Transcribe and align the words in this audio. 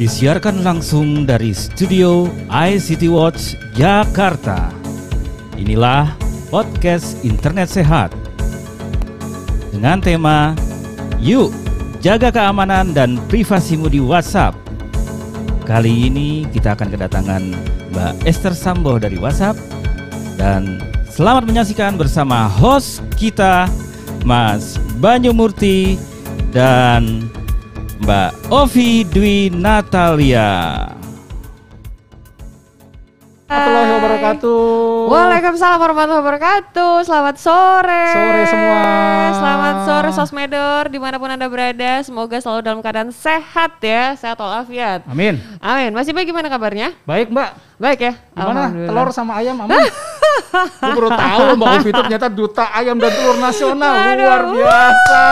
Disiarkan 0.00 0.64
langsung 0.64 1.28
dari 1.28 1.52
studio 1.52 2.24
ICT 2.48 3.04
Watch 3.12 3.52
Jakarta. 3.76 4.72
Inilah 5.60 6.16
podcast 6.48 7.20
Internet 7.20 7.68
Sehat 7.68 8.08
dengan 9.68 10.00
tema 10.00 10.56
Yuk 11.20 11.52
jaga 12.00 12.32
keamanan 12.32 12.96
dan 12.96 13.20
privasimu 13.28 13.92
di 13.92 14.00
WhatsApp. 14.00 14.56
Kali 15.68 16.08
ini 16.08 16.48
kita 16.48 16.72
akan 16.72 16.88
kedatangan 16.96 17.42
Mbak 17.92 18.24
Esther 18.24 18.56
Sambo 18.56 18.96
dari 18.96 19.20
WhatsApp 19.20 19.60
dan 20.40 20.80
selamat 21.12 21.44
menyaksikan 21.44 22.00
bersama 22.00 22.48
host 22.48 23.04
kita 23.20 23.68
Mas 24.24 24.80
Banyu 24.96 25.36
Murti 25.36 26.00
dan 26.56 27.28
Mbak 28.00 28.48
Ovi 28.48 29.04
Dwi 29.04 29.52
Natalia. 29.52 30.48
warahmatullahi 33.50 33.92
wabarakatuh. 33.98 34.62
Waalaikumsalam 35.10 35.78
warahmatullahi 35.82 36.22
wabarakatuh. 36.22 36.92
Selamat 37.02 37.36
sore. 37.36 38.06
Sore 38.14 38.42
semua. 38.46 38.82
Selamat 39.34 39.76
sore 39.84 40.10
Sosmedor 40.14 40.84
di 40.86 40.98
mana 41.02 41.18
pun 41.18 41.28
anda 41.34 41.50
berada. 41.50 41.98
Semoga 42.06 42.38
selalu 42.38 42.60
dalam 42.62 42.80
keadaan 42.80 43.10
sehat 43.10 43.82
ya, 43.82 44.14
sehat 44.14 44.38
walafiat. 44.38 45.02
Amin. 45.04 45.42
Amin. 45.58 45.90
Masih 45.92 46.14
baik 46.14 46.30
gimana 46.30 46.46
kabarnya? 46.46 46.94
Baik 47.04 47.28
Mbak. 47.34 47.50
Baik 47.82 47.98
ya. 48.00 48.12
Gimana 48.32 48.70
Alhamdulillah. 48.70 48.88
telur 48.96 49.08
sama 49.10 49.32
ayam 49.42 49.58
aman? 49.60 49.76
Gue 50.50 50.92
baru 50.96 51.10
tahu 51.10 51.42
Mbak 51.56 51.68
Ovi 51.70 51.88
itu 51.88 52.00
ternyata 52.02 52.26
duta 52.26 52.64
ayam 52.72 52.96
dan 52.96 53.12
telur 53.12 53.38
nasional. 53.38 53.94
Aduh. 53.94 54.20
Luar 54.20 54.42
biasa. 54.50 55.22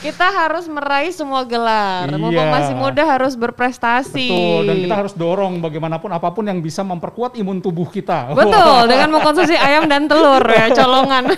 Kita 0.00 0.26
harus 0.26 0.64
meraih 0.66 1.12
semua 1.12 1.42
gelar. 1.42 2.10
Mumpung 2.12 2.34
Iya. 2.36 2.52
masih 2.52 2.74
muda 2.74 3.02
harus 3.06 3.32
berprestasi. 3.34 4.28
Betul. 4.28 4.62
Dan 4.66 4.76
kita 4.82 4.94
harus 4.96 5.12
dorong 5.14 5.58
bagaimanapun 5.60 6.10
apa 6.10 6.28
pun 6.30 6.44
yang 6.44 6.58
bisa 6.58 6.82
memperkuat 6.82 7.38
imun 7.38 7.60
tubuh 7.60 7.86
kita. 7.86 8.32
Betul, 8.32 8.86
dengan 8.90 9.08
mengkonsumsi 9.12 9.54
ayam 9.54 9.86
dan 9.86 10.06
telur 10.06 10.42
ya, 10.42 10.70
colongan. 10.72 11.24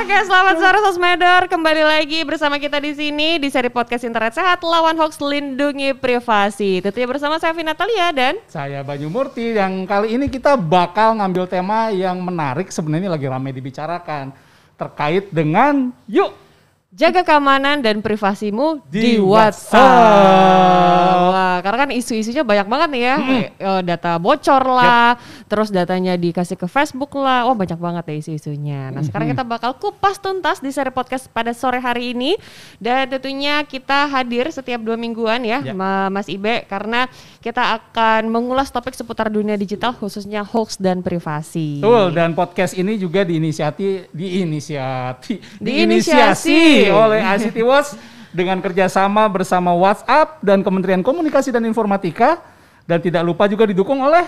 Oke, 0.00 0.16
selamat 0.24 0.56
sore 0.60 0.78
Sosmedor. 0.88 1.42
Kembali 1.50 1.82
lagi 1.84 2.20
bersama 2.24 2.56
kita 2.56 2.80
di 2.80 2.96
sini 2.96 3.36
di 3.36 3.48
seri 3.52 3.68
podcast 3.68 4.06
Internet 4.06 4.34
Sehat 4.36 4.64
Lawan 4.64 4.96
Hoax 4.96 5.20
Lindungi 5.20 5.92
Privasi. 5.92 6.80
Tentunya 6.80 7.08
bersama 7.08 7.36
saya 7.36 7.52
Vina 7.52 7.76
Natalia 7.76 8.08
dan 8.14 8.34
Saya 8.48 8.80
Banyu 8.80 9.12
Murti 9.12 9.56
yang 9.58 9.84
kali 9.84 10.16
ini 10.16 10.32
kita 10.32 10.56
bakal 10.56 11.18
ngambil 11.20 11.44
tema 11.50 11.92
yang 11.92 12.16
menarik 12.22 12.72
sebenarnya 12.72 13.12
lagi 13.12 13.26
ramai 13.28 13.52
dibicarakan 13.52 14.32
terkait 14.76 15.28
dengan 15.32 15.92
yuk 16.08 16.45
jaga 16.96 17.20
keamanan 17.20 17.84
dan 17.84 18.00
privasimu 18.00 18.80
Di 18.88 18.96
di, 18.96 19.12
WhatsApp. 19.20 19.76
WhatsApp. 19.76 21.28
Wah, 21.28 21.60
karena 21.60 21.78
kan 21.84 21.90
isu-isunya 21.92 22.40
banyak 22.40 22.64
banget 22.64 22.88
nih 22.88 23.02
ya. 23.04 23.16
Kayak, 23.20 23.50
eh, 23.60 23.82
data 23.84 24.12
bocor 24.16 24.62
lah, 24.64 25.20
terus 25.44 25.68
datanya 25.68 26.16
dikasih 26.16 26.56
ke 26.56 26.64
Facebook 26.64 27.12
lah. 27.20 27.44
Wah, 27.44 27.52
banyak 27.52 27.76
banget 27.76 28.04
ya 28.08 28.14
isu-isunya. 28.24 28.88
Nah, 28.96 29.04
sekarang 29.04 29.28
kita 29.28 29.44
bakal 29.44 29.76
kupas 29.76 30.16
tuntas 30.16 30.64
di 30.64 30.72
seri 30.72 30.88
podcast 30.88 31.28
pada 31.28 31.52
sore 31.52 31.84
hari 31.84 32.16
ini. 32.16 32.40
Dan 32.80 33.12
tentunya 33.12 33.60
kita 33.68 34.08
hadir 34.08 34.48
setiap 34.48 34.80
dua 34.80 34.96
mingguan 34.96 35.44
ya. 35.44 35.60
Ma- 35.76 36.08
Mas 36.08 36.32
Ibe, 36.32 36.64
karena 36.64 37.12
kita 37.44 37.76
akan 37.76 38.32
mengulas 38.32 38.72
topik 38.72 38.96
seputar 38.96 39.28
dunia 39.28 39.60
digital 39.60 39.92
khususnya 39.92 40.40
hoax 40.40 40.80
dan 40.80 41.04
privasi. 41.04 41.84
Betul 41.84 42.16
dan 42.16 42.32
podcast 42.32 42.72
ini 42.72 42.96
juga 42.96 43.20
diinisiasi 43.20 44.08
diinisiasi 45.60 46.85
Oleh 46.88 47.20
ICT 47.22 47.58
Watch 47.62 47.90
dengan 48.30 48.58
kerjasama 48.58 49.26
bersama 49.26 49.72
WhatsApp 49.72 50.38
dan 50.40 50.60
Kementerian 50.60 51.00
Komunikasi 51.00 51.48
dan 51.48 51.62
Informatika 51.62 52.38
dan 52.84 52.98
tidak 52.98 53.22
lupa 53.22 53.46
juga 53.46 53.64
didukung 53.64 53.98
oleh 53.98 54.26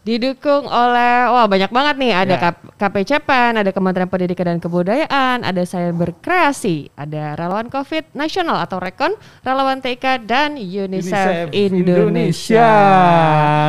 Didukung 0.00 0.68
oleh 0.68 1.12
wah 1.26 1.48
banyak 1.48 1.72
banget 1.72 1.94
nih 1.96 2.12
ada 2.12 2.34
Ya. 2.34 2.52
K- 2.52 2.76
KPCPEN, 2.76 3.64
ada 3.64 3.72
Kementerian 3.72 4.04
Pendidikan 4.04 4.44
dan 4.46 4.60
Kebudayaan, 4.60 5.40
ada 5.40 5.64
Cyber 5.64 6.12
Kreasi, 6.20 6.92
ada 6.92 7.32
Relawan 7.32 7.72
Covid 7.72 8.12
Nasional 8.12 8.60
atau 8.60 8.76
Rekon, 8.76 9.16
Relawan 9.40 9.80
TK 9.80 10.20
dan 10.20 10.60
UNICEF, 10.60 11.48
Indonesia. 11.56 12.68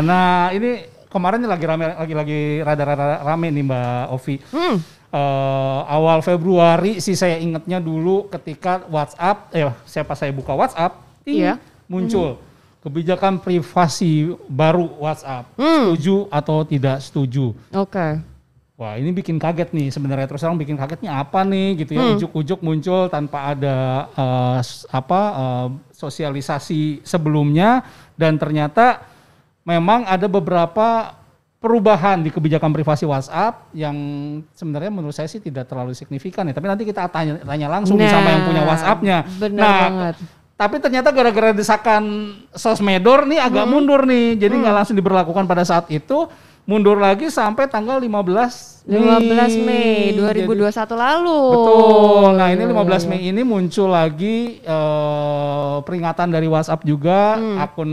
Nah 0.01 0.51
ini 0.51 0.83
kemarin 1.07 1.47
lagi 1.47 1.63
rame 1.63 1.85
lagi 1.89 2.11
lagi 2.13 2.39
rada-rada 2.59 3.23
rame 3.23 3.47
nih 3.49 3.63
Mbak 3.63 4.03
Ovi. 4.11 4.35
Hmm, 4.51 4.75
Eh, 5.15 5.79
awal 5.87 6.19
Februari 6.19 6.99
sih 6.99 7.15
saya 7.15 7.39
ingatnya 7.39 7.79
dulu 7.79 8.27
ketika 8.27 8.83
WhatsApp, 8.85 9.47
eh 9.55 9.71
siapa 9.87 10.11
saya 10.11 10.35
buka 10.35 10.51
WhatsApp, 10.51 10.91
Iya. 11.23 11.55
muncul 11.87 12.35
kebijakan 12.83 13.39
privasi 13.39 14.35
baru 14.45 14.91
WhatsApp. 14.99 15.47
Hmm. 15.55 15.95
Setuju 15.95 16.27
atau 16.27 16.67
tidak 16.67 16.99
setuju? 16.99 17.55
Oke. 17.71 18.19
Wah 18.75 18.99
ini 18.99 19.15
bikin 19.15 19.39
kaget 19.39 19.71
nih 19.71 19.87
sebenarnya 19.87 20.27
terus 20.27 20.43
terang 20.43 20.59
bikin 20.59 20.75
kagetnya 20.75 21.15
apa 21.15 21.47
nih 21.47 21.79
gitu 21.79 21.95
ya 21.95 22.03
Hmm. 22.03 22.13
ujuk-ujuk 22.19 22.59
muncul 22.59 23.07
tanpa 23.07 23.55
ada 23.55 23.75
s- 24.59 24.83
apa 24.91 25.21
eh, 25.31 25.67
sosialisasi 25.95 27.07
sebelumnya 27.07 27.87
dan 28.13 28.35
ternyata 28.35 28.99
memang 29.63 30.03
ada 30.03 30.27
beberapa 30.27 31.15
perubahan 31.65 32.21
di 32.21 32.29
kebijakan 32.29 32.69
privasi 32.69 33.03
WhatsApp 33.03 33.73
yang 33.73 33.97
sebenarnya 34.51 34.93
menurut 34.93 35.11
saya 35.11 35.25
sih 35.25 35.39
tidak 35.39 35.65
terlalu 35.65 35.91
signifikan 35.91 36.45
ya 36.45 36.53
tapi 36.53 36.69
nanti 36.69 36.83
kita 36.83 37.09
tanya, 37.09 37.41
tanya 37.41 37.67
langsung 37.67 37.97
nih 37.97 38.05
sama 38.05 38.29
yang 38.29 38.43
punya 38.45 38.61
Nah, 38.61 38.69
WhatsAppnya. 38.69 39.17
benar 39.35 39.57
nah 39.59 39.77
banget. 39.81 40.15
tapi 40.53 40.75
ternyata 40.77 41.09
gara-gara 41.09 41.51
desakan 41.51 42.03
sosmedor 42.51 43.25
nih 43.25 43.37
Hmm. 43.37 43.47
agak 43.49 43.65
mundur 43.65 44.05
nih 44.05 44.37
jadi 44.37 44.53
nggak 44.53 44.75
langsung 44.75 44.93
diberlakukan 44.93 45.43
pada 45.43 45.65
saat 45.65 45.89
itu 45.89 46.29
mundur 46.63 46.95
lagi 46.95 47.27
sampai 47.27 47.65
tanggal 47.65 47.97
15 47.97 48.85
15 48.85 49.57
Mei 49.59 50.13
Jadi- 50.13 50.45
2021 50.45 50.93
lalu. 50.93 51.41
Betul. 51.51 52.29
Nah, 52.35 52.47
ini 52.49 52.63
15 52.63 53.03
Mei 53.03 53.21
ini 53.23 53.41
muncul 53.41 53.89
lagi 53.89 54.61
eh, 54.61 55.75
peringatan 55.81 56.29
dari 56.29 56.45
WhatsApp 56.45 56.81
juga 56.81 57.33
Hmm. 57.33 57.57
akun 57.59 57.91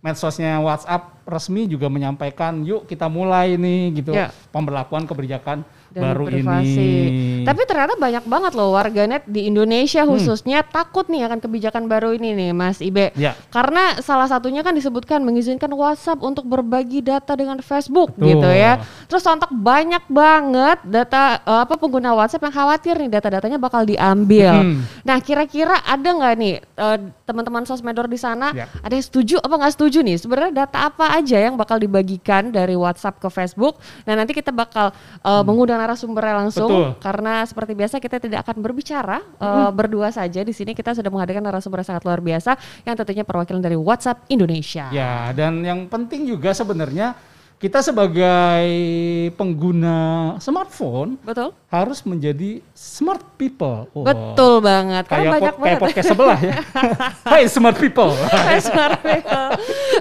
medsosnya 0.00 0.60
WhatsApp 0.60 1.22
resmi 1.28 1.68
juga 1.68 1.92
menyampaikan 1.92 2.64
yuk 2.64 2.88
kita 2.88 3.06
mulai 3.06 3.54
nih 3.54 4.00
gitu 4.00 4.16
Ya. 4.16 4.32
pemberlakuan 4.48 5.04
kebijakan 5.04 5.60
dan 5.90 6.02
baru 6.06 6.24
privasi. 6.26 6.70
ini. 6.70 7.42
Tapi 7.42 7.60
ternyata 7.64 7.94
banyak 7.94 8.24
banget 8.24 8.52
loh 8.52 8.70
warganet 8.70 9.26
di 9.26 9.44
Indonesia 9.44 10.02
Hmm. 10.02 10.10
khususnya 10.12 10.62
takut 10.62 11.06
nih 11.06 11.26
akan 11.26 11.38
kebijakan 11.38 11.84
baru 11.84 12.14
ini 12.14 12.30
nih 12.32 12.50
Mas 12.50 12.78
Ibe. 12.78 13.10
Ya. 13.14 13.34
Karena 13.48 13.98
salah 13.98 14.24
satunya 14.24 14.60
kan 14.60 14.70
disebutkan 14.70 15.18
mengizinkan 15.20 15.68
WhatsApp 15.70 16.20
untuk 16.20 16.46
berbagi 16.46 17.00
data 17.00 17.34
dengan 17.34 17.58
Facebook 17.58 18.14
Betul. 18.14 18.38
gitu 18.38 18.48
ya. 18.48 18.78
Terus 19.04 19.20
sontak 19.20 19.50
banyak 19.50 20.06
banget 20.06 20.78
data 20.84 21.22
eh, 21.40 21.60
apa 21.60 21.74
pengguna 21.74 22.14
WhatsApp 22.14 22.44
yang 22.44 22.54
khawatir 22.54 22.94
nih 22.96 23.10
data-datanya 23.10 23.58
bakal 23.58 23.82
diambil. 23.82 24.52
Hmm. 24.62 24.86
Nah 25.02 25.18
kira-kira 25.18 25.74
ada 25.80 26.06
nggak 26.06 26.34
nih 26.36 26.54
eh, 26.60 26.98
teman-teman 27.24 27.64
sosmedor 27.64 28.06
di 28.06 28.16
sana 28.16 28.52
Ya. 28.52 28.66
ada 28.78 28.92
yang 28.92 29.02
setuju 29.02 29.36
apa 29.38 29.54
nggak 29.56 29.74
setuju 29.74 29.98
nih? 30.00 30.16
Sebenarnya 30.16 30.52
data 30.60 30.86
apa 30.86 31.14
aja 31.14 31.36
yang 31.36 31.54
bakal 31.54 31.76
dibagikan 31.76 32.48
dari 32.48 32.72
WhatsApp 32.72 33.18
ke 33.18 33.26
Facebook? 33.26 33.74
Nah 34.04 34.14
nanti 34.14 34.30
kita 34.32 34.50
bakal 34.50 34.94
eh, 35.20 35.42
mengundang 35.42 35.79
narasumbernya 35.80 36.34
langsung 36.38 36.68
Hmm. 36.68 36.76
Betul. 36.92 37.00
karena 37.00 37.34
seperti 37.42 37.72
biasa 37.72 37.94
kita 37.96 38.16
tidak 38.18 38.38
akan 38.42 38.56
berbicara 38.58 39.18
eh, 39.18 39.70
berdua 39.70 40.08
saja 40.08 40.40
di 40.40 40.52
sini 40.52 40.70
kita 40.70 40.92
sudah 40.92 41.08
menghadirkan 41.08 41.40
narasumber 41.40 41.80
yang 41.80 41.88
sangat 41.90 42.04
luar 42.04 42.20
biasa 42.20 42.54
yang 42.82 42.94
tentunya 42.94 43.22
perwakilan 43.22 43.58
dari 43.58 43.74
WhatsApp 43.74 44.28
Indonesia. 44.28 44.86
Ya, 44.90 45.32
dan 45.32 45.60
yang 45.60 45.86
penting 45.86 46.24
juga 46.24 46.52
sebenarnya 46.52 47.16
kita 47.56 47.80
sebagai 47.80 48.64
pengguna 49.30 49.96
smartphone 50.38 51.20
Betul? 51.20 51.52
harus 51.66 52.00
menjadi 52.02 52.64
smart 52.72 53.20
people. 53.36 53.84
Wah. 53.92 54.06
Betul 54.06 54.60
banget. 54.60 55.04
Kayak, 55.04 55.28
banyak 55.30 55.52
po- 55.52 55.60
kayak 55.60 55.76
banget. 55.76 55.82
podcast 55.84 56.08
sebelah 56.08 56.38
ya. 56.40 56.54
Hai 57.28 57.44
smart 57.46 57.76
people. 57.76 58.16
Smart 58.60 59.00
people. 59.00 59.48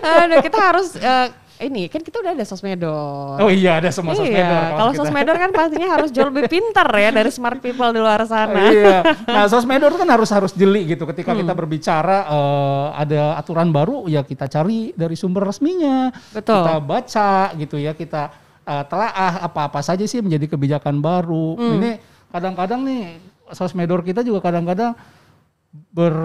Aduh, 0.02 0.40
kita 0.40 0.56
harus 0.58 0.88
eh, 0.96 1.28
ini 1.60 1.92
kan 1.92 2.00
kita 2.00 2.24
udah 2.24 2.32
ada 2.32 2.46
sosmedor. 2.48 3.36
Oh 3.38 3.52
iya 3.52 3.84
ada 3.84 3.92
semua 3.92 4.16
sosmedor. 4.16 4.40
Iya, 4.40 4.80
kalau 4.80 4.92
sosmedor 4.96 5.36
kan 5.36 5.52
pastinya 5.52 5.90
harus 5.92 6.10
jauh 6.10 6.32
lebih 6.32 6.48
pintar 6.48 6.88
ya 6.96 7.12
dari 7.12 7.28
smart 7.30 7.60
people 7.60 7.92
di 7.92 8.00
luar 8.00 8.24
sana. 8.24 8.72
iya. 8.72 8.98
Nah, 9.28 9.46
sosmedor 9.46 9.92
kan 9.94 10.08
harus 10.08 10.32
harus 10.32 10.56
jeli 10.56 10.88
gitu. 10.88 11.04
Ketika 11.04 11.36
Hmm. 11.36 11.44
kita 11.44 11.54
berbicara 11.54 12.18
eh, 12.26 12.88
ada 12.96 13.22
aturan 13.36 13.70
baru, 13.70 14.08
ya 14.08 14.24
kita 14.24 14.48
cari 14.48 14.96
dari 14.96 15.20
sumber 15.20 15.44
resminya. 15.46 16.16
Betul. 16.32 16.64
Kita 16.64 16.76
baca 16.80 17.32
gitu 17.54 17.76
ya. 17.76 17.92
Kita 17.92 18.32
eh, 18.64 18.84
telaah 18.88 19.44
apa-apa 19.44 19.84
saja 19.84 20.08
sih 20.08 20.24
menjadi 20.24 20.56
kebijakan 20.56 21.04
baru. 21.04 21.60
Hmm. 21.60 21.76
Ini 21.76 21.92
kadang-kadang 22.32 22.88
nih 22.88 23.02
sosmedor 23.52 24.00
kita 24.02 24.22
juga 24.22 24.40
kadang-kadang 24.46 24.94
ber 25.70 26.16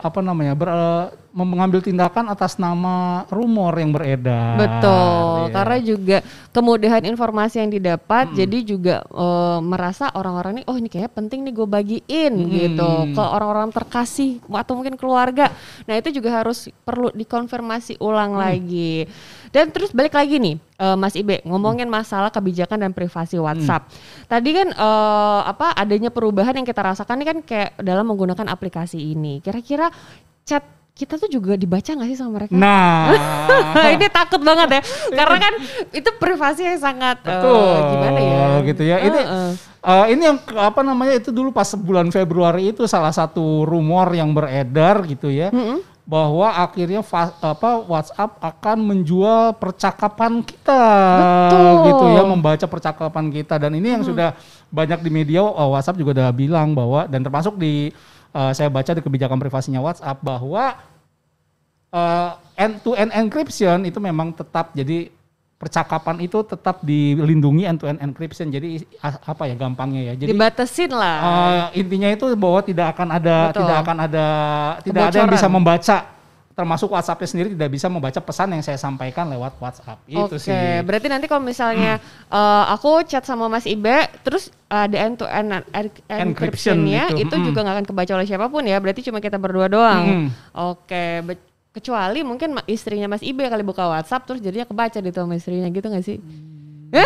apa 0.00 0.20
namanya 0.24 0.56
ber, 0.56 0.68
eh, 0.72 1.06
mengambil 1.36 1.84
tindakan 1.84 2.32
atas 2.32 2.56
nama 2.56 3.28
rumor 3.28 3.76
yang 3.76 3.92
beredar. 3.92 4.56
Betul, 4.56 5.44
Iya. 5.44 5.52
karena 5.52 5.76
juga 5.84 6.18
kemudahan 6.56 7.04
informasi 7.04 7.60
yang 7.60 7.68
didapat, 7.68 8.32
jadi 8.32 8.58
juga 8.64 9.04
eh, 9.04 9.60
merasa 9.60 10.08
orang-orang 10.16 10.60
ini, 10.60 10.64
oh 10.64 10.76
ini 10.80 10.88
kayaknya 10.88 11.12
penting 11.12 11.44
nih 11.44 11.52
gue 11.52 11.68
bagiin 11.68 12.32
gitu 12.48 12.90
ke 13.12 13.20
orang-orang 13.22 13.68
terkasih 13.68 14.40
atau 14.48 14.72
mungkin 14.80 14.96
keluarga. 14.96 15.52
Nah 15.84 15.94
itu 16.00 16.08
juga 16.08 16.40
harus 16.40 16.72
perlu 16.82 17.12
dikonfirmasi 17.12 18.00
ulang 18.00 18.40
lagi. 18.40 19.04
Dan 19.48 19.72
terus 19.72 19.90
balik 19.92 20.14
lagi 20.14 20.36
nih, 20.36 20.56
eh, 20.56 20.96
Mas 20.96 21.14
Ibe 21.16 21.40
ngomongin 21.44 21.88
masalah 21.88 22.28
kebijakan 22.28 22.88
dan 22.88 22.92
privasi 22.92 23.40
WhatsApp. 23.40 23.88
Tadi 24.28 24.50
kan 24.52 24.68
eh, 24.72 25.40
apa 25.48 25.72
adanya 25.76 26.12
perubahan 26.12 26.56
yang 26.56 26.66
kita 26.68 26.80
rasakan 26.84 27.20
ini 27.20 27.26
kan 27.26 27.38
kayak 27.44 27.70
dalam 27.80 28.04
menggunakan 28.08 28.46
aplikasi 28.48 29.00
ini. 29.00 29.40
Kira-kira 29.40 29.88
chat 30.44 30.64
kita 30.98 31.14
tuh 31.14 31.30
juga 31.30 31.54
dibaca 31.54 31.86
nggak 31.86 32.08
sih 32.10 32.18
sama 32.18 32.42
mereka? 32.42 32.58
Nah, 32.58 33.14
ini 33.94 34.10
takut 34.10 34.42
banget 34.42 34.66
ya 34.66 34.82
karena 35.22 35.36
kan 35.38 35.52
itu 35.94 36.10
privasi 36.18 36.66
yang 36.66 36.80
sangat 36.82 37.22
eh, 37.22 37.30
betul. 37.30 37.74
gimana 37.94 38.18
ya 38.18 38.46
Gitu 38.66 38.82
ya. 38.82 38.96
Ini 39.06 39.20
Heeh. 39.22 39.50
eh, 39.86 40.06
ini 40.18 40.22
yang 40.26 40.38
apa 40.58 40.82
namanya 40.82 41.14
itu 41.22 41.30
dulu 41.30 41.54
pas 41.54 41.70
bulan 41.78 42.10
Februari 42.10 42.74
itu 42.74 42.82
salah 42.90 43.14
satu 43.14 43.62
rumor 43.62 44.10
yang 44.10 44.34
beredar 44.34 45.06
gitu 45.06 45.30
ya. 45.30 45.54
Bahwa 46.08 46.48
akhirnya 46.48 47.04
apa 47.44 47.84
WhatsApp 47.84 48.40
akan 48.40 48.78
menjual 48.80 49.52
percakapan 49.60 50.40
kita. 50.40 50.82
Betul. 51.20 51.84
gitu 51.92 52.04
ya, 52.16 52.22
membaca 52.24 52.64
percakapan 52.64 53.28
kita. 53.28 53.60
Dan 53.60 53.76
ini 53.76 53.92
yang 53.92 54.00
sudah 54.00 54.32
banyak 54.72 55.04
di 55.04 55.10
media 55.12 55.44
oh, 55.44 55.76
WhatsApp 55.76 56.00
juga 56.00 56.16
udah 56.16 56.32
bilang 56.32 56.72
bahwa 56.72 57.04
dan 57.04 57.20
termasuk 57.20 57.60
di 57.60 57.92
eh, 58.32 58.52
saya 58.56 58.72
baca 58.72 58.96
di 58.96 59.04
kebijakan 59.04 59.36
privasinya 59.36 59.84
WhatsApp 59.84 60.24
bahwa 60.24 60.80
eh, 61.92 62.30
end 62.56 62.80
to 62.80 62.96
end 62.96 63.12
encryption 63.12 63.84
itu 63.84 64.00
memang 64.00 64.32
tetap 64.32 64.72
jadi 64.72 65.12
percakapan 65.58 66.22
itu 66.22 66.38
tetap 66.46 66.78
dilindungi 66.86 67.66
end 67.66 67.82
to 67.82 67.90
end 67.90 67.98
encryption. 67.98 68.46
Jadi 68.48 68.86
apa 69.02 69.42
ya 69.50 69.58
gampangnya 69.58 70.14
ya. 70.14 70.14
Jadi 70.14 70.30
dibatasin 70.30 70.94
lah 70.94 71.16
eh, 71.18 71.82
intinya 71.82 72.08
itu 72.14 72.30
bahwa 72.38 72.62
tidak 72.62 72.94
akan 72.94 73.08
ada 73.18 73.36
Betul. 73.50 73.60
tidak 73.66 73.76
akan 73.82 73.96
ada 73.98 74.26
tidak 74.86 75.02
ada 75.10 75.16
yang 75.18 75.26
Kebocoran. 75.26 75.34
bisa 75.34 75.48
membaca 75.50 75.96
termasuk 76.58 76.90
WhatsApp-nya 76.90 77.28
sendiri 77.30 77.48
tidak 77.54 77.70
bisa 77.70 77.86
membaca 77.86 78.18
pesan 78.18 78.50
yang 78.50 78.62
saya 78.66 78.74
sampaikan 78.74 79.30
lewat 79.30 79.62
WhatsApp. 79.62 80.02
Itu 80.10 80.26
Oke, 80.26 80.42
sih. 80.42 80.82
berarti 80.82 81.06
nanti 81.06 81.30
kalau 81.30 81.42
misalnya 81.42 82.02
eh, 82.30 82.64
aku 82.74 83.02
chat 83.06 83.26
sama 83.26 83.50
Mas 83.50 83.66
Ibe, 83.66 84.10
terus 84.22 84.54
ada 84.66 84.94
end 84.94 85.22
to 85.22 85.26
end 85.26 85.54
Encryption 85.70 86.34
encryptionnya, 86.34 87.14
gitu, 87.14 87.30
itu 87.30 87.34
mm. 87.34 87.44
juga 87.50 87.58
nggak 87.62 87.76
akan 87.78 87.86
kebaca 87.86 88.12
oleh 88.14 88.26
siapa 88.26 88.46
pun 88.50 88.62
ya. 88.66 88.78
Berarti 88.82 89.06
cuma 89.06 89.22
kita 89.22 89.38
berdua 89.38 89.66
doang. 89.70 90.04
Mm. 90.06 90.28
Oke, 90.54 91.04
kecuali 91.78 92.26
mungkin 92.26 92.58
istrinya 92.66 93.06
Mas 93.06 93.22
Ibe 93.22 93.46
kali 93.46 93.62
buka 93.62 93.86
WhatsApp, 93.86 94.26
terus 94.26 94.42
jadinya 94.42 94.66
kebaca 94.66 94.98
di 94.98 95.10
sama 95.14 95.38
istrinya 95.38 95.70
gitu 95.70 95.86
nggak 95.86 96.04
sih? 96.04 96.18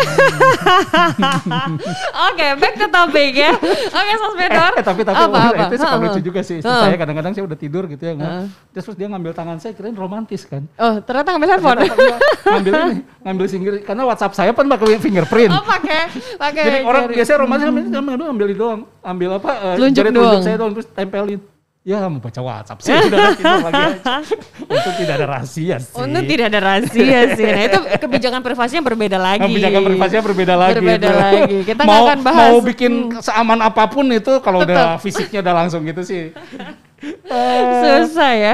Oke, 2.31 2.47
back 2.55 2.73
to 2.79 2.87
topic 2.87 3.35
ya. 3.35 3.51
Oke, 3.91 4.13
Sosmedor. 4.15 4.71
Eh, 4.79 4.85
tapi 4.85 5.01
tapi 5.03 5.19
apa, 5.27 5.37
apa? 5.51 5.63
itu 5.67 5.75
suka 5.75 5.97
lucu 5.99 6.19
juga 6.23 6.39
sih. 6.39 6.63
Istri. 6.63 6.71
Saya 6.71 6.95
kadang-kadang 6.95 7.31
saya 7.35 7.43
udah 7.43 7.57
tidur 7.59 7.83
gitu 7.91 7.99
ya. 7.99 8.13
Heeh. 8.15 8.45
terus 8.71 8.83
terus 8.87 8.95
dia 8.95 9.11
ngambil 9.11 9.35
tangan 9.35 9.59
saya 9.59 9.75
kirain 9.75 9.91
romantis 9.91 10.47
kan. 10.47 10.63
Oh, 10.79 11.03
ternyata 11.03 11.35
ngambil 11.35 11.49
handphone. 11.51 11.77
Ternyata 11.83 12.15
ngambil 12.47 12.71
ini, 12.73 12.95
ngambil 13.27 13.45
singgir 13.51 13.73
karena 13.83 14.03
WhatsApp 14.07 14.33
saya 14.39 14.55
kan 14.55 14.71
pakai 14.71 14.99
fingerprint. 15.03 15.51
Oh, 15.51 15.63
pakai 15.67 16.01
pakai 16.39 16.63
Jadi 16.63 16.77
orang 16.87 17.03
jari. 17.03 17.15
biasanya 17.19 17.39
romantis 17.43 17.65
ambil, 17.67 17.83
ambil, 17.91 18.27
ambil 18.31 18.47
itu 18.47 18.59
doang, 18.63 18.81
ambil 19.03 19.29
apa? 19.35 19.51
eh, 19.51 19.75
Telunjuk 19.75 19.97
jari 19.99 20.09
doang. 20.15 20.39
saya 20.39 20.55
doang 20.55 20.71
terus 20.71 20.87
tempelin. 20.95 21.41
Ya 21.83 21.99
mau 22.07 22.15
baca 22.15 22.39
WhatsApp 22.39 22.79
sih 22.79 22.95
udah 22.95 23.35
tidur 23.35 23.59
lagi 23.59 23.83
aja. 23.91 24.15
Untuk 24.71 24.93
tidak 25.03 25.13
ada 25.19 25.27
rahasia 25.35 25.75
sih. 25.83 25.99
Untung 25.99 26.23
tidak 26.31 26.45
ada 26.47 26.59
rahasia 26.63 27.19
sih. 27.37 27.43
Nah 27.43 27.63
itu 27.67 27.79
kebijakan 27.99 28.39
privasinya 28.39 28.83
berbeda 28.87 29.19
lagi. 29.19 29.43
Kebijakan 29.51 29.81
privasinya 29.91 30.23
berbeda 30.23 30.55
lagi. 30.55 30.75
Berbeda 30.79 31.09
itu. 31.11 31.19
lagi. 31.19 31.57
Kita 31.67 31.81
mau, 31.83 32.07
akan 32.07 32.19
bahas. 32.23 32.39
Mau 32.39 32.57
bikin 32.63 32.91
seaman 33.19 33.59
apa 33.59 33.83
pun 33.91 34.07
itu 34.15 34.39
kalau 34.39 34.63
udah 34.63 34.95
fisiknya 35.03 35.43
udah 35.43 35.53
langsung 35.59 35.83
gitu 35.83 36.07
sih. 36.07 36.31
Susah 37.83 38.31
ya. 38.33 38.53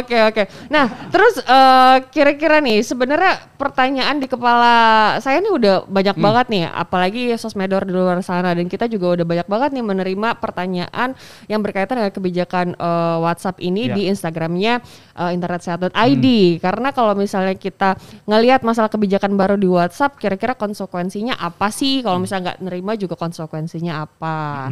Oke 0.00 0.16
oke. 0.20 0.42
Nah 0.68 1.08
terus 1.08 1.40
eh, 1.40 1.96
kira-kira 2.12 2.60
nih 2.60 2.84
sebenarnya 2.84 3.40
pertanyaan 3.56 4.20
di 4.20 4.28
kepala 4.28 4.74
saya 5.20 5.40
nih 5.40 5.52
udah 5.52 5.74
banyak 5.88 6.16
banget 6.16 6.46
nih. 6.52 6.64
Apalagi 6.68 7.22
sosmedor 7.36 7.84
di 7.84 7.92
luar 7.92 8.20
sana 8.20 8.52
dan 8.52 8.68
kita 8.68 8.84
juga 8.84 9.16
udah 9.16 9.26
banyak 9.26 9.48
banget 9.48 9.70
nih 9.76 9.84
menerima 9.84 10.28
pertanyaan 10.36 11.16
yang 11.46 11.60
berkaitan 11.60 12.00
dengan 12.00 12.12
kebijakan 12.12 12.66
eh, 12.76 13.16
WhatsApp 13.20 13.58
ini 13.60 13.80
Ya. 13.80 13.96
di 13.96 14.02
Instagramnya 14.12 14.84
eh, 15.16 15.30
internetsehat.id. 15.32 16.26
Karena 16.60 16.88
kalau 16.92 17.16
misalnya 17.16 17.56
kita 17.56 17.96
ngelihat 18.28 18.60
masalah 18.60 18.92
kebijakan 18.92 19.34
baru 19.34 19.56
di 19.56 19.66
WhatsApp, 19.66 20.20
kira-kira 20.20 20.52
konsekuensinya 20.52 21.34
apa 21.34 21.72
sih? 21.72 22.04
Kalau 22.04 22.20
misalnya 22.20 22.52
nggak 22.52 22.60
nerima 22.60 22.92
juga 22.94 23.16
konsekuensinya 23.16 24.04
apa? 24.04 24.68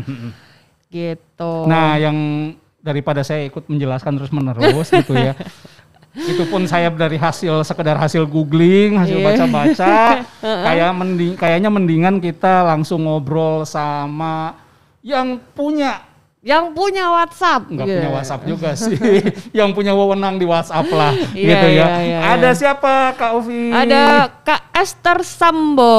gitu. 0.89 1.69
Nah, 1.69 2.01
yang 2.01 2.17
daripada 2.89 3.21
saya 3.21 3.45
ikut 3.45 3.69
menjelaskan 3.69 4.17
terus 4.17 4.33
menerus 4.33 4.89
gitu 4.89 5.13
ya. 5.13 5.37
Itu 6.19 6.49
pun 6.49 6.65
saya 6.65 6.89
dari 6.89 7.15
hasil 7.15 7.63
sekedar 7.63 7.95
hasil 7.95 8.25
googling, 8.25 8.97
hasil 8.97 9.21
Iya. 9.21 9.27
baca-baca, 9.29 9.97
kayak 10.67 10.91
mending 10.93 11.33
kayaknya 11.37 11.69
mendingan 11.69 12.17
kita 12.19 12.65
langsung 12.65 13.05
ngobrol 13.05 13.63
sama 13.63 14.57
yang 14.99 15.39
punya 15.53 16.03
yang 16.41 16.71
punya 16.73 17.07
WhatsApp. 17.13 17.67
nggak 17.69 17.87
Gitu. 17.87 17.99
punya 17.99 18.11
WhatsApp 18.11 18.43
juga 18.47 18.71
sih, 18.79 18.99
yang 19.53 19.71
punya 19.71 19.93
wewenang 19.93 20.39
di 20.39 20.47
WhatsApp 20.47 20.87
lah, 20.89 21.13
Iya, 21.37 21.49
gitu 21.51 21.67
ya. 21.69 21.87
iya, 21.87 21.99
iya, 22.01 22.19
Ada 22.35 22.51
siapa 22.53 23.15
Kak 23.15 23.31
Ufi? 23.37 23.71
Ada 23.71 24.03
Kak 24.43 24.63
Esther 24.73 25.19
Sambo. 25.23 25.99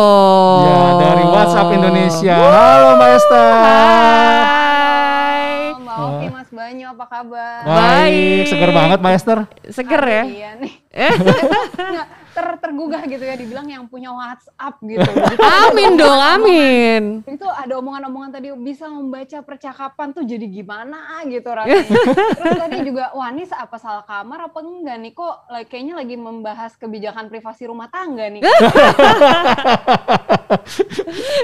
Ya 0.59 0.79
dari 0.97 1.23
WhatsApp 1.23 1.69
Indonesia. 1.71 2.35
Halo 2.35 2.89
Mbak 2.97 3.11
Esther. 3.13 3.47
Hai. 3.61 5.53
Halo 5.69 5.77
Mbak 5.79 5.97
Oki, 6.01 6.27
Mas 6.29 6.48
Banyu, 6.69 6.85
apa 6.85 7.05
kabar? 7.09 7.65
Baik, 7.65 8.45
Baik. 8.45 8.45
seger 8.45 8.69
banget 8.69 8.97
Mbak 9.01 9.13
Esther. 9.17 9.39
Seger 9.73 10.03
ya? 10.05 10.23
Iya 10.29 10.49
nih. 10.61 10.73
Eh, 10.89 11.13
Nggak, 11.13 12.07
ter 12.29 12.45
tergugah 12.61 13.01
gitu 13.05 13.21
ya 13.21 13.37
dibilang 13.37 13.65
yang 13.65 13.85
punya 13.85 14.09
WhatsApp 14.09 14.81
gitu. 14.81 15.05
Gitu. 15.29 15.37
amin 15.43 15.91
dong, 15.93 16.17
amin. 16.17 17.03
Itu 17.25 17.45
ada 17.45 17.77
omongan-omongan 17.77 18.31
tadi 18.33 18.49
bisa 18.55 18.89
membaca 18.89 19.37
percakapan 19.41 20.07
tuh 20.11 20.25
jadi 20.25 20.45
gimana 20.45 21.21
gitu 21.25 21.45
rasanya. 21.57 21.85
Terus 22.33 22.55
tadi 22.57 22.77
juga 22.81 23.13
wah 23.13 23.29
ini 23.29 23.45
apa 23.45 23.77
salah 23.77 24.01
kamar 24.01 24.49
apa 24.49 24.57
enggak 24.59 24.97
nih 24.97 25.11
kok 25.13 25.35
kayaknya 25.69 25.93
lagi 25.95 26.15
membahas 26.17 26.73
kebijakan 26.73 27.29
privasi 27.29 27.69
rumah 27.69 27.85
tangga 27.87 28.25
nih. 28.25 28.41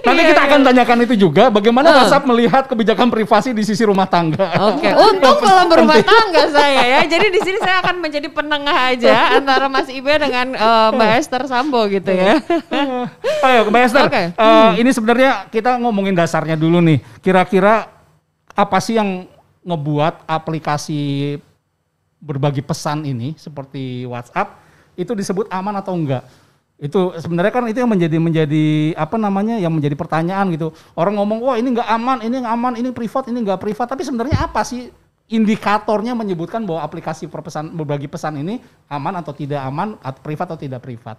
Nanti 0.06 0.22
kita 0.26 0.42
akan 0.44 0.60
tanyakan 0.64 0.98
itu 1.06 1.16
juga 1.20 1.50
bagaimana 1.50 1.88
Ah. 1.88 1.96
WhatsApp 2.04 2.26
melihat 2.26 2.64
kebijakan 2.66 3.08
privasi 3.10 3.54
di 3.54 3.62
sisi 3.62 3.86
rumah 3.86 4.10
tangga. 4.10 4.50
Oke, 4.74 4.90
untung 4.90 5.38
belum 5.38 5.68
berumah 5.70 6.02
tangga 6.02 6.44
saya 6.50 6.82
ya. 6.84 7.00
Jadi 7.06 7.28
di 7.30 7.40
sini 7.42 7.58
saya 7.62 7.86
akan 7.86 8.02
menjadi 8.02 8.28
penengah 8.28 8.78
aja 8.92 9.35
antara 9.42 9.66
Mas 9.68 9.88
Ibe 9.92 10.14
dengan 10.16 10.56
eh, 10.56 10.90
Mbak 10.96 11.12
Esther 11.20 11.44
Sambo 11.52 11.84
gitu 11.92 12.12
ya. 12.12 12.40
Ayo 13.46 13.68
Mbak 13.70 13.82
Esther, 13.86 14.06
Oke. 14.08 14.24
eh, 14.32 14.72
ini 14.80 14.90
sebenarnya 14.96 15.52
kita 15.52 15.78
ngomongin 15.80 16.16
dasarnya 16.16 16.56
dulu 16.56 16.80
nih. 16.80 17.04
Kira-kira 17.20 17.92
apa 18.56 18.78
sih 18.80 18.96
yang 18.96 19.28
ngebuat 19.66 20.30
aplikasi 20.30 21.36
berbagi 22.22 22.64
pesan 22.64 23.06
ini 23.06 23.38
seperti 23.38 24.08
WhatsApp 24.10 24.58
itu 24.96 25.12
disebut 25.12 25.52
aman 25.52 25.76
atau 25.78 25.94
enggak? 25.94 26.24
Itu 26.76 27.16
sebenarnya 27.16 27.54
kan 27.56 27.64
itu 27.72 27.80
yang 27.80 27.92
menjadi 27.92 28.18
menjadi 28.20 28.66
apa 29.00 29.16
namanya 29.16 29.56
yang 29.56 29.72
menjadi 29.72 29.96
pertanyaan 29.96 30.52
gitu. 30.52 30.76
Orang 30.92 31.16
ngomong 31.16 31.40
wah 31.40 31.56
ini 31.56 31.72
enggak 31.72 31.88
aman, 31.88 32.20
ini 32.20 32.36
nggak 32.44 32.56
aman, 32.56 32.74
ini 32.76 32.90
privat, 32.92 33.24
ini 33.32 33.38
enggak 33.44 33.60
privat. 33.64 33.88
Tapi 33.88 34.04
sebenarnya 34.04 34.44
apa 34.44 34.60
sih 34.68 34.92
indikatornya 35.26 36.14
menyebutkan 36.14 36.64
bahwa 36.70 36.86
aplikasi 36.86 37.26
perpesan 37.26 37.74
berbagi 37.74 38.06
pesan 38.06 38.38
ini 38.42 38.62
aman 38.90 39.18
atau 39.22 39.34
tidak 39.34 39.62
aman, 39.66 39.98
atau 40.02 40.22
privat 40.22 40.54
atau 40.54 40.60
tidak 40.62 40.82
privat? 40.86 41.18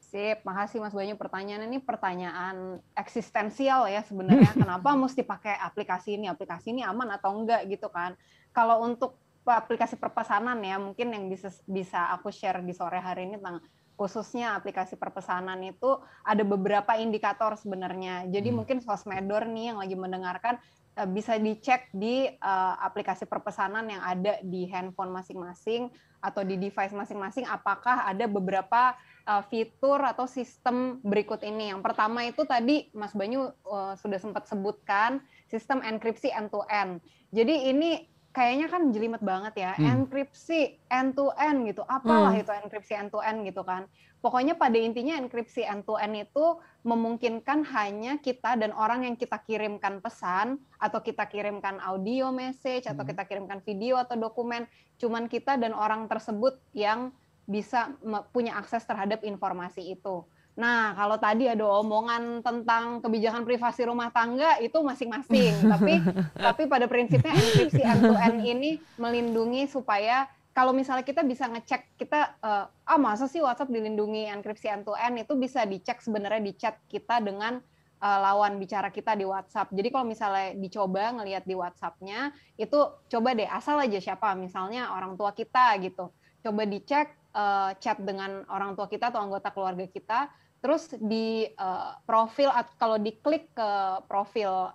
Sip, 0.00 0.40
makasih 0.46 0.80
Mas 0.80 0.94
Banyu 0.94 1.18
pertanyaan 1.18 1.66
ini 1.66 1.82
pertanyaan 1.82 2.80
eksistensial 2.96 3.90
ya 3.90 4.00
sebenarnya. 4.06 4.54
Kenapa 4.60 4.94
mesti 4.96 5.26
pakai 5.26 5.58
aplikasi 5.60 6.16
ini? 6.16 6.30
Aplikasi 6.30 6.72
ini 6.72 6.86
aman 6.86 7.10
atau 7.12 7.36
enggak 7.36 7.66
gitu 7.68 7.90
kan? 7.92 8.14
Kalau 8.54 8.80
untuk 8.86 9.20
aplikasi 9.44 9.98
perpesanan 9.98 10.58
ya, 10.64 10.78
mungkin 10.80 11.12
yang 11.12 11.28
bisa 11.28 11.52
bisa 11.68 12.10
aku 12.14 12.32
share 12.32 12.62
di 12.64 12.72
sore 12.72 13.02
hari 13.02 13.28
ini 13.28 13.36
tentang 13.36 13.60
khususnya 13.96 14.52
aplikasi 14.52 15.00
perpesanan 15.00 15.56
itu 15.64 15.96
ada 16.22 16.44
beberapa 16.44 17.00
indikator 17.00 17.56
sebenarnya. 17.56 18.28
Jadi 18.28 18.52
Hmm. 18.52 18.62
mungkin 18.62 18.78
sosmedor 18.84 19.48
nih 19.48 19.72
yang 19.72 19.78
lagi 19.80 19.96
mendengarkan 19.96 20.60
bisa 21.04 21.36
dicek 21.36 21.92
di 21.92 22.24
eh, 22.24 22.74
aplikasi 22.80 23.28
perpesanan 23.28 23.84
yang 23.84 24.00
ada 24.00 24.40
di 24.40 24.64
handphone 24.72 25.12
masing-masing 25.12 25.92
atau 26.24 26.40
di 26.40 26.56
device 26.56 26.96
masing-masing 26.96 27.44
apakah 27.44 28.08
ada 28.08 28.24
beberapa 28.26 28.96
uh, 29.26 29.42
fitur 29.46 30.00
atau 30.00 30.24
sistem 30.24 31.02
berikut 31.02 31.42
ini. 31.42 31.74
Yang 31.74 31.82
pertama 31.86 32.24
itu 32.24 32.42
tadi 32.46 32.88
Mas 32.96 33.12
Banyu 33.12 33.52
uh, 33.66 33.94
sudah 33.98 34.18
sempat 34.18 34.46
sebutkan 34.48 35.20
sistem 35.50 35.82
enkripsi 35.82 36.32
end 36.32 36.50
to 36.50 36.62
end. 36.70 37.02
Jadi 37.34 37.70
ini 37.70 38.06
kayaknya 38.36 38.68
kan 38.68 38.92
jelimet 38.92 39.24
banget 39.24 39.64
ya. 39.64 39.72
Hmm. 39.80 40.04
Enkripsi 40.04 40.76
end 40.92 41.16
to 41.16 41.32
end 41.40 41.64
gitu. 41.72 41.80
Apalah 41.88 42.36
Hmm. 42.36 42.44
itu 42.44 42.52
enkripsi 42.52 42.92
end 42.92 43.08
to 43.08 43.24
end 43.24 43.48
gitu 43.48 43.64
kan. 43.64 43.88
Pokoknya 44.20 44.52
pada 44.60 44.76
intinya 44.76 45.16
enkripsi 45.16 45.64
end 45.64 45.88
to 45.88 45.96
end 45.96 46.28
itu 46.28 46.60
memungkinkan 46.84 47.64
hanya 47.72 48.20
kita 48.20 48.60
dan 48.60 48.76
orang 48.76 49.08
yang 49.08 49.16
kita 49.16 49.40
kirimkan 49.40 50.04
pesan 50.04 50.60
atau 50.76 51.00
kita 51.00 51.24
kirimkan 51.24 51.80
audio 51.80 52.28
message 52.28 52.84
atau 52.84 53.08
Hmm. 53.08 53.16
kita 53.16 53.24
kirimkan 53.24 53.64
video 53.64 53.96
atau 53.96 54.20
dokumen 54.20 54.68
cuman 55.00 55.32
kita 55.32 55.56
dan 55.56 55.72
orang 55.72 56.04
tersebut 56.04 56.60
yang 56.76 57.16
bisa 57.48 57.94
punya 58.36 58.58
akses 58.58 58.84
terhadap 58.84 59.24
informasi 59.24 59.96
itu. 59.96 60.26
Nah, 60.56 60.96
kalau 60.96 61.20
tadi 61.20 61.44
ada 61.44 61.68
omongan 61.68 62.40
tentang 62.40 63.04
kebijakan 63.04 63.44
privasi 63.44 63.84
rumah 63.84 64.08
tangga 64.08 64.56
itu 64.64 64.80
masing-masing, 64.80 65.52
tapi 65.72 66.00
tapi 66.32 66.62
pada 66.64 66.88
prinsipnya 66.88 67.36
enkripsi 67.36 67.82
end 67.84 68.00
to 68.00 68.16
end 68.16 68.40
ini 68.40 68.70
melindungi 68.96 69.68
supaya 69.68 70.24
kalau 70.56 70.72
misalnya 70.72 71.04
kita 71.04 71.20
bisa 71.20 71.44
ngecek 71.52 72.00
kita 72.00 72.40
eh, 72.40 72.64
ah 72.72 72.96
masa 72.96 73.28
sih 73.28 73.44
WhatsApp 73.44 73.68
dilindungi 73.68 74.32
enkripsi 74.32 74.72
end 74.72 74.88
to 74.88 74.96
end 74.96 75.20
itu 75.20 75.36
bisa 75.36 75.68
dicek 75.68 76.00
sebenarnya 76.00 76.40
di 76.40 76.52
chat 76.56 76.80
kita 76.88 77.20
dengan 77.20 77.60
eh, 78.00 78.18
lawan 78.24 78.56
bicara 78.56 78.88
kita 78.88 79.12
di 79.12 79.28
WhatsApp. 79.28 79.68
Jadi 79.76 79.92
kalau 79.92 80.08
misalnya 80.08 80.56
dicoba 80.56 81.20
ngelihat 81.20 81.44
di 81.44 81.52
WhatsApp-nya 81.52 82.32
itu 82.56 82.80
coba 83.12 83.28
deh 83.36 83.44
asal 83.44 83.76
aja 83.76 84.00
siapa 84.00 84.32
misalnya 84.32 84.96
orang 84.96 85.20
tua 85.20 85.36
kita 85.36 85.76
gitu. 85.84 86.08
Coba 86.40 86.64
dicek 86.64 87.12
eh, 87.36 87.70
chat 87.76 88.00
dengan 88.00 88.40
orang 88.48 88.72
tua 88.72 88.88
kita 88.88 89.12
atau 89.12 89.20
anggota 89.20 89.52
keluarga 89.52 89.84
kita 89.84 90.32
terus 90.60 90.90
di 90.98 91.46
eh, 91.46 91.90
profil 92.04 92.50
at- 92.50 92.74
kalau 92.80 92.96
diklik 92.98 93.52
ke 93.52 93.70
profil 94.08 94.72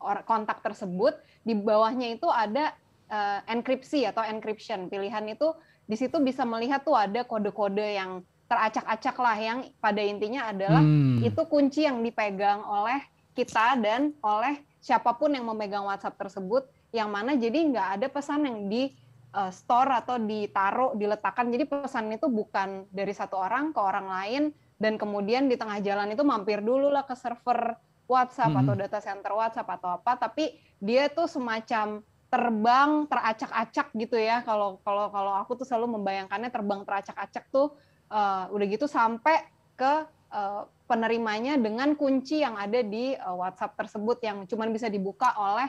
or- 0.00 0.24
kontak 0.24 0.64
tersebut 0.64 1.14
di 1.42 1.54
bawahnya 1.54 2.16
itu 2.16 2.26
ada 2.26 2.72
eh, 3.12 3.38
enkripsi 3.52 4.08
atau 4.08 4.24
encryption 4.24 4.88
pilihan 4.88 5.24
itu 5.28 5.52
di 5.84 5.96
situ 5.98 6.16
bisa 6.22 6.46
melihat 6.46 6.86
tuh 6.86 6.96
ada 6.96 7.26
kode-kode 7.26 7.84
yang 7.98 8.24
teracak-acak 8.48 9.16
lah 9.16 9.36
yang 9.40 9.58
pada 9.80 10.00
intinya 10.04 10.52
adalah 10.52 10.84
Hmm. 10.84 11.24
itu 11.24 11.40
kunci 11.48 11.88
yang 11.88 12.04
dipegang 12.04 12.60
oleh 12.60 13.00
kita 13.32 13.80
dan 13.80 14.12
oleh 14.20 14.60
siapa 14.76 15.16
pun 15.16 15.32
yang 15.32 15.48
memegang 15.48 15.88
WhatsApp 15.88 16.20
tersebut 16.20 16.68
yang 16.92 17.08
mana 17.08 17.32
jadi 17.32 17.56
nggak 17.72 17.88
ada 17.96 18.06
pesan 18.12 18.44
yang 18.44 18.68
di 18.68 18.92
uh, 19.32 19.48
store 19.48 20.04
atau 20.04 20.20
ditaruh 20.20 20.92
diletakkan 20.92 21.48
jadi 21.48 21.64
pesan 21.64 22.12
itu 22.12 22.28
bukan 22.28 22.84
dari 22.92 23.16
satu 23.16 23.40
orang 23.40 23.72
ke 23.72 23.80
orang 23.80 24.06
lain 24.10 24.42
dan 24.82 24.98
kemudian 24.98 25.46
di 25.46 25.54
tengah 25.54 25.78
jalan 25.78 26.10
itu 26.10 26.26
mampir 26.26 26.58
dulu 26.58 26.90
lah 26.90 27.06
ke 27.06 27.14
server 27.14 27.78
WhatsApp 28.10 28.50
Mhm. 28.50 28.60
atau 28.66 28.74
data 28.74 28.98
center 28.98 29.32
WhatsApp 29.32 29.68
atau 29.78 29.94
apa 29.94 30.18
tapi 30.18 30.58
dia 30.82 31.06
tuh 31.06 31.30
semacam 31.30 32.02
terbang 32.26 32.90
teracak-acak 33.06 33.94
gitu 33.94 34.16
ya 34.18 34.42
kalau 34.42 34.82
kalau 34.82 35.06
kalau 35.14 35.32
aku 35.38 35.54
tuh 35.54 35.68
selalu 35.68 36.00
membayangkannya 36.00 36.50
terbang 36.50 36.82
teracak-acak 36.82 37.46
tuh 37.54 37.76
uh, 38.10 38.50
udah 38.50 38.66
gitu 38.66 38.90
sampai 38.90 39.46
ke 39.78 39.92
uh, 40.32 40.66
penerimanya 40.88 41.60
dengan 41.60 41.94
kunci 41.94 42.40
yang 42.42 42.56
ada 42.58 42.80
di 42.80 43.14
uh, 43.14 43.36
WhatsApp 43.36 43.76
tersebut 43.78 44.18
yang 44.24 44.48
cuma 44.48 44.66
bisa 44.72 44.88
dibuka 44.88 45.30
oleh 45.36 45.68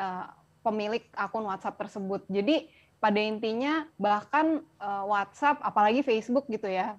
uh, 0.00 0.32
pemilik 0.64 1.04
akun 1.14 1.44
WhatsApp 1.44 1.76
tersebut. 1.76 2.24
Jadi 2.28 2.68
pada 2.98 3.20
intinya 3.20 3.86
bahkan 3.94 4.64
uh, 4.82 5.04
WhatsApp 5.06 5.62
apalagi 5.62 6.02
Facebook 6.02 6.50
gitu 6.50 6.66
ya 6.66 6.98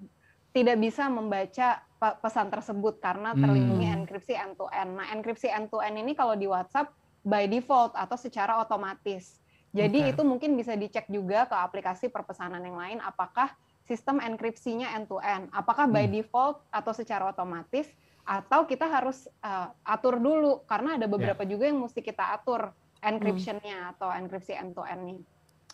tidak 0.50 0.77
bisa 0.82 1.06
membaca 1.08 1.77
pe- 2.00 2.18
pesan 2.24 2.50
tersebut 2.50 2.98
karena 2.98 3.38
Hmm. 3.38 3.41
terlindungi 3.46 3.86
enkripsi 3.86 4.34
end 4.34 4.58
to 4.58 4.65
end. 4.74 4.98
Nah, 4.98 5.08
enkripsi 5.13 5.48
end 5.51 5.70
to 5.70 5.77
end 5.77 6.00
ini 6.00 6.18
kalau 6.18 6.34
di 6.34 6.50
WhatsApp 6.50 6.89
by 7.22 7.46
default 7.46 7.94
atau 7.94 8.18
secara 8.18 8.58
otomatis. 8.63 9.38
Jadi 9.70 10.01
Oke. 10.01 10.10
itu 10.18 10.22
mungkin 10.25 10.58
bisa 10.58 10.74
dicek 10.74 11.06
juga 11.13 11.46
ke 11.46 11.53
aplikasi 11.53 12.10
perpesanan 12.10 12.65
yang 12.65 12.74
lain 12.74 12.98
apakah 13.06 13.53
sistem 13.86 14.18
enkripsinya 14.18 14.98
end 14.98 15.06
to 15.06 15.22
end. 15.22 15.46
Apakah 15.53 15.86
by 15.86 16.10
Hmm. 16.10 16.18
default 16.18 16.65
atau 16.74 16.94
secara 16.98 17.29
otomatis 17.29 17.86
atau 18.25 18.65
kita 18.65 18.86
harus 18.89 19.29
uh, 19.41 19.70
atur 19.86 20.18
dulu 20.18 20.65
karena 20.65 20.98
ada 20.98 21.06
beberapa 21.06 21.46
juga 21.46 21.70
yang 21.70 21.82
mesti 21.82 22.01
kita 22.01 22.34
atur 22.34 22.74
encryption-nya 23.01 23.98
atau 23.98 24.10
enkripsi 24.10 24.53
end 24.58 24.74
to 24.74 24.86
end-nya. 24.86 25.22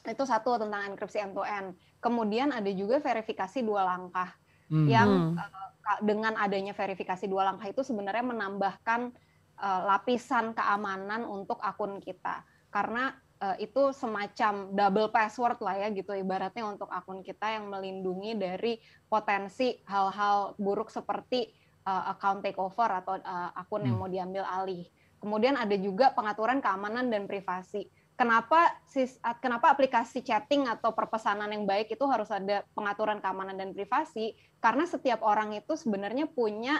Itu 0.05 0.23
satu 0.23 0.59
tentang 0.59 0.95
enkripsi 0.95 1.17
end 1.19 1.35
to 1.35 1.43
end. 1.43 1.75
Kemudian 1.99 2.51
ada 2.51 2.69
juga 2.71 2.99
verifikasi 2.99 3.63
dua 3.63 3.83
langkah 3.83 4.31
Hmm. 4.65 4.89
yang 4.89 5.37
uh, 5.37 5.99
dengan 6.01 6.33
adanya 6.41 6.73
verifikasi 6.73 7.29
dua 7.29 7.53
langkah 7.53 7.69
itu 7.69 7.85
sebenarnya 7.85 8.25
menambahkan 8.25 9.13
uh, 9.61 9.81
lapisan 9.85 10.57
keamanan 10.57 11.21
untuk 11.29 11.61
akun 11.61 12.01
kita 12.01 12.41
karena 12.73 13.13
uh, 13.39 13.55
itu 13.61 13.93
semacam 13.93 14.73
double 14.73 15.09
password 15.13 15.61
lah 15.61 15.75
ya 15.85 15.87
gitu 15.93 16.11
ibaratnya 16.17 16.65
untuk 16.65 16.89
akun 16.89 17.21
kita 17.21 17.55
yang 17.55 17.69
melindungi 17.69 18.33
dari 18.35 18.73
potensi 19.05 19.77
hal-hal 19.85 20.57
buruk 20.57 20.89
seperti 20.89 21.53
uh, 21.85 22.11
account 22.11 22.41
takeover 22.41 22.89
atau 22.89 23.21
uh, 23.21 23.51
akun 23.55 23.85
yang 23.85 23.95
Hmm. 23.95 24.01
mau 24.01 24.11
diambil 24.11 24.43
alih. 24.43 24.83
Kemudian 25.21 25.55
ada 25.57 25.73
juga 25.79 26.11
pengaturan 26.13 26.61
keamanan 26.61 27.09
dan 27.09 27.25
privasi. 27.25 27.87
Kenapa 28.15 28.71
sis, 28.87 29.19
kenapa 29.43 29.75
aplikasi 29.75 30.23
chatting 30.23 30.71
atau 30.71 30.95
perpesanan 30.95 31.51
yang 31.51 31.67
baik 31.67 31.91
itu 31.91 32.05
harus 32.07 32.31
ada 32.31 32.63
pengaturan 32.71 33.19
keamanan 33.19 33.59
dan 33.59 33.75
privasi? 33.75 34.39
Karena 34.63 34.87
setiap 34.87 35.19
orang 35.19 35.51
itu 35.51 35.75
sebenarnya 35.75 36.23
punya 36.31 36.79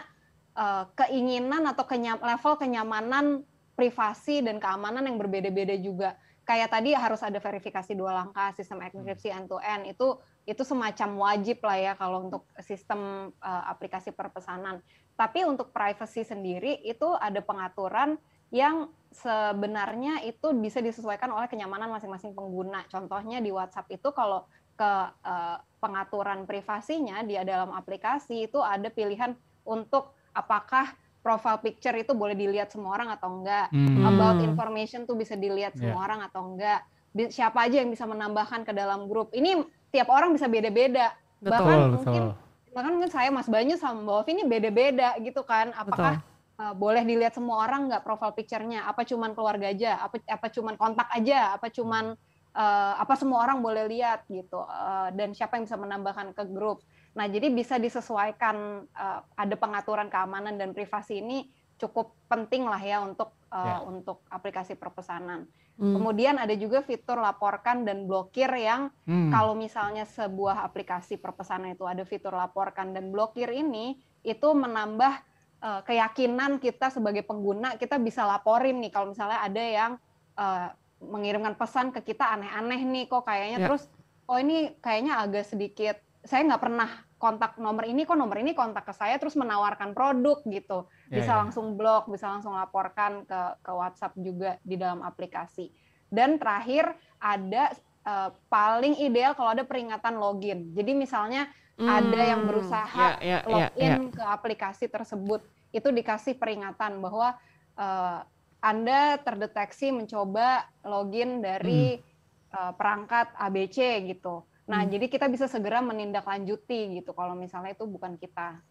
uh, 0.56 0.88
keinginan 0.96 1.68
atau 1.68 1.84
kenyam, 1.84 2.16
level 2.24 2.56
kenyamanan 2.56 3.44
privasi 3.76 4.40
dan 4.40 4.56
keamanan 4.56 5.04
yang 5.04 5.20
berbeda-beda 5.20 5.76
juga. 5.76 6.16
Kayak 6.48 6.72
tadi 6.72 6.96
harus 6.96 7.20
ada 7.20 7.36
verifikasi 7.36 7.92
dua 7.92 8.16
langkah, 8.16 8.56
sistem 8.56 8.80
enkripsi 8.80 9.28
end 9.28 9.52
to 9.52 9.60
end 9.60 9.92
itu 9.92 10.16
itu 10.48 10.62
semacam 10.64 11.20
wajib 11.20 11.60
lah 11.60 11.76
ya 11.76 11.92
kalau 11.98 12.32
untuk 12.32 12.48
sistem 12.64 13.28
uh, 13.44 13.64
aplikasi 13.68 14.14
perpesanan. 14.16 14.80
Tapi 15.20 15.44
untuk 15.44 15.68
privacy 15.68 16.24
sendiri 16.24 16.80
itu 16.80 17.12
ada 17.18 17.44
pengaturan 17.44 18.16
yang 18.50 18.90
sebenarnya 19.10 20.22
itu 20.28 20.52
bisa 20.56 20.84
disesuaikan 20.84 21.32
oleh 21.32 21.48
kenyamanan 21.48 21.88
masing-masing 21.88 22.36
pengguna. 22.36 22.84
Contohnya 22.92 23.40
di 23.40 23.48
WhatsApp 23.48 23.88
itu 23.88 24.12
kalau 24.12 24.44
ke 24.76 24.92
uh, 25.24 25.56
pengaturan 25.80 26.44
privasinya 26.44 27.24
di 27.24 27.32
dalam 27.48 27.72
aplikasi 27.72 28.44
itu 28.44 28.60
ada 28.60 28.92
pilihan 28.92 29.32
untuk 29.64 30.12
apakah 30.36 30.92
profile 31.24 31.58
picture 31.58 31.96
itu 31.96 32.12
boleh 32.12 32.36
dilihat 32.36 32.70
semua 32.70 32.94
orang 32.94 33.08
atau 33.10 33.40
enggak. 33.40 33.72
Hmm. 33.72 34.04
About 34.04 34.38
information 34.44 35.08
tuh 35.08 35.16
bisa 35.16 35.34
dilihat 35.34 35.74
Yeah. 35.74 35.90
semua 35.90 36.06
orang 36.06 36.20
atau 36.28 36.54
enggak. 36.54 36.84
Siapa 37.32 37.64
aja 37.64 37.80
yang 37.80 37.88
bisa 37.88 38.04
menambahkan 38.04 38.68
ke 38.68 38.76
dalam 38.76 39.08
grup. 39.08 39.32
Ini 39.32 39.64
tiap 39.90 40.12
orang 40.12 40.36
bisa 40.36 40.46
beda-beda. 40.46 41.16
Betul. 41.40 41.50
Bahkan 41.50 41.76
Betul, 41.80 41.90
mungkin 41.96 42.22
betul. 42.36 42.74
bahkan 42.76 42.92
mungkin 42.92 43.10
saya 43.10 43.28
Mas 43.32 43.48
Banyu 43.48 43.80
sama 43.80 44.04
Mbak 44.04 44.16
Ovi 44.20 44.30
ini 44.36 44.44
beda-beda 44.44 45.08
gitu 45.24 45.40
kan. 45.48 45.72
Apakah 45.72 46.20
uh, 46.58 46.74
boleh 46.76 47.04
dilihat 47.04 47.36
semua 47.36 47.64
orang 47.64 47.88
nggak 47.88 48.04
profile 48.04 48.34
picture-nya? 48.36 48.84
Apa 48.88 49.04
cuman 49.04 49.32
keluarga 49.32 49.70
aja? 49.70 50.00
Apa 50.00 50.20
apa 50.26 50.46
cuman 50.48 50.74
kontak 50.76 51.08
aja? 51.12 51.56
Apa 51.56 51.68
cuman 51.68 52.16
uh, 52.56 52.94
apa 52.96 53.14
semua 53.16 53.44
orang 53.44 53.60
boleh 53.60 53.88
lihat 53.88 54.24
gitu? 54.28 54.64
Uh, 54.64 55.12
dan 55.14 55.32
siapa 55.32 55.56
yang 55.60 55.64
bisa 55.68 55.78
menambahkan 55.78 56.32
ke 56.32 56.44
grup? 56.50 56.82
Nah, 57.16 57.24
jadi 57.28 57.48
bisa 57.48 57.80
disesuaikan 57.80 58.84
uh, 58.92 59.20
ada 59.36 59.54
pengaturan 59.56 60.12
keamanan 60.12 60.60
dan 60.60 60.76
privasi 60.76 61.24
ini 61.24 61.48
cukup 61.76 62.16
penting 62.28 62.64
lah 62.64 62.80
ya 62.80 63.04
untuk 63.04 63.36
uh, 63.52 63.56
Ya. 63.56 63.76
untuk 63.84 64.24
aplikasi 64.32 64.76
perpesanan. 64.76 65.44
Hmm. 65.76 65.92
Kemudian 65.92 66.40
ada 66.40 66.56
juga 66.56 66.80
fitur 66.80 67.20
laporkan 67.20 67.84
dan 67.84 68.08
blokir 68.08 68.48
yang 68.56 68.88
Hmm. 69.04 69.28
kalau 69.28 69.52
misalnya 69.52 70.08
sebuah 70.08 70.64
aplikasi 70.64 71.20
perpesanan 71.20 71.76
itu 71.76 71.84
ada 71.84 72.00
fitur 72.08 72.32
laporkan 72.32 72.96
dan 72.96 73.12
blokir 73.12 73.52
ini 73.52 74.00
itu 74.24 74.48
menambah 74.56 75.20
eh, 75.60 75.80
keyakinan 75.84 76.58
kita 76.58 76.90
sebagai 76.90 77.22
pengguna 77.22 77.76
kita 77.76 77.96
bisa 77.96 78.24
laporin 78.24 78.80
nih 78.80 78.92
kalau 78.92 79.12
misalnya 79.12 79.40
ada 79.40 79.62
yang 79.62 79.92
eh, 80.36 80.68
mengirimkan 80.96 81.54
pesan 81.54 81.92
ke 81.92 82.00
kita 82.02 82.24
aneh-aneh 82.32 82.80
nih 82.82 83.04
kok 83.06 83.24
kayaknya 83.24 83.58
Ya. 83.60 83.66
terus 83.68 83.84
oh 84.26 84.38
ini 84.40 84.72
kayaknya 84.80 85.20
agak 85.20 85.44
sedikit 85.44 85.96
saya 86.24 86.42
nggak 86.42 86.62
pernah 86.62 86.90
kontak 87.16 87.56
nomor 87.56 87.84
ini 87.86 88.04
kok 88.04 88.16
nomor 88.16 88.36
ini 88.40 88.52
kontak 88.52 88.84
ke 88.84 88.92
saya 88.92 89.16
terus 89.16 89.36
menawarkan 89.36 89.92
produk 89.92 90.40
gitu 90.44 90.88
Ya, 91.08 91.20
bisa 91.22 91.32
ya. 91.32 91.38
langsung 91.44 91.76
blok 91.78 92.08
bisa 92.10 92.26
langsung 92.28 92.56
laporkan 92.56 93.22
ke 93.28 93.40
ke 93.62 93.72
WhatsApp 93.72 94.16
juga 94.18 94.56
di 94.64 94.74
dalam 94.74 95.00
aplikasi 95.00 95.70
dan 96.10 96.40
terakhir 96.40 96.96
ada 97.20 97.76
eh, 98.02 98.30
paling 98.48 98.96
ideal 98.98 99.36
kalau 99.36 99.52
ada 99.52 99.62
peringatan 99.62 100.16
login 100.16 100.72
jadi 100.72 100.92
misalnya 100.96 101.46
ada 101.78 102.20
yang 102.24 102.40
Hmm. 102.42 102.48
berusaha 102.48 103.06
Ya, 103.20 103.20
ya, 103.20 103.38
ya, 103.44 103.66
login 103.68 103.92
ya. 104.00 104.10
ke 104.10 104.22
aplikasi 104.24 104.88
tersebut 104.88 105.44
itu 105.70 105.88
dikasih 105.92 106.34
peringatan 106.34 106.98
bahwa 106.98 107.36
eh, 107.76 108.18
Anda 108.56 109.20
terdeteksi 109.20 109.92
mencoba 109.92 110.64
login 110.82 111.44
dari 111.44 112.00
eh, 112.46 112.72
perangkat 112.72 113.36
ABC 113.36 113.76
gitu. 114.08 114.40
Nah, 114.64 114.80
Hmm. 114.80 114.90
jadi 114.90 115.06
kita 115.06 115.28
bisa 115.28 115.44
segera 115.44 115.84
menindaklanjuti 115.84 116.96
gitu 116.96 117.12
kalau 117.12 117.36
misalnya 117.36 117.76
itu 117.76 117.84
bukan 117.84 118.16
kita. 118.16 118.64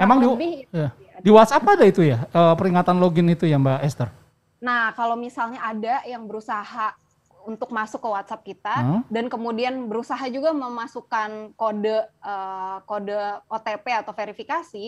Emang 0.00 0.18
di- 0.18 0.26
lebih 0.26 0.54
ya. 0.72 0.88
Di 1.20 1.30
WhatsApp 1.30 1.68
ada 1.68 1.84
itu 1.84 2.00
ya 2.00 2.24
eh, 2.24 2.54
peringatan 2.56 2.96
login 2.96 3.28
itu 3.28 3.44
ya 3.44 3.60
Mbak 3.60 3.84
Esther. 3.84 4.08
Nah, 4.56 4.96
kalau 4.96 5.20
misalnya 5.20 5.60
ada 5.60 6.00
yang 6.08 6.24
berusaha 6.24 6.96
untuk 7.46 7.70
masuk 7.70 8.02
ke 8.02 8.08
WhatsApp 8.10 8.42
kita 8.42 8.74
Hah? 8.74 9.00
dan 9.08 9.30
kemudian 9.30 9.86
berusaha 9.86 10.22
juga 10.28 10.50
memasukkan 10.50 11.54
kode 11.54 11.96
eh, 12.04 12.76
kode 12.84 13.16
OTP 13.46 13.86
atau 13.94 14.12
verifikasi 14.12 14.86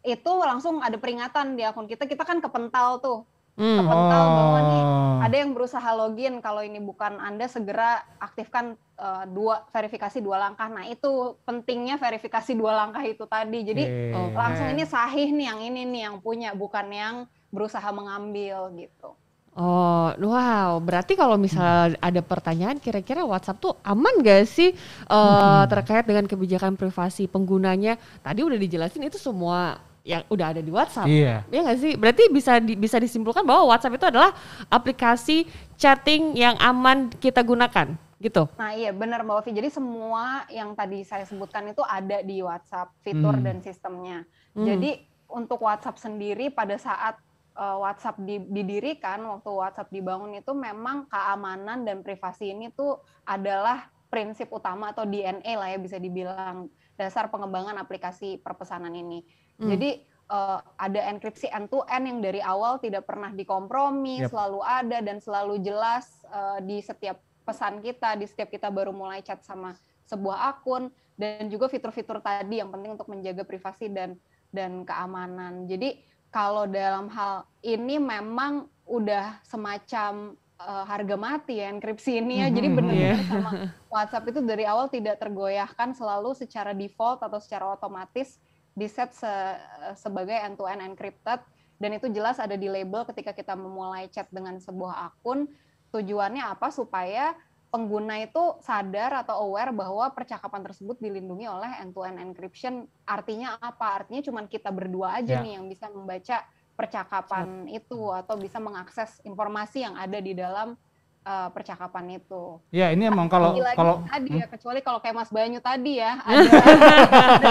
itu 0.00 0.32
langsung 0.40 0.82
ada 0.82 0.96
peringatan 0.96 1.54
di 1.54 1.62
akun 1.62 1.86
kita 1.86 2.04
kita 2.04 2.26
kan 2.26 2.42
kepental 2.42 2.98
tuh 2.98 3.22
Hmm. 3.60 3.76
kepental 3.76 4.24
bahwa 4.30 4.58
nih 4.62 4.80
Oh. 4.80 5.18
ada 5.20 5.36
yang 5.36 5.52
berusaha 5.52 5.84
login 5.92 6.40
kalau 6.40 6.64
ini 6.64 6.80
bukan 6.80 7.20
anda 7.20 7.44
segera 7.44 8.00
aktifkan 8.16 8.72
eh, 8.96 9.24
dua 9.28 9.68
verifikasi 9.68 10.16
dua 10.24 10.40
langkah 10.40 10.64
nah 10.66 10.88
itu 10.88 11.36
pentingnya 11.44 12.00
verifikasi 12.00 12.56
dua 12.56 12.72
langkah 12.72 13.04
itu 13.04 13.28
tadi 13.28 13.60
jadi. 13.60 13.84
Oh, 14.16 14.32
langsung 14.32 14.64
ini 14.64 14.88
sahih 14.88 15.28
nih 15.28 15.46
yang 15.52 15.60
ini 15.60 15.82
nih 15.84 16.02
yang 16.08 16.16
punya 16.24 16.56
bukan 16.56 16.88
yang 16.88 17.14
berusaha 17.52 17.84
mengambil 17.92 18.72
gitu 18.80 19.12
Oh, 19.60 20.08
wow. 20.16 20.80
Berarti 20.80 21.12
kalau 21.12 21.36
misalnya 21.36 21.92
ada 22.00 22.24
pertanyaan, 22.24 22.80
kira-kira 22.80 23.20
WhatsApp 23.20 23.60
tuh 23.60 23.76
aman 23.84 24.24
gak 24.24 24.48
sih 24.48 24.72
eh, 25.04 25.62
terkait 25.68 26.08
dengan 26.08 26.24
kebijakan 26.24 26.80
privasi 26.80 27.28
penggunanya? 27.28 28.00
Tadi 28.24 28.40
udah 28.40 28.56
dijelasin 28.56 29.04
itu 29.04 29.20
semua 29.20 29.76
yang 30.00 30.24
udah 30.32 30.56
ada 30.56 30.64
di 30.64 30.72
WhatsApp. 30.72 31.04
Iya. 31.04 31.44
Ya 31.52 31.60
nggak 31.60 31.76
sih? 31.76 31.92
Berarti 31.92 32.32
bisa 32.32 32.56
di- 32.56 32.72
bisa 32.72 32.96
disimpulkan 32.96 33.44
bahwa 33.44 33.68
WhatsApp 33.68 34.00
itu 34.00 34.06
adalah 34.08 34.32
aplikasi 34.72 35.44
chatting 35.76 36.32
yang 36.32 36.56
aman 36.56 37.12
kita 37.20 37.44
gunakan, 37.44 38.00
gitu. 38.16 38.48
Nah 38.56 38.72
iya 38.72 38.96
benar 38.96 39.20
Mbak 39.20 39.44
Ovi. 39.44 39.50
Jadi 39.52 39.68
semua 39.68 40.48
yang 40.48 40.72
tadi 40.72 41.04
saya 41.04 41.28
sebutkan 41.28 41.68
itu 41.68 41.84
ada 41.84 42.24
di 42.24 42.40
WhatsApp 42.40 42.96
fitur 43.04 43.36
Hmm. 43.36 43.44
dan 43.44 43.56
sistemnya. 43.60 44.24
Hmm. 44.56 44.64
Jadi 44.64 45.04
untuk 45.28 45.60
WhatsApp 45.60 46.00
sendiri 46.00 46.48
pada 46.48 46.80
saat 46.80 47.20
uh, 47.60 47.76
WhatsApp 47.84 48.16
di- 48.24 48.48
didirikan, 48.48 49.20
waktu 49.28 49.50
WhatsApp 49.52 49.92
dibangun 49.92 50.32
itu 50.40 50.56
memang 50.56 51.04
keamanan 51.12 51.84
dan 51.84 52.00
privasi 52.00 52.56
ini 52.56 52.72
tuh 52.72 53.04
adalah 53.28 53.92
prinsip 54.08 54.50
utama 54.50 54.90
atau 54.90 55.06
DNA 55.06 55.52
lah 55.54 55.68
ya 55.70 55.78
bisa 55.78 56.00
dibilang 56.00 56.66
dasar 56.98 57.28
pengembangan 57.28 57.78
aplikasi 57.78 58.40
perpesanan 58.40 58.90
ini. 58.96 59.22
Hmm. 59.60 59.70
Jadi 59.70 60.02
uh, 60.32 60.58
ada 60.80 61.06
enkripsi 61.12 61.46
end 61.52 61.70
to 61.70 61.84
end 61.86 62.08
yang 62.08 62.18
dari 62.24 62.40
awal 62.42 62.80
tidak 62.82 63.06
pernah 63.06 63.30
dikompromi, 63.30 64.24
Yap. 64.24 64.34
selalu 64.34 64.60
ada 64.64 64.98
dan 65.04 65.22
selalu 65.22 65.62
jelas 65.62 66.24
uh, 66.32 66.58
di 66.58 66.82
setiap 66.82 67.22
pesan 67.44 67.84
kita, 67.84 68.18
di 68.18 68.26
setiap 68.26 68.50
kita 68.50 68.68
baru 68.68 68.90
mulai 68.90 69.22
chat 69.22 69.46
sama 69.46 69.76
sebuah 70.10 70.58
akun 70.58 70.90
dan 71.14 71.46
juga 71.46 71.70
fitur-fitur 71.70 72.18
tadi 72.18 72.58
yang 72.58 72.72
penting 72.74 72.98
untuk 72.98 73.06
menjaga 73.06 73.46
privasi 73.46 73.86
dan 73.92 74.18
dan 74.50 74.82
keamanan. 74.82 75.70
Jadi 75.70 76.02
kalau 76.30 76.64
dalam 76.70 77.10
hal 77.10 77.44
ini 77.60 77.98
memang 77.98 78.66
udah 78.86 79.42
semacam 79.46 80.34
uh, 80.58 80.84
harga 80.86 81.16
mati 81.18 81.58
ya 81.58 81.70
enkripsi 81.70 82.22
ini 82.22 82.42
ya. 82.42 82.48
Jadi 82.50 82.68
Mhm, 82.70 82.76
benar-benar 82.78 83.18
iya. 83.18 83.26
sama 83.26 83.50
WhatsApp 83.90 84.30
itu 84.30 84.40
dari 84.46 84.64
awal 84.66 84.86
tidak 84.86 85.18
tergoyahkan 85.18 85.94
selalu 85.94 86.34
secara 86.38 86.70
default 86.74 87.22
atau 87.22 87.38
secara 87.42 87.74
otomatis 87.74 88.38
di 88.70 88.86
set 88.86 89.10
se- 89.12 89.58
sebagai 89.98 90.34
end 90.34 90.54
to 90.54 90.64
end 90.70 90.78
encrypted 90.80 91.42
dan 91.80 91.90
itu 91.90 92.06
jelas 92.14 92.38
ada 92.38 92.54
di 92.54 92.70
label 92.70 93.02
ketika 93.10 93.34
kita 93.34 93.58
memulai 93.58 94.06
chat 94.06 94.30
dengan 94.30 94.62
sebuah 94.62 95.10
akun 95.10 95.50
tujuannya 95.90 96.46
apa 96.46 96.70
supaya 96.70 97.34
pengguna 97.70 98.18
itu 98.18 98.58
sadar 98.60 99.22
atau 99.22 99.46
aware 99.46 99.70
bahwa 99.70 100.10
percakapan 100.10 100.66
tersebut 100.66 100.98
dilindungi 100.98 101.46
oleh 101.46 101.78
end 101.78 101.94
to 101.94 102.02
end 102.02 102.18
encryption. 102.18 102.84
Artinya 103.06 103.56
apa? 103.62 104.02
Artinya 104.02 104.20
cuma 104.26 104.42
kita 104.50 104.74
berdua 104.74 105.22
aja 105.22 105.38
Ya. 105.38 105.42
nih 105.42 105.56
yang 105.56 105.70
bisa 105.70 105.86
membaca 105.86 106.42
percakapan 106.74 107.70
itu 107.70 108.10
atau 108.10 108.34
bisa 108.34 108.58
mengakses 108.58 109.22
informasi 109.22 109.86
yang 109.86 109.94
ada 109.94 110.18
di 110.18 110.34
dalam 110.34 110.74
uh, 111.22 111.48
percakapan 111.50 112.16
itu 112.16 112.58
Ya 112.70 112.90
ini 112.90 113.06
emang 113.06 113.26
kalau 113.26 113.52
lagi-lagi 113.52 113.76
kalau 113.76 113.94
tadi 114.04 114.28
Hmm? 114.30 114.40
ya 114.40 114.46
kecuali 114.46 114.80
kalau 114.80 114.98
kayak 114.98 115.16
Mas 115.16 115.30
Banyu 115.30 115.60
tadi 115.60 115.92
ya 115.98 116.12
ada 116.26 116.48
ada 116.48 116.96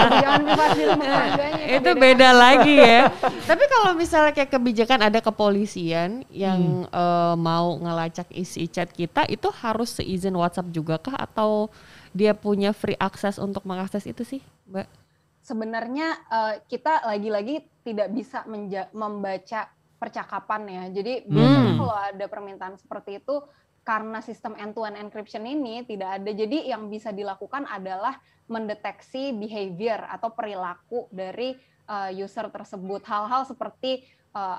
kebijakan 0.00 0.40
privasi 0.44 0.80
rumah 0.86 1.06
tangganya 1.06 1.64
itu 1.70 1.90
beda 1.94 2.28
lagi 2.30 2.74
ya. 2.76 3.00
Tapi 3.50 3.64
kalau 3.66 3.90
misalnya 3.94 4.32
kayak 4.32 4.50
kebijakan 4.50 5.00
ada 5.06 5.18
kepolisian 5.20 6.10
yang 6.28 6.60
eh, 6.86 7.34
mau 7.36 7.76
ngelacak 7.76 8.26
isi 8.30 8.66
chat 8.66 8.90
kita, 8.90 9.26
itu 9.26 9.48
harus 9.60 9.94
seizin 9.94 10.34
WhatsApp 10.34 10.70
juga 10.70 10.98
kah 10.98 11.16
atau 11.16 11.70
dia 12.10 12.34
punya 12.34 12.74
free 12.74 12.98
access 12.98 13.38
untuk 13.38 13.62
mengakses 13.62 14.02
itu 14.02 14.26
sih, 14.26 14.42
Mbak? 14.66 14.86
sebenarnya 15.40 16.08
eh, 16.30 16.54
kita 16.66 17.02
lagi-lagi 17.02 17.64
tidak 17.82 18.12
bisa 18.12 18.44
menja- 18.44 18.90
membaca 18.92 19.66
percakapan 20.00 20.62
ya. 20.64 20.84
Jadi 20.88 21.28
biasanya 21.28 21.72
Hmm. 21.76 21.80
kalau 21.84 21.96
ada 21.96 22.26
permintaan 22.26 22.74
seperti 22.80 23.20
itu 23.20 23.44
karena 23.84 24.24
sistem 24.24 24.56
end 24.56 24.72
to 24.72 24.84
end 24.88 24.96
encryption 24.96 25.44
ini 25.44 25.84
tidak 25.84 26.20
ada 26.20 26.30
jadi 26.32 26.72
yang 26.72 26.88
bisa 26.88 27.12
dilakukan 27.12 27.68
adalah 27.68 28.16
mendeteksi 28.48 29.36
behavior 29.36 30.00
atau 30.08 30.32
perilaku 30.32 31.04
dari 31.12 31.52
eh, 31.90 32.10
user 32.16 32.48
tersebut. 32.48 33.04
Hal-hal 33.04 33.44
seperti 33.44 34.00
eh, 34.32 34.58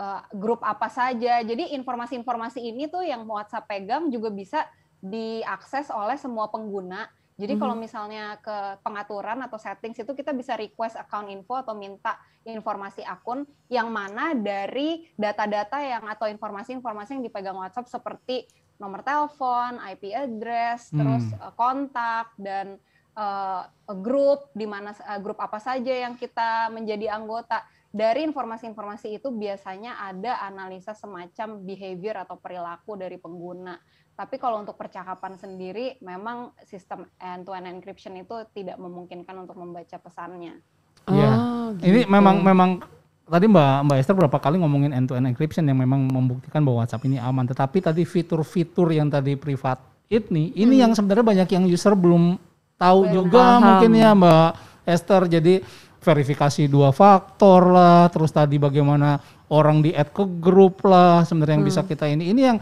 eh, 0.00 0.22
grup 0.32 0.64
apa 0.64 0.88
saja. 0.88 1.44
Jadi 1.44 1.76
informasi-informasi 1.76 2.64
ini 2.64 2.88
tuh 2.88 3.04
yang 3.04 3.28
WhatsApp 3.28 3.68
pegang 3.68 4.08
juga 4.08 4.32
bisa 4.32 4.64
diakses 4.98 5.92
oleh 5.94 6.18
semua 6.18 6.50
pengguna 6.50 7.06
jadi 7.38 7.54
Mhm. 7.54 7.60
kalau 7.62 7.74
misalnya 7.78 8.34
ke 8.42 8.82
pengaturan 8.82 9.38
atau 9.46 9.62
settings 9.62 10.02
itu 10.02 10.10
kita 10.10 10.34
bisa 10.34 10.58
request 10.58 10.98
account 10.98 11.30
info 11.30 11.54
atau 11.54 11.78
minta 11.78 12.18
informasi 12.42 13.06
akun 13.06 13.46
yang 13.70 13.94
mana 13.94 14.34
dari 14.34 15.06
data-data 15.14 15.78
yang 15.78 16.02
atau 16.10 16.26
informasi-informasi 16.26 17.14
yang 17.14 17.22
dipegang 17.22 17.54
WhatsApp 17.54 17.86
seperti 17.86 18.42
nomor 18.82 19.06
telepon, 19.06 19.78
IP 19.86 20.10
address, 20.10 20.90
Hmm. 20.90 20.98
terus 20.98 21.24
eh, 21.30 21.52
kontak 21.54 22.34
dan 22.34 22.82
eh, 23.18 23.62
grup 23.98 24.50
di 24.54 24.66
mana 24.66 24.94
eh, 24.94 25.18
grup 25.18 25.38
apa 25.38 25.58
saja 25.58 25.90
yang 25.90 26.18
kita 26.18 26.70
menjadi 26.74 27.14
anggota. 27.14 27.62
Dari 27.88 28.20
informasi-informasi 28.22 29.16
itu 29.16 29.32
biasanya 29.32 29.98
ada 29.98 30.44
analisa 30.44 30.92
semacam 30.92 31.58
behavior 31.64 32.20
atau 32.20 32.36
perilaku 32.38 32.94
dari 32.94 33.18
pengguna. 33.18 33.74
Tapi 34.18 34.34
kalau 34.42 34.58
untuk 34.58 34.74
percakapan 34.74 35.38
sendiri, 35.38 35.94
memang 36.02 36.50
sistem 36.66 37.06
end-to-end 37.22 37.70
encryption 37.70 38.18
itu 38.18 38.34
tidak 38.50 38.74
memungkinkan 38.74 39.46
untuk 39.46 39.54
membaca 39.54 39.94
pesannya. 39.94 40.58
Iya. 41.06 41.30
Oh, 41.38 41.70
Ini 41.78 42.02
gitu. 42.02 42.10
memang 42.10 42.42
memang 42.42 42.82
tadi 43.30 43.46
Mbak 43.46 43.86
Mbak 43.86 43.96
Esther 44.02 44.18
berapa 44.18 44.38
kali 44.42 44.58
ngomongin 44.58 44.90
end 44.90 45.06
to 45.06 45.14
end 45.14 45.30
encryption 45.30 45.70
yang 45.70 45.78
memang 45.78 46.10
membuktikan 46.10 46.66
bahwa 46.66 46.82
WhatsApp 46.82 47.06
ini 47.06 47.22
aman. 47.22 47.46
Tetapi 47.46 47.78
tadi 47.78 48.02
fitur-fitur 48.02 48.90
yang 48.90 49.06
tadi 49.06 49.38
privat 49.38 49.78
ini 50.10 50.50
ini 50.58 50.82
yang 50.82 50.98
sebenarnya 50.98 51.22
banyak 51.22 51.48
yang 51.54 51.64
user 51.70 51.94
belum 51.94 52.42
tahu 52.74 53.00
juga 53.14 53.38
paham. 53.38 53.62
mungkin 53.62 53.90
ya 53.94 54.10
Mbak 54.18 54.50
Esther. 54.82 55.22
Jadi 55.30 55.62
verifikasi 56.02 56.66
dua 56.66 56.90
faktor 56.90 57.70
lah, 57.70 58.10
terus 58.10 58.34
tadi 58.34 58.58
bagaimana 58.58 59.22
orang 59.54 59.78
di 59.78 59.94
add 59.94 60.10
ke 60.10 60.26
grup 60.42 60.82
lah 60.82 61.22
sebenarnya 61.22 61.54
yang 61.62 61.66
bisa 61.70 61.86
kita 61.86 62.10
ini. 62.10 62.34
Ini 62.34 62.42
yang 62.42 62.58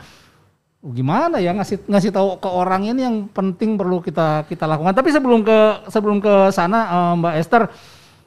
gimana 0.83 1.43
ya 1.43 1.51
ngasih 1.51 1.89
ngasih 1.89 2.11
tahu 2.15 2.39
ke 2.39 2.47
orang 2.47 2.87
ini 2.87 3.01
yang 3.03 3.17
penting 3.31 3.75
perlu 3.75 3.99
kita 3.99 4.47
kita 4.47 4.65
lakukan. 4.65 4.95
Tapi 4.95 5.11
sebelum 5.11 5.41
ke 5.43 5.59
sebelum 5.91 6.19
ke 6.21 6.53
sana 6.53 6.79
eh, 6.87 7.13
Mbak 7.19 7.35
Esther, 7.41 7.63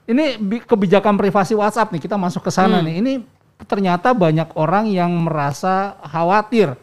ini 0.06 0.36
bi- 0.36 0.64
kebijakan 0.66 1.16
privasi 1.16 1.56
WhatsApp 1.56 1.94
nih 1.94 2.02
kita 2.04 2.20
masuk 2.20 2.44
ke 2.44 2.52
sana 2.52 2.82
Hmm. 2.82 2.86
nih. 2.90 2.96
Ini 3.00 3.14
ternyata 3.64 4.12
banyak 4.12 4.56
orang 4.56 4.88
yang 4.88 5.12
merasa 5.24 6.00
khawatir, 6.04 6.76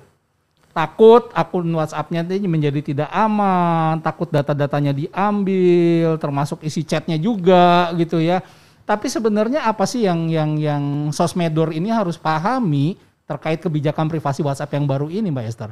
takut 0.73 1.33
akun 1.33 1.69
WhatsApp-nya 1.73 2.25
ini 2.25 2.45
menjadi 2.45 2.81
tidak 2.85 3.11
aman, 3.13 4.01
takut 4.01 4.29
data-datanya 4.29 4.93
diambil, 4.93 6.21
termasuk 6.21 6.61
isi 6.65 6.85
chatnya 6.85 7.17
juga 7.17 7.93
gitu 7.97 8.21
ya. 8.21 8.41
Tapi 8.87 9.11
sebenarnya 9.11 9.67
apa 9.67 9.83
sih 9.83 10.07
yang 10.07 10.31
yang 10.31 10.55
yang 10.57 10.85
sosmedor 11.11 11.75
ini 11.75 11.91
harus 11.91 12.15
pahami 12.15 12.95
terkait 13.27 13.59
kebijakan 13.59 14.07
privasi 14.07 14.41
WhatsApp 14.41 14.73
yang 14.79 14.87
baru 14.87 15.11
ini, 15.11 15.35
Mbak 15.35 15.47
Esther? 15.51 15.71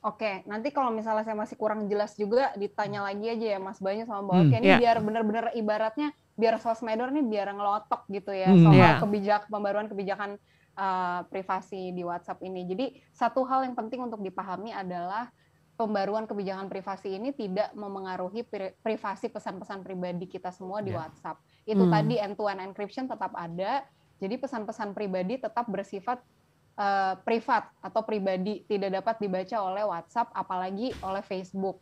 Oke, 0.00 0.46
nanti 0.46 0.70
kalau 0.70 0.88
misalnya 0.94 1.26
saya 1.26 1.36
masih 1.36 1.58
kurang 1.58 1.90
jelas 1.90 2.14
juga, 2.16 2.54
ditanya 2.56 3.04
lagi 3.04 3.26
aja 3.26 3.46
ya 3.54 3.60
Mas 3.60 3.82
Banyu 3.82 4.06
sama 4.08 4.22
Mbak 4.24 4.34
Hmm, 4.34 4.44
Oki. 4.48 4.56
Ini 4.56 4.66
iya. 4.66 4.78
biar 4.78 4.96
benar-benar 5.02 5.44
ibaratnya, 5.52 6.08
biar 6.38 6.54
sosmedor 6.62 7.10
nih 7.12 7.26
biar 7.26 7.52
ngelotok 7.52 8.06
gitu 8.08 8.32
ya, 8.32 8.54
Hmm. 8.54 8.64
soal 8.64 8.74
Iya. 8.76 8.92
kebijak, 9.02 9.42
pembaruan 9.52 9.86
kebijakan 9.86 10.40
uh, 10.76 11.24
privasi 11.32 11.90
di 11.90 12.04
WhatsApp 12.04 12.44
ini. 12.44 12.68
Jadi 12.68 12.86
satu 13.10 13.48
hal 13.48 13.64
yang 13.64 13.72
penting 13.72 13.96
untuk 13.96 14.20
dipahami 14.20 14.76
adalah 14.76 15.32
pembaruan 15.72 16.28
kebijakan 16.28 16.68
privasi 16.68 17.16
ini 17.16 17.32
tidak 17.32 17.72
memengaruhi 17.72 18.44
pri- 18.44 18.76
privasi 18.80 19.32
pesan-pesan 19.32 19.80
pribadi 19.80 20.28
kita 20.28 20.52
semua 20.52 20.80
di 20.80 20.92
Ya. 20.92 21.00
WhatsApp. 21.02 21.40
Itu 21.64 21.88
Hmm. 21.88 21.92
tadi 21.92 22.20
end-to-end 22.20 22.60
encryption 22.62 23.08
tetap 23.08 23.32
ada, 23.32 23.88
jadi 24.20 24.36
pesan-pesan 24.36 24.92
pribadi 24.92 25.40
tetap 25.40 25.64
bersifat 25.66 26.20
eh, 26.76 27.14
privat 27.24 27.72
atau 27.80 28.04
pribadi, 28.04 28.62
tidak 28.68 29.02
dapat 29.02 29.14
dibaca 29.20 29.56
oleh 29.64 29.84
WhatsApp, 29.84 30.32
apalagi 30.32 30.92
oleh 31.02 31.24
Facebook. 31.24 31.80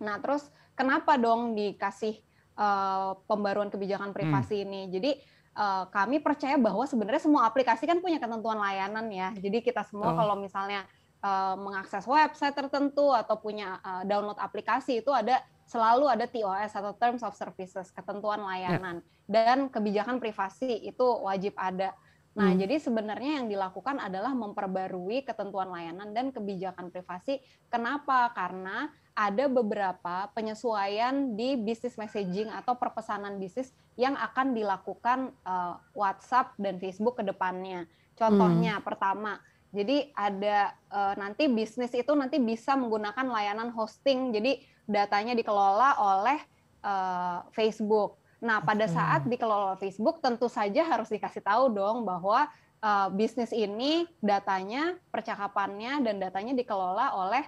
Nah, 0.00 0.20
terus 0.20 0.48
kenapa 0.76 1.16
dong 1.16 1.56
dikasih 1.56 2.20
eh, 2.56 3.10
pembaruan 3.26 3.72
kebijakan 3.72 4.12
privasi 4.12 4.62
ini? 4.62 4.92
Jadi 4.92 5.10
eh, 5.56 5.84
kami 5.90 6.20
percaya 6.20 6.56
bahwa 6.60 6.84
sebenarnya 6.84 7.22
semua 7.24 7.48
aplikasi 7.48 7.88
kan 7.88 7.98
punya 7.98 8.20
ketentuan 8.20 8.60
layanan 8.60 9.08
ya. 9.10 9.32
Jadi 9.34 9.64
kita 9.64 9.82
semua 9.84 10.12
Betul. 10.12 10.20
kalau 10.20 10.36
misalnya 10.38 10.84
uh, 11.26 11.54
mengakses 11.58 12.04
website 12.04 12.54
tertentu 12.56 13.12
atau 13.12 13.36
punya 13.38 13.80
uh, 13.80 14.02
download 14.04 14.38
aplikasi 14.38 15.00
itu 15.00 15.10
ada 15.12 15.40
selalu 15.66 16.06
ada 16.06 16.26
TOS 16.30 16.72
atau 16.78 16.92
Terms 16.94 17.22
of 17.26 17.34
Services, 17.34 17.90
ketentuan 17.90 18.38
layanan 18.42 19.02
ya. 19.02 19.06
dan 19.26 19.66
kebijakan 19.66 20.22
privasi 20.22 20.86
itu 20.86 21.06
wajib 21.24 21.56
ada. 21.58 21.94
Nah, 22.36 22.52
hmm. 22.52 22.60
jadi 22.60 22.76
sebenarnya 22.76 23.40
yang 23.40 23.46
dilakukan 23.48 23.96
adalah 23.96 24.36
memperbarui 24.36 25.24
ketentuan 25.24 25.72
layanan 25.72 26.12
dan 26.12 26.28
kebijakan 26.28 26.92
privasi. 26.92 27.40
Kenapa? 27.72 28.28
Karena 28.36 28.92
ada 29.16 29.48
beberapa 29.48 30.28
penyesuaian 30.36 31.32
di 31.32 31.56
bisnis 31.56 31.96
messaging 31.96 32.52
atau 32.52 32.76
perpesanan 32.76 33.40
bisnis 33.40 33.72
yang 33.96 34.12
akan 34.20 34.52
dilakukan 34.52 35.32
uh, 35.48 35.80
WhatsApp 35.96 36.52
dan 36.60 36.76
Facebook 36.76 37.16
ke 37.16 37.24
depannya. 37.24 37.88
Contohnya 38.12 38.76
hmm. 38.76 38.84
pertama, 38.84 39.40
jadi 39.72 40.12
ada 40.12 40.76
uh, 40.92 41.16
nanti 41.16 41.48
bisnis 41.48 41.96
itu 41.96 42.12
nanti 42.12 42.36
bisa 42.36 42.76
menggunakan 42.76 43.32
layanan 43.32 43.72
hosting. 43.72 44.36
Jadi 44.36 44.60
datanya 44.84 45.32
dikelola 45.32 45.96
oleh 45.96 46.38
uh, 46.84 47.48
Facebook. 47.56 48.20
Nah, 48.46 48.62
pada 48.62 48.86
saat 48.86 49.26
dikelola 49.26 49.74
Facebook 49.82 50.22
tentu 50.22 50.46
saja 50.46 50.86
harus 50.86 51.10
dikasih 51.10 51.42
tahu 51.42 51.74
dong 51.74 52.06
bahwa 52.06 52.46
uh, 52.78 53.08
bisnis 53.10 53.50
ini 53.50 54.06
datanya, 54.22 54.94
percakapannya 55.10 56.06
dan 56.06 56.22
datanya 56.22 56.54
dikelola 56.54 57.10
oleh 57.26 57.42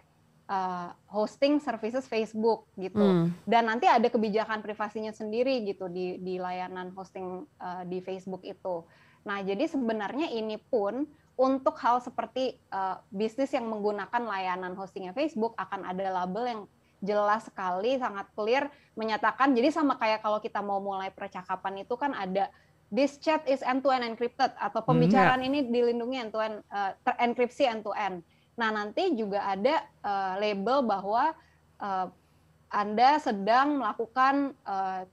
uh, 0.50 0.90
hosting 1.06 1.62
services 1.62 2.10
Facebook 2.10 2.66
gitu. 2.74 2.98
Hmm. 2.98 3.30
Dan 3.46 3.70
nanti 3.70 3.86
ada 3.86 4.10
kebijakan 4.10 4.58
privasinya 4.58 5.14
sendiri 5.14 5.62
gitu 5.62 5.86
di 5.86 6.18
di 6.18 6.42
layanan 6.42 6.90
hosting 6.98 7.46
uh, 7.62 7.86
di 7.86 8.02
Facebook 8.02 8.42
itu. 8.42 8.82
Nah, 9.22 9.38
jadi 9.44 9.70
sebenarnya 9.70 10.34
ini 10.34 10.58
pun 10.58 11.06
untuk 11.38 11.78
hal 11.78 12.02
seperti 12.02 12.58
uh, 12.74 12.98
bisnis 13.14 13.54
yang 13.54 13.70
menggunakan 13.70 14.26
layanan 14.26 14.74
hostingnya 14.74 15.14
Facebook 15.14 15.54
akan 15.54 15.86
ada 15.86 16.10
label 16.10 16.44
yang 16.50 16.62
jelas 16.98 17.46
sekali, 17.46 17.96
sangat 17.98 18.26
clear 18.34 18.68
menyatakan. 18.98 19.54
Jadi 19.54 19.70
sama 19.70 19.94
kayak 19.96 20.22
kalau 20.22 20.42
kita 20.42 20.58
mau 20.58 20.82
mulai 20.82 21.14
percakapan 21.14 21.86
itu 21.86 21.94
kan 21.94 22.14
ada 22.14 22.50
this 22.90 23.20
chat 23.20 23.44
is 23.44 23.60
end-to-end 23.62 24.04
encrypted 24.04 24.50
atau 24.56 24.80
hmm, 24.80 24.88
pembicaraan 24.88 25.40
hmm, 25.40 25.46
ya. 25.46 25.48
ini 25.50 25.58
dilindungi 25.68 26.16
end-to-end 26.28 26.56
uh, 26.72 26.92
terenkripsi 27.04 27.68
end-to-end. 27.68 28.24
Nah, 28.58 28.74
nanti 28.74 29.14
juga 29.14 29.46
ada 29.46 29.86
uh, 30.02 30.34
label 30.42 30.82
bahwa 30.82 31.30
uh, 31.78 32.06
Anda 32.68 33.22
sedang 33.22 33.80
melakukan 33.80 34.52
uh, 34.66 35.06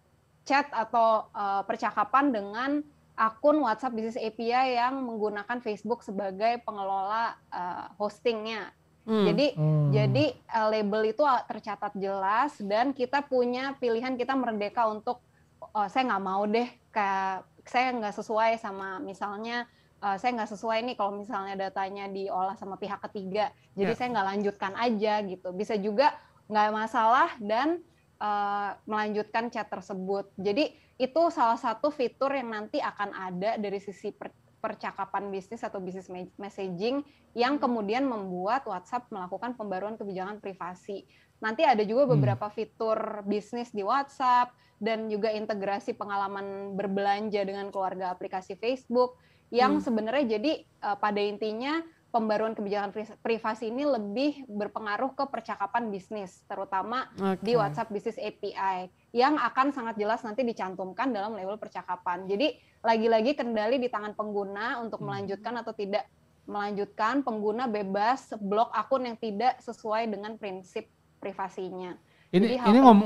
chat 0.43 0.65
atau 0.73 1.29
uh, 1.31 1.61
percakapan 1.63 2.33
dengan 2.33 2.71
akun 3.15 3.63
WhatsApp 3.63 3.95
Business 3.95 4.19
API 4.19 4.75
yang 4.75 4.99
menggunakan 5.07 5.63
Facebook 5.63 6.03
sebagai 6.03 6.59
pengelola 6.67 7.37
uh, 7.49 7.93
hostingnya. 7.95 8.75
Hmm. 9.05 9.25
Jadi 9.29 9.53
hmm. 9.53 9.89
jadi 9.93 10.25
uh, 10.49 10.67
label 10.73 11.13
itu 11.13 11.21
tercatat 11.21 11.93
jelas 11.93 12.57
dan 12.57 12.89
kita 12.89 13.21
punya 13.21 13.77
pilihan 13.77 14.17
kita 14.17 14.33
merdeka 14.33 14.89
untuk 14.89 15.21
oh, 15.61 15.87
saya 15.87 16.09
nggak 16.09 16.25
mau 16.25 16.43
deh 16.49 16.65
kayak 16.89 17.45
saya 17.65 17.93
nggak 17.93 18.17
sesuai 18.17 18.57
sama 18.57 18.97
misalnya 18.97 19.69
uh, 20.05 20.17
saya 20.17 20.37
nggak 20.37 20.51
sesuai 20.57 20.79
nih 20.85 20.95
kalau 20.97 21.17
misalnya 21.17 21.55
datanya 21.57 22.05
diolah 22.09 22.53
sama 22.57 22.77
pihak 22.77 23.01
ketiga, 23.09 23.49
jadi 23.73 23.91
yeah. 23.93 23.97
saya 23.97 24.07
nggak 24.13 24.27
lanjutkan 24.35 24.73
aja 24.77 25.13
gitu. 25.25 25.49
Bisa 25.55 25.73
juga 25.81 26.13
nggak 26.45 26.69
masalah 26.73 27.29
dan 27.41 27.81
uh, 28.21 28.77
melanjutkan 28.85 29.49
chat 29.49 29.65
tersebut. 29.65 30.29
Jadi 30.37 30.73
itu 30.95 31.21
salah 31.33 31.59
satu 31.59 31.91
fitur 31.91 32.31
yang 32.31 32.53
nanti 32.53 32.79
akan 32.79 33.11
ada 33.11 33.59
dari 33.59 33.79
sisi 33.81 34.13
per 34.15 34.31
percakapan 34.65 35.29
bisnis 35.29 35.61
atau 35.61 35.77
bisnis 35.77 36.09
messaging 36.41 37.05
yang 37.37 37.61
kemudian 37.61 38.09
membuat 38.09 38.65
WhatsApp 38.65 39.05
melakukan 39.13 39.53
pembaruan 39.53 39.93
kebijakan 39.93 40.41
privasi. 40.41 41.05
Nanti 41.37 41.61
ada 41.61 41.85
juga 41.85 42.09
hmm. 42.09 42.11
beberapa 42.17 42.49
fitur 42.49 43.21
bisnis 43.29 43.69
di 43.69 43.85
WhatsApp 43.85 44.49
dan 44.81 45.05
juga 45.05 45.29
integrasi 45.29 45.93
pengalaman 45.93 46.73
berbelanja 46.73 47.45
dengan 47.45 47.69
keluarga 47.69 48.09
aplikasi 48.09 48.57
Facebook 48.57 49.21
yang 49.53 49.77
hmm. 49.77 49.83
sebenarnya 49.85 50.25
jadi 50.41 50.51
uh, 50.81 50.97
pada 50.97 51.21
intinya 51.21 51.85
pembaruan 52.09 52.55
kebijakan 52.55 52.95
privasi 53.19 53.67
ini 53.67 53.83
lebih 53.83 54.47
berpengaruh 54.47 55.19
ke 55.19 55.27
percakapan 55.27 55.91
bisnis, 55.91 56.47
terutama 56.47 57.11
okay. 57.19 57.43
di 57.43 57.53
WhatsApp 57.59 57.91
Business 57.91 58.15
API 58.15 58.87
yang 59.15 59.39
akan 59.39 59.71
sangat 59.71 59.95
jelas 59.95 60.19
nanti 60.27 60.43
dicantumkan 60.43 61.15
dalam 61.15 61.39
label 61.39 61.55
percakapan. 61.55 62.27
Jadi 62.27 62.59
lagi-lagi 62.83 63.31
kendali 63.39 63.79
di 63.79 63.87
tangan 63.87 64.11
pengguna 64.11 64.83
untuk 64.83 64.99
hmm. 64.99 65.07
melanjutkan 65.07 65.55
atau 65.63 65.71
tidak 65.71 66.03
melanjutkan. 66.43 67.23
Pengguna 67.23 67.71
bebas 67.71 68.35
blok 68.43 68.75
akun 68.75 69.07
yang 69.07 69.15
tidak 69.15 69.63
sesuai 69.63 70.11
dengan 70.11 70.35
prinsip 70.35 70.91
privasinya. 71.23 71.95
Ini 72.35 72.59
ini 72.59 72.79
ngom, 72.83 72.99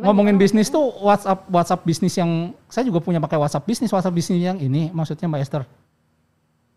ngomongin 0.00 0.40
bisnis 0.40 0.72
tuh 0.72 0.88
WhatsApp 1.04 1.44
WhatsApp 1.52 1.84
bisnis 1.84 2.16
yang 2.16 2.56
saya 2.72 2.88
juga 2.88 3.04
punya 3.04 3.20
pakai 3.20 3.36
WhatsApp 3.36 3.68
bisnis 3.68 3.92
WhatsApp 3.92 4.16
bisnis 4.16 4.40
yang 4.40 4.56
ini 4.56 4.88
maksudnya 4.88 5.28
Mbak 5.28 5.42
Esther. 5.44 5.62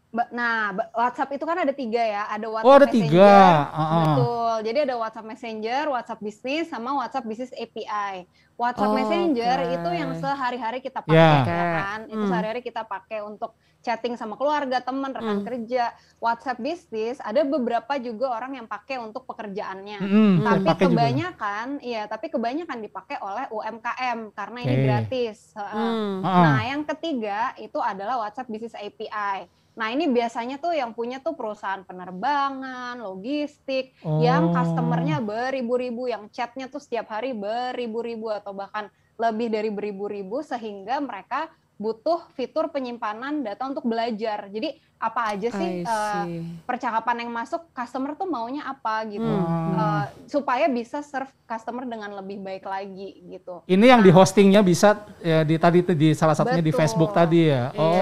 Nah, 0.09 0.73
WhatsApp 0.97 1.37
itu 1.37 1.45
kan 1.45 1.61
ada 1.61 1.69
tiga 1.69 2.01
ya, 2.01 2.25
ada 2.25 2.49
WhatsApp 2.49 2.73
oh, 2.73 2.77
ada 2.81 2.87
Messenger, 2.89 3.13
tiga. 3.13 3.37
Uh 3.69 3.81
-uh. 3.81 4.01
betul. 4.01 4.55
Jadi 4.65 4.79
ada 4.89 4.95
WhatsApp 4.97 5.27
Messenger, 5.29 5.83
WhatsApp 5.93 6.21
Bisnis, 6.25 6.65
sama 6.65 6.89
WhatsApp 6.97 7.27
Bisnis 7.29 7.53
API. 7.53 8.25
WhatsApp 8.57 8.89
oh, 8.89 8.97
Messenger 8.97 9.55
okay. 9.61 9.75
itu 9.77 9.89
yang 9.93 10.11
sehari-hari 10.17 10.79
kita 10.81 10.99
pakai 11.05 11.15
yeah. 11.15 11.45
Ya 11.45 11.65
kan, 11.77 11.99
hmm. 12.09 12.13
itu 12.17 12.23
sehari-hari 12.25 12.61
kita 12.65 12.81
pakai 12.89 13.21
untuk 13.21 13.53
chatting 13.79 14.17
sama 14.17 14.35
keluarga, 14.35 14.81
teman, 14.81 15.13
rekan 15.13 15.39
hmm. 15.39 15.47
kerja. 15.47 15.93
WhatsApp 16.17 16.57
Bisnis 16.57 17.21
ada 17.21 17.45
beberapa 17.45 17.93
juga 18.01 18.33
orang 18.33 18.57
yang 18.57 18.65
pakai 18.65 18.97
untuk 18.97 19.29
pekerjaannya. 19.29 19.99
Hmm, 20.01 20.33
tapi 20.41 20.89
kebanyakan, 20.89 21.79
juga. 21.79 21.85
iya, 21.85 22.09
tapi 22.09 22.33
kebanyakan 22.33 22.81
dipakai 22.81 23.21
oleh 23.21 23.45
UMKM 23.53 24.33
karena 24.33 24.57
okay. 24.57 24.65
ini 24.65 24.75
gratis. 24.89 25.53
Hmm. 25.53 26.25
Nah, 26.25 26.65
yang 26.65 26.81
ketiga 26.81 27.53
itu 27.61 27.77
adalah 27.77 28.25
WhatsApp 28.25 28.49
Bisnis 28.49 28.73
API 28.73 29.58
Nah 29.79 29.95
ini 29.95 30.11
biasanya 30.11 30.59
tuh 30.59 30.75
yang 30.75 30.91
punya 30.91 31.23
tuh 31.23 31.39
perusahaan 31.39 31.87
penerbangan, 31.87 32.99
logistik, 32.99 33.95
oh. 34.03 34.19
yang 34.19 34.51
customernya 34.51 35.23
beribu-ribu, 35.23 36.11
yang 36.11 36.27
chatnya 36.27 36.67
tuh 36.67 36.83
setiap 36.83 37.07
hari 37.07 37.31
beribu-ribu 37.31 38.27
atau 38.27 38.51
bahkan 38.51 38.91
lebih 39.15 39.47
dari 39.47 39.71
beribu-ribu 39.71 40.43
sehingga 40.43 40.99
mereka 40.99 41.47
butuh 41.79 42.27
fitur 42.35 42.67
penyimpanan 42.67 43.39
data 43.39 43.63
untuk 43.63 43.87
belajar. 43.87 44.51
Jadi 44.51 44.75
apa 44.99 45.31
aja 45.31 45.47
sih 45.47 45.87
uh, 45.87 46.27
percakapan 46.67 47.23
yang 47.23 47.31
masuk 47.31 47.71
customer 47.71 48.19
tuh 48.19 48.27
maunya 48.27 48.67
apa 48.67 49.07
gitu 49.07 49.23
hmm. 49.23 49.79
uh, 49.79 50.11
supaya 50.27 50.67
bisa 50.67 50.99
serve 50.99 51.31
customer 51.47 51.87
dengan 51.87 52.19
lebih 52.19 52.43
baik 52.43 52.67
lagi 52.67 53.23
gitu. 53.31 53.63
Ini 53.63 53.95
yang 53.95 54.03
nah, 54.03 54.07
di 54.07 54.11
hostingnya 54.11 54.59
bisa 54.59 55.07
ya 55.23 55.47
di 55.47 55.55
tadi 55.55 55.87
di 55.95 56.11
salah 56.11 56.35
satunya 56.35 56.59
betul. 56.59 56.67
di 56.67 56.73
Facebook 56.75 57.15
tadi 57.15 57.47
ya. 57.47 57.71
Iya. 57.71 57.79
Oh 57.79 57.95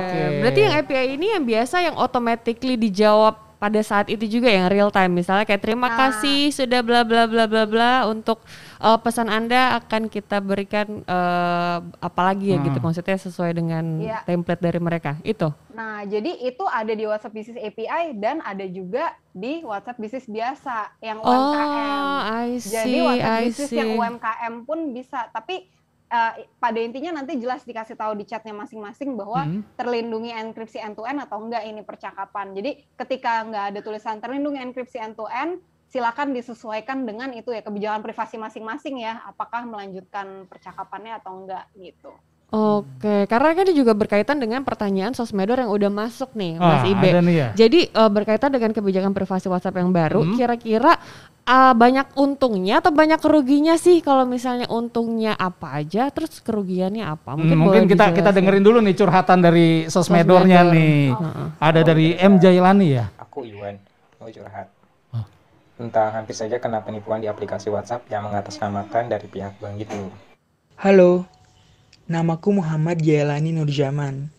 oke. 0.00 0.08
Okay. 0.08 0.26
Berarti 0.40 0.60
yang 0.64 0.74
API 0.80 1.06
ini 1.20 1.26
yang 1.36 1.44
biasa 1.44 1.76
yang 1.84 1.96
automatically 2.00 2.80
dijawab 2.80 3.49
pada 3.60 3.76
saat 3.84 4.08
itu 4.08 4.40
juga 4.40 4.48
yang 4.48 4.72
real 4.72 4.88
time 4.88 5.20
misalnya 5.20 5.44
kayak 5.44 5.60
terima 5.60 5.92
nah. 5.92 6.08
kasih 6.08 6.48
sudah 6.48 6.80
bla 6.80 7.04
bla 7.04 7.28
bla 7.28 7.44
bla 7.44 7.68
bla 7.68 7.92
untuk 8.08 8.40
uh, 8.80 8.96
pesan 8.96 9.28
anda 9.28 9.76
akan 9.76 10.08
kita 10.08 10.40
berikan 10.40 11.04
uh, 11.04 11.84
apa 12.00 12.20
lagi 12.24 12.50
ya 12.50 12.56
gitu, 12.56 12.64
hmm. 12.64 12.66
gitu 12.72 12.78
maksudnya 12.80 13.18
sesuai 13.20 13.52
dengan 13.52 13.84
ya. 14.00 14.24
template 14.24 14.64
dari 14.64 14.80
mereka 14.80 15.20
itu 15.20 15.52
nah 15.76 16.00
jadi 16.08 16.40
itu 16.40 16.64
ada 16.64 16.92
di 16.96 17.04
WhatsApp 17.04 17.36
Business 17.36 17.60
API 17.60 18.16
dan 18.16 18.40
ada 18.40 18.64
juga 18.64 19.12
di 19.36 19.60
WhatsApp 19.60 20.00
Business 20.00 20.24
biasa 20.24 20.96
yang 21.04 21.20
UMKM 21.20 22.00
oh, 22.00 22.18
I 22.24 22.48
see, 22.56 22.72
jadi 22.72 22.96
WhatsApp 23.04 23.36
I 23.36 23.44
Business 23.44 23.70
see. 23.70 23.76
yang 23.76 23.90
UMKM 24.00 24.54
pun 24.64 24.78
bisa 24.96 25.28
tapi 25.36 25.68
uh, 26.10 26.32
pada 26.58 26.78
intinya 26.82 27.22
nanti 27.22 27.38
jelas 27.38 27.62
dikasih 27.62 27.94
tahu 27.96 28.18
di 28.18 28.26
chatnya 28.26 28.52
masing-masing 28.52 29.14
bahwa 29.14 29.46
hmm. 29.46 29.78
terlindungi 29.78 30.34
enkripsi 30.34 30.82
end 30.82 30.98
to 30.98 31.06
end 31.06 31.22
atau 31.22 31.40
enggak 31.40 31.64
ini 31.64 31.80
percakapan. 31.86 32.52
Jadi 32.52 32.84
ketika 32.98 33.46
enggak 33.46 33.64
ada 33.72 33.80
tulisan 33.80 34.18
terlindungi 34.18 34.60
enkripsi 34.60 34.98
end 35.00 35.16
to 35.16 35.24
end, 35.30 35.62
silakan 35.90 36.34
disesuaikan 36.34 37.02
dengan 37.02 37.34
itu 37.34 37.50
ya 37.50 37.62
kebijakan 37.62 38.02
privasi 38.02 38.36
masing-masing 38.38 39.02
ya, 39.02 39.22
apakah 39.26 39.66
melanjutkan 39.66 40.46
percakapannya 40.46 41.18
atau 41.18 41.32
enggak 41.46 41.64
gitu. 41.78 42.12
Oke, 42.50 43.30
karena 43.30 43.54
kan 43.54 43.62
ini 43.62 43.78
juga 43.78 43.94
berkaitan 43.94 44.42
dengan 44.42 44.66
pertanyaan 44.66 45.14
sosmedor 45.14 45.62
yang 45.62 45.70
udah 45.70 45.86
masuk 45.86 46.34
nih, 46.34 46.58
Mas 46.58 46.82
ah, 46.82 46.90
Ibe. 46.90 47.08
Ya? 47.30 47.54
Jadi 47.54 47.86
uh, 47.94 48.10
berkaitan 48.10 48.50
dengan 48.50 48.74
kebijakan 48.74 49.14
privasi 49.14 49.46
WhatsApp 49.46 49.78
yang 49.78 49.94
baru, 49.94 50.26
hmm. 50.26 50.34
Uh, 51.50 51.72
banyak 51.74 52.14
untungnya 52.14 52.78
atau 52.78 52.94
banyak 52.94 53.18
keruginya 53.18 53.74
sih? 53.74 53.98
Kalau 53.98 54.22
misalnya 54.22 54.70
untungnya 54.70 55.34
apa 55.34 55.82
aja, 55.82 56.06
terus 56.14 56.38
kerugiannya 56.38 57.02
apa? 57.02 57.34
Mungkin, 57.34 57.56
hmm, 57.58 57.64
mungkin 57.66 57.84
kita 57.90 58.14
kita 58.14 58.30
dengerin 58.30 58.62
dulu 58.62 58.78
nih 58.78 58.94
curhatan 58.94 59.42
dari 59.42 59.90
sosmedornya 59.90 60.60
Sosmedor. 60.62 60.78
nih. 60.78 61.02
Oh. 61.10 61.48
Ada 61.58 61.80
dari 61.82 62.14
M 62.14 62.38
Jailani 62.38 62.88
ya. 62.94 63.10
Aku 63.18 63.42
Iwan, 63.42 63.76
mau 64.22 64.30
curhat. 64.30 64.70
Oh. 65.10 65.26
Tentang 65.74 66.14
hampir 66.14 66.38
saja 66.38 66.62
kena 66.62 66.78
penipuan 66.86 67.18
di 67.18 67.26
aplikasi 67.26 67.68
WhatsApp 67.68 68.06
yang 68.06 68.30
mengatasnamakan 68.30 69.10
dari 69.10 69.26
pihak 69.26 69.58
bank 69.58 69.82
itu. 69.82 70.00
Halo, 70.80 71.26
Namaku 72.06 72.62
Muhammad 72.62 73.02
Jailani 73.02 73.52
Nurjaman. 73.52 74.30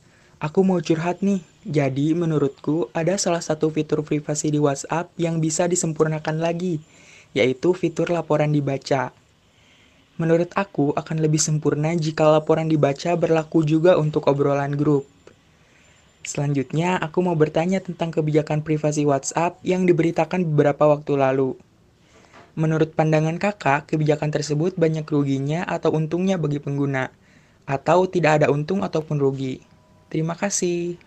Aku 0.42 0.66
mau 0.66 0.82
curhat 0.82 1.22
nih. 1.22 1.46
Jadi, 1.62 2.18
menurutku 2.18 2.90
ada 2.90 3.14
salah 3.22 3.46
satu 3.46 3.70
fitur 3.70 4.02
privasi 4.02 4.50
di 4.50 4.58
WhatsApp 4.58 5.14
yang 5.14 5.38
bisa 5.38 5.70
disempurnakan 5.70 6.42
lagi, 6.42 6.82
yaitu 7.32 7.72
fitur 7.76 8.12
laporan 8.12 8.52
dibaca. 8.52 9.16
Menurut 10.22 10.54
aku 10.54 10.94
akan 10.94 11.18
lebih 11.18 11.42
sempurna 11.42 11.96
jika 11.98 12.30
laporan 12.30 12.70
dibaca 12.70 13.18
berlaku 13.18 13.66
juga 13.66 13.98
untuk 13.98 14.30
obrolan 14.30 14.78
grup. 14.78 15.10
Selanjutnya, 16.22 17.02
aku 17.02 17.26
mau 17.26 17.34
bertanya 17.34 17.82
tentang 17.82 18.14
kebijakan 18.14 18.62
privasi 18.62 19.10
WhatsApp 19.10 19.58
yang 19.66 19.90
diberitakan 19.90 20.46
beberapa 20.46 20.86
waktu 20.86 21.18
lalu. 21.18 21.58
Menurut 22.54 22.94
pandangan 22.94 23.42
kakak, 23.42 23.90
kebijakan 23.90 24.30
tersebut 24.30 24.78
banyak 24.78 25.08
ruginya 25.08 25.66
atau 25.66 25.96
untungnya 25.98 26.38
bagi 26.38 26.62
pengguna, 26.62 27.10
atau 27.66 28.06
tidak 28.06 28.44
ada 28.44 28.54
untung 28.54 28.86
ataupun 28.86 29.18
rugi. 29.18 29.66
Terima 30.14 30.38
kasih. 30.38 31.00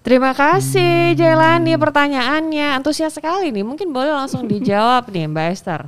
Terima 0.00 0.32
kasih 0.32 1.12
Jailani 1.14 1.74
pertanyaannya. 1.76 2.78
Antusias 2.78 3.12
sekali 3.12 3.50
nih. 3.50 3.66
Mungkin 3.66 3.90
boleh 3.90 4.14
langsung 4.14 4.46
dijawab 4.46 5.10
nih 5.10 5.28
Mbak 5.28 5.48
Esther. 5.52 5.82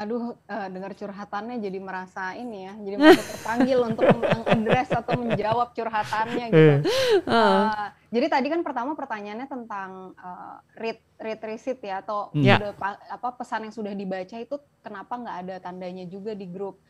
Aduh, 0.00 0.32
uh, 0.32 0.68
dengar 0.72 0.96
curhatannya 0.96 1.60
jadi 1.60 1.76
merasa 1.76 2.32
ini 2.32 2.64
ya, 2.64 2.72
jadi 2.72 2.94
merasa 2.96 3.20
terpanggil 3.20 3.78
untuk 3.84 4.08
mengadres 4.16 4.88
atau 4.88 5.12
menjawab 5.12 5.76
curhatannya 5.76 6.46
gitu. 6.48 6.88
Uh, 7.28 7.68
jadi 8.08 8.32
tadi 8.32 8.48
kan 8.48 8.64
pertama 8.64 8.96
pertanyaannya 8.96 9.44
tentang 9.44 10.16
uh, 10.16 10.56
read 10.80 10.96
read 11.20 11.36
receipt 11.44 11.84
ya 11.84 12.00
atau 12.00 12.32
Ya. 12.32 12.56
sudah 12.56 12.72
pa- 12.80 13.02
apa 13.12 13.28
pesan 13.36 13.68
yang 13.68 13.76
sudah 13.76 13.92
dibaca 13.92 14.40
itu 14.40 14.56
kenapa 14.80 15.20
nggak 15.20 15.36
ada 15.44 15.54
tandanya 15.60 16.08
juga 16.08 16.32
di 16.32 16.48
grup. 16.48 16.80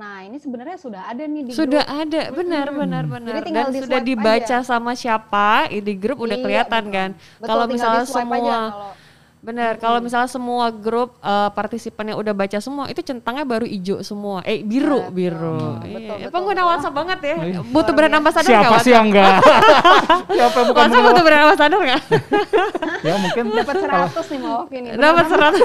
Nah 0.00 0.24
ini 0.24 0.40
sebenarnya 0.40 0.80
sudah 0.80 1.02
ada 1.04 1.20
nih 1.22 1.42
di 1.44 1.50
Sudah 1.52 1.84
grup. 1.84 2.00
ada, 2.00 2.20
benar 2.32 2.66
Mm-mm. 2.66 2.80
benar 2.80 3.04
benar. 3.04 3.32
Jadi 3.36 3.50
Dan 3.52 3.66
di 3.68 3.80
sudah 3.84 4.00
dibaca 4.00 4.56
aja. 4.56 4.64
sama 4.64 4.96
siapa 4.96 5.48
di 5.68 5.92
grup 5.94 6.24
udah 6.24 6.32
Iya, 6.32 6.42
kelihatan 6.42 6.82
betul. 6.82 6.96
kan. 6.96 7.10
Betul, 7.36 7.44
Kalau 7.44 7.64
misalnya 7.68 8.04
semua 8.08 8.40
kalau- 8.40 8.96
Benar, 9.40 9.76
kalau 9.76 9.98
misalnya 9.98 10.28
semua 10.28 10.68
grup 10.68 11.16
eh, 11.16 11.48
partisipan 11.50 12.04
yang 12.06 12.18
udah 12.18 12.30
baca 12.30 12.58
semua 12.58 12.84
itu 12.86 13.00
centangnya 13.00 13.42
baru 13.42 13.64
hijau 13.64 13.98
semua. 14.00 14.44
Eh 14.44 14.60
biru, 14.60 15.08
Betul. 15.08 15.16
biru. 15.16 15.56
Hmm, 15.56 15.80
Iya. 15.80 15.96
betul, 15.96 15.96
Ya, 16.12 16.16
betul, 16.20 16.30
pengguna 16.30 16.54
betul. 16.54 16.68
WhatsApp 16.68 16.94
banget 16.94 17.18
ya. 17.22 17.36
Butuh 17.64 17.92
brand 17.92 18.14
ambassador 18.14 18.50
Siapa 18.52 18.76
sih 18.78 18.92
yang 18.92 19.06
enggak? 19.08 19.40
Siapa 20.38 20.58
bukan 20.62 20.76
WhatsApp 20.78 21.04
butuh 21.06 21.22
brand 21.22 21.42
ambassador 21.42 21.80
nggak? 21.80 22.02
Ya 23.00 23.16
mungkin 23.16 23.44
dapat 23.50 23.74
kalau 23.80 24.08
100 24.12 24.28
nih 24.28 24.38
mau 24.38 24.60
ini. 24.68 24.88
Dapat 24.92 25.24
100. 25.24 25.56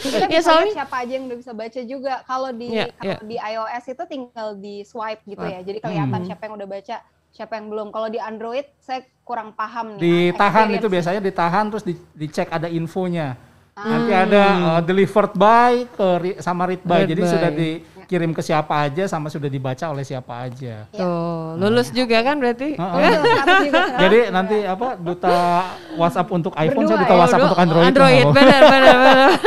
Kita 0.00 0.26
Ya, 0.34 0.40
soalnya- 0.40 0.72
siapa 0.74 0.96
aja 0.98 1.12
yang 1.12 1.24
udah 1.28 1.36
bisa 1.36 1.52
baca 1.52 1.80
juga. 1.84 2.14
Kalau 2.24 2.48
di 2.50 2.66
Iya, 2.72 2.86
kalau 2.90 3.04
iya. 3.04 3.16
di 3.20 3.36
iOS 3.36 3.84
itu 3.86 4.02
tinggal 4.08 4.48
di 4.56 4.74
swipe 4.82 5.20
gitu 5.22 5.44
ya. 5.44 5.60
Jadi 5.60 5.78
kelihatan 5.78 6.16
Hmm. 6.16 6.26
siapa 6.26 6.42
yang 6.42 6.56
udah 6.56 6.64
baca, 6.66 6.96
siapa 7.34 7.58
yang 7.58 7.66
belum. 7.68 7.90
Kalau 7.90 8.06
di 8.06 8.22
Android 8.22 8.64
saya 8.78 9.02
kurang 9.26 9.52
paham 9.58 9.98
nih. 9.98 10.30
ditahan 10.30 10.68
itu 10.70 10.86
biasanya 10.86 11.20
ditahan 11.20 11.66
terus 11.68 11.82
di- 11.82 11.98
dicek 12.14 12.48
ada 12.54 12.70
infonya. 12.70 13.34
Ah. 13.74 13.90
Nanti 13.90 14.12
ada 14.14 14.42
uh, 14.70 14.80
delivered 14.80 15.34
by 15.34 15.90
ke 15.90 16.06
sama 16.38 16.62
read 16.64 16.78
by. 16.80 17.02
Read 17.02 17.10
Jadi 17.10 17.22
by. 17.22 17.26
sudah 17.26 17.50
dikirim 17.50 18.30
ke 18.30 18.38
siapa 18.38 18.70
aja 18.80 19.04
sama 19.04 19.26
sudah 19.26 19.46
dibaca 19.46 19.90
oleh 19.90 20.00
siapa 20.00 20.46
aja. 20.46 20.86
Tuh, 20.88 21.58
lulus 21.58 21.90
juga 21.90 22.22
kan 22.22 22.38
berarti? 22.38 22.78
Harus 22.78 23.18
juga. 23.66 23.82
Jadi 23.98 24.18
nanti 24.30 24.56
apa 24.62 24.94
duta 24.94 25.66
WhatsApp 25.94 26.30
untuk 26.30 26.54
iPhone, 26.54 26.86
saya 26.86 27.02
duta 27.02 27.10
ya, 27.10 27.18
WhatsApp 27.18 27.42
untuk 27.44 27.58
Android. 27.58 27.84
Android, 27.84 28.22
Nggak 28.22 28.30
benar 28.32 28.60
benar 28.64 28.94
benar. 28.96 29.30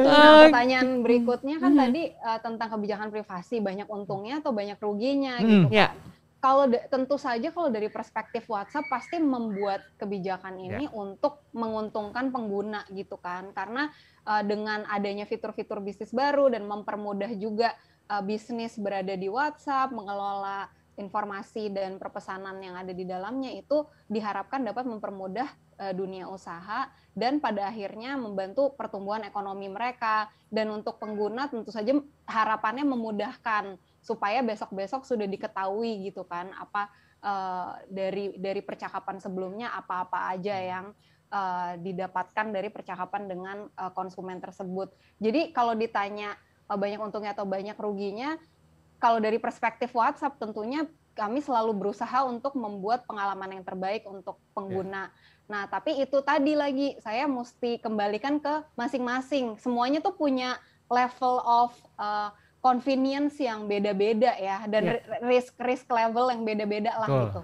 Nah, 0.00 0.48
pertanyaan 0.48 0.88
berikutnya 1.02 1.56
kan 1.58 1.70
Hmm. 1.70 1.80
tadi 1.82 2.02
uh, 2.16 2.38
tentang 2.40 2.68
kebijakan 2.70 3.08
privasi 3.08 3.60
banyak 3.60 3.86
untungnya 3.86 4.40
atau 4.40 4.50
banyak 4.50 4.78
ruginya 4.78 5.36
Hmm. 5.36 5.46
gitu 5.46 5.68
Ya. 5.70 5.92
kan. 5.92 5.96
Kalau 6.40 6.64
tentu 6.88 7.20
saja 7.20 7.52
kalau 7.52 7.68
dari 7.68 7.92
perspektif 7.92 8.48
WhatsApp 8.48 8.88
pasti 8.88 9.20
membuat 9.20 9.84
kebijakan 10.00 10.56
ini 10.56 10.88
untuk 10.88 11.44
menguntungkan 11.52 12.32
pengguna 12.32 12.88
gitu 12.88 13.20
kan. 13.20 13.52
Karena 13.52 13.92
uh, 14.24 14.40
dengan 14.40 14.88
adanya 14.88 15.28
fitur-fitur 15.28 15.84
bisnis 15.84 16.16
baru 16.16 16.48
dan 16.48 16.64
mempermudah 16.64 17.28
juga 17.36 17.76
uh, 18.08 18.24
bisnis 18.24 18.80
berada 18.80 19.12
di 19.12 19.28
WhatsApp, 19.28 19.92
mengelola 19.92 20.72
informasi 20.96 21.72
dan 21.72 21.96
perpesanan 21.96 22.60
yang 22.60 22.76
ada 22.76 22.92
di 22.92 23.04
dalamnya 23.04 23.52
itu 23.56 23.88
diharapkan 24.08 24.64
dapat 24.64 24.84
mempermudah 24.84 25.48
uh, 25.80 25.92
dunia 25.96 26.28
usaha 26.28 26.88
dan 27.16 27.40
pada 27.40 27.68
akhirnya 27.68 28.16
membantu 28.20 28.76
pertumbuhan 28.76 29.24
ekonomi 29.24 29.68
mereka 29.68 30.28
dan 30.52 30.68
untuk 30.72 31.00
pengguna 31.00 31.48
tentu 31.48 31.72
saja 31.72 31.96
harapannya 32.28 32.84
memudahkan 32.84 33.80
supaya 34.00 34.40
besok-besok 34.40 35.04
sudah 35.04 35.28
diketahui 35.28 36.08
gitu 36.08 36.24
kan 36.24 36.50
apa 36.56 36.88
eh, 37.20 37.70
dari 37.92 38.24
dari 38.40 38.60
percakapan 38.64 39.20
sebelumnya 39.20 39.76
apa-apa 39.76 40.32
aja 40.32 40.56
yang 40.56 40.86
eh, 41.30 41.72
didapatkan 41.80 42.46
dari 42.50 42.68
percakapan 42.72 43.28
dengan 43.28 43.56
eh, 43.68 43.92
konsumen 43.92 44.40
tersebut. 44.40 44.92
Jadi 45.20 45.52
kalau 45.52 45.76
ditanya 45.76 46.34
eh, 46.68 46.78
banyak 46.78 47.00
untungnya 47.00 47.36
atau 47.36 47.44
banyak 47.44 47.76
ruginya, 47.76 48.40
kalau 49.00 49.20
dari 49.20 49.40
perspektif 49.40 49.92
WhatsApp 49.96 50.36
tentunya 50.36 50.84
kami 51.16 51.42
selalu 51.42 51.76
berusaha 51.76 52.24
untuk 52.24 52.54
membuat 52.56 53.04
pengalaman 53.04 53.60
yang 53.60 53.64
terbaik 53.66 54.06
untuk 54.08 54.40
pengguna. 54.56 55.10
Nah, 55.50 55.66
tapi 55.66 55.98
itu 55.98 56.22
tadi 56.22 56.54
lagi 56.54 56.94
saya 57.02 57.26
mesti 57.26 57.82
kembalikan 57.82 58.38
ke 58.38 58.62
masing-masing. 58.78 59.58
Semuanya 59.58 59.98
tuh 59.98 60.14
punya 60.14 60.56
level 60.86 61.42
of 61.42 61.74
uh, 61.98 62.30
convenience 62.60 63.40
yang 63.40 63.64
beda-beda 63.64 64.36
ya 64.36 64.68
dan 64.68 64.96
ri- 64.96 65.04
risk 65.24 65.56
risk 65.60 65.88
level 65.88 66.28
yang 66.28 66.44
beda-beda 66.44 66.92
lah 67.00 67.08
Betul. 67.08 67.24
gitu. 67.26 67.40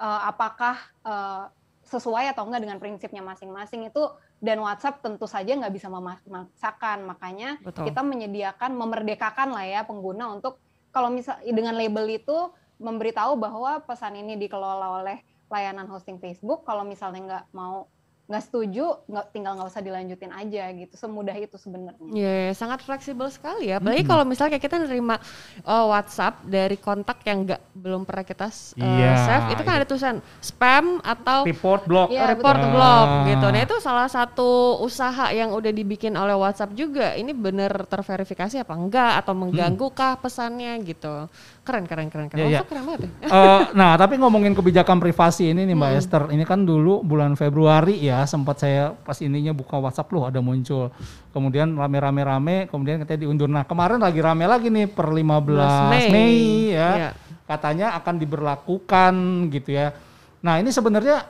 Uh, 0.00 0.20
apakah 0.32 0.76
uh, 1.04 1.52
sesuai 1.84 2.30
atau 2.30 2.46
enggak 2.46 2.62
dengan 2.62 2.78
prinsipnya 2.78 3.20
masing-masing 3.20 3.90
itu 3.90 4.02
dan 4.40 4.62
WhatsApp 4.62 5.02
tentu 5.02 5.26
saja 5.26 5.52
nggak 5.58 5.74
bisa 5.74 5.90
memaksakan. 5.90 7.04
Makanya 7.04 7.58
Betul. 7.60 7.90
kita 7.90 8.00
menyediakan 8.00 8.72
memerdekakan 8.78 9.52
lah 9.52 9.66
ya 9.66 9.80
pengguna 9.82 10.32
untuk 10.32 10.62
kalau 10.94 11.10
misal 11.10 11.36
dengan 11.42 11.74
label 11.74 12.06
itu 12.08 12.54
memberitahu 12.80 13.36
bahwa 13.36 13.82
pesan 13.84 14.16
ini 14.16 14.40
dikelola 14.40 15.02
oleh 15.02 15.20
layanan 15.50 15.90
hosting 15.90 16.16
Facebook. 16.22 16.64
Kalau 16.64 16.86
misalnya 16.86 17.20
nggak 17.26 17.44
mau 17.52 17.90
nggak 18.30 18.46
setuju, 18.46 18.94
nggak 19.10 19.26
tinggal 19.34 19.58
nggak 19.58 19.68
usah 19.74 19.82
dilanjutin 19.82 20.30
aja 20.30 20.70
gitu. 20.70 20.94
Semudah 20.94 21.34
itu 21.34 21.58
sebenarnya. 21.58 22.10
Ya, 22.14 22.54
sangat 22.54 22.86
fleksibel 22.86 23.26
sekali 23.26 23.74
ya. 23.74 23.82
Apalagi 23.82 24.06
kalau 24.06 24.22
misalnya 24.22 24.54
kayak 24.54 24.70
kita 24.70 24.76
nerima 24.86 25.18
uh, 25.66 25.90
WhatsApp 25.90 26.46
dari 26.46 26.78
kontak 26.78 27.26
yang 27.26 27.42
nggak 27.42 27.58
belum 27.74 28.06
pernah 28.06 28.22
kita 28.22 28.46
uh, 28.46 28.78
Iya, 28.78 29.10
save, 29.26 29.46
itu 29.58 29.62
kan 29.66 29.74
iya. 29.74 29.78
ada 29.82 29.86
tulisan 29.90 30.16
spam 30.38 31.02
atau 31.02 31.42
Report 31.42 31.82
blog. 31.90 32.08
Iya, 32.14 32.30
report 32.30 32.58
betul. 32.62 32.72
blog 32.78 33.06
Ah. 33.10 33.26
gitu. 33.26 33.46
Nah 33.50 33.60
itu 33.66 33.76
salah 33.82 34.06
satu 34.06 34.78
usaha 34.78 35.34
yang 35.34 35.50
udah 35.50 35.72
dibikin 35.74 36.14
oleh 36.14 36.38
WhatsApp 36.38 36.70
juga. 36.78 37.18
Ini 37.18 37.34
bener 37.34 37.74
terverifikasi 37.90 38.62
apa 38.62 38.78
enggak 38.78 39.26
atau 39.26 39.34
mengganggu 39.34 39.90
kah 39.90 40.14
pesannya 40.22 40.78
gitu. 40.86 41.26
Keren 41.66 41.90
keren 41.90 42.06
keren 42.14 42.30
keren. 42.30 42.46
Iya, 42.46 42.46
iya. 42.46 42.58
WhatsApp 42.62 42.70
keren 42.70 42.84
banget 42.86 43.00
ya. 43.02 43.10
Eh, 43.26 43.60
nah, 43.74 43.92
tapi 43.98 44.14
ngomongin 44.22 44.54
kebijakan 44.54 45.02
privasi 45.02 45.50
ini 45.50 45.66
nih 45.66 45.74
Mbak 45.74 45.92
Esther, 45.98 46.22
ini 46.30 46.44
kan 46.46 46.62
dulu 46.62 47.02
bulan 47.02 47.34
Februari 47.34 47.98
ya 47.98 48.19
sempat 48.26 48.60
saya 48.60 48.96
pas 49.04 49.16
ininya 49.20 49.52
buka 49.52 49.76
WhatsApp 49.76 50.10
loh 50.12 50.24
ada 50.26 50.40
muncul. 50.40 50.88
Kemudian 51.30 51.72
rame-rame 51.76 52.22
rame, 52.24 52.56
kemudian 52.68 53.00
katanya 53.04 53.28
diundur. 53.28 53.48
Nah, 53.48 53.64
kemarin 53.68 54.00
lagi 54.00 54.20
rame 54.20 54.44
lagi 54.48 54.68
nih 54.72 54.88
per 54.88 55.12
15 55.12 55.92
Mei, 55.92 56.06
Mei. 56.10 56.38
ya. 56.74 56.90
Iya. 56.96 57.10
Katanya 57.46 57.86
akan 58.00 58.14
diberlakukan 58.18 59.14
gitu 59.54 59.70
ya. 59.76 59.94
Nah, 60.40 60.58
ini 60.58 60.72
sebenarnya 60.72 61.24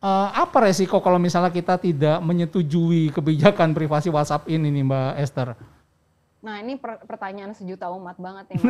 eh, 0.00 0.28
apa 0.32 0.68
resiko 0.68 1.00
kalau 1.04 1.20
misalnya 1.20 1.50
kita 1.52 1.76
tidak 1.76 2.20
menyetujui 2.22 3.12
kebijakan 3.12 3.72
privasi 3.72 4.08
WhatsApp 4.08 4.48
ini 4.48 4.68
nih 4.70 4.84
Mbak 4.86 5.12
Esther? 5.20 5.48
Nah 6.40 6.56
ini 6.64 6.80
per- 6.80 7.04
pertanyaan 7.04 7.52
sejuta 7.52 7.92
umat 7.92 8.16
banget 8.16 8.56
ya. 8.56 8.58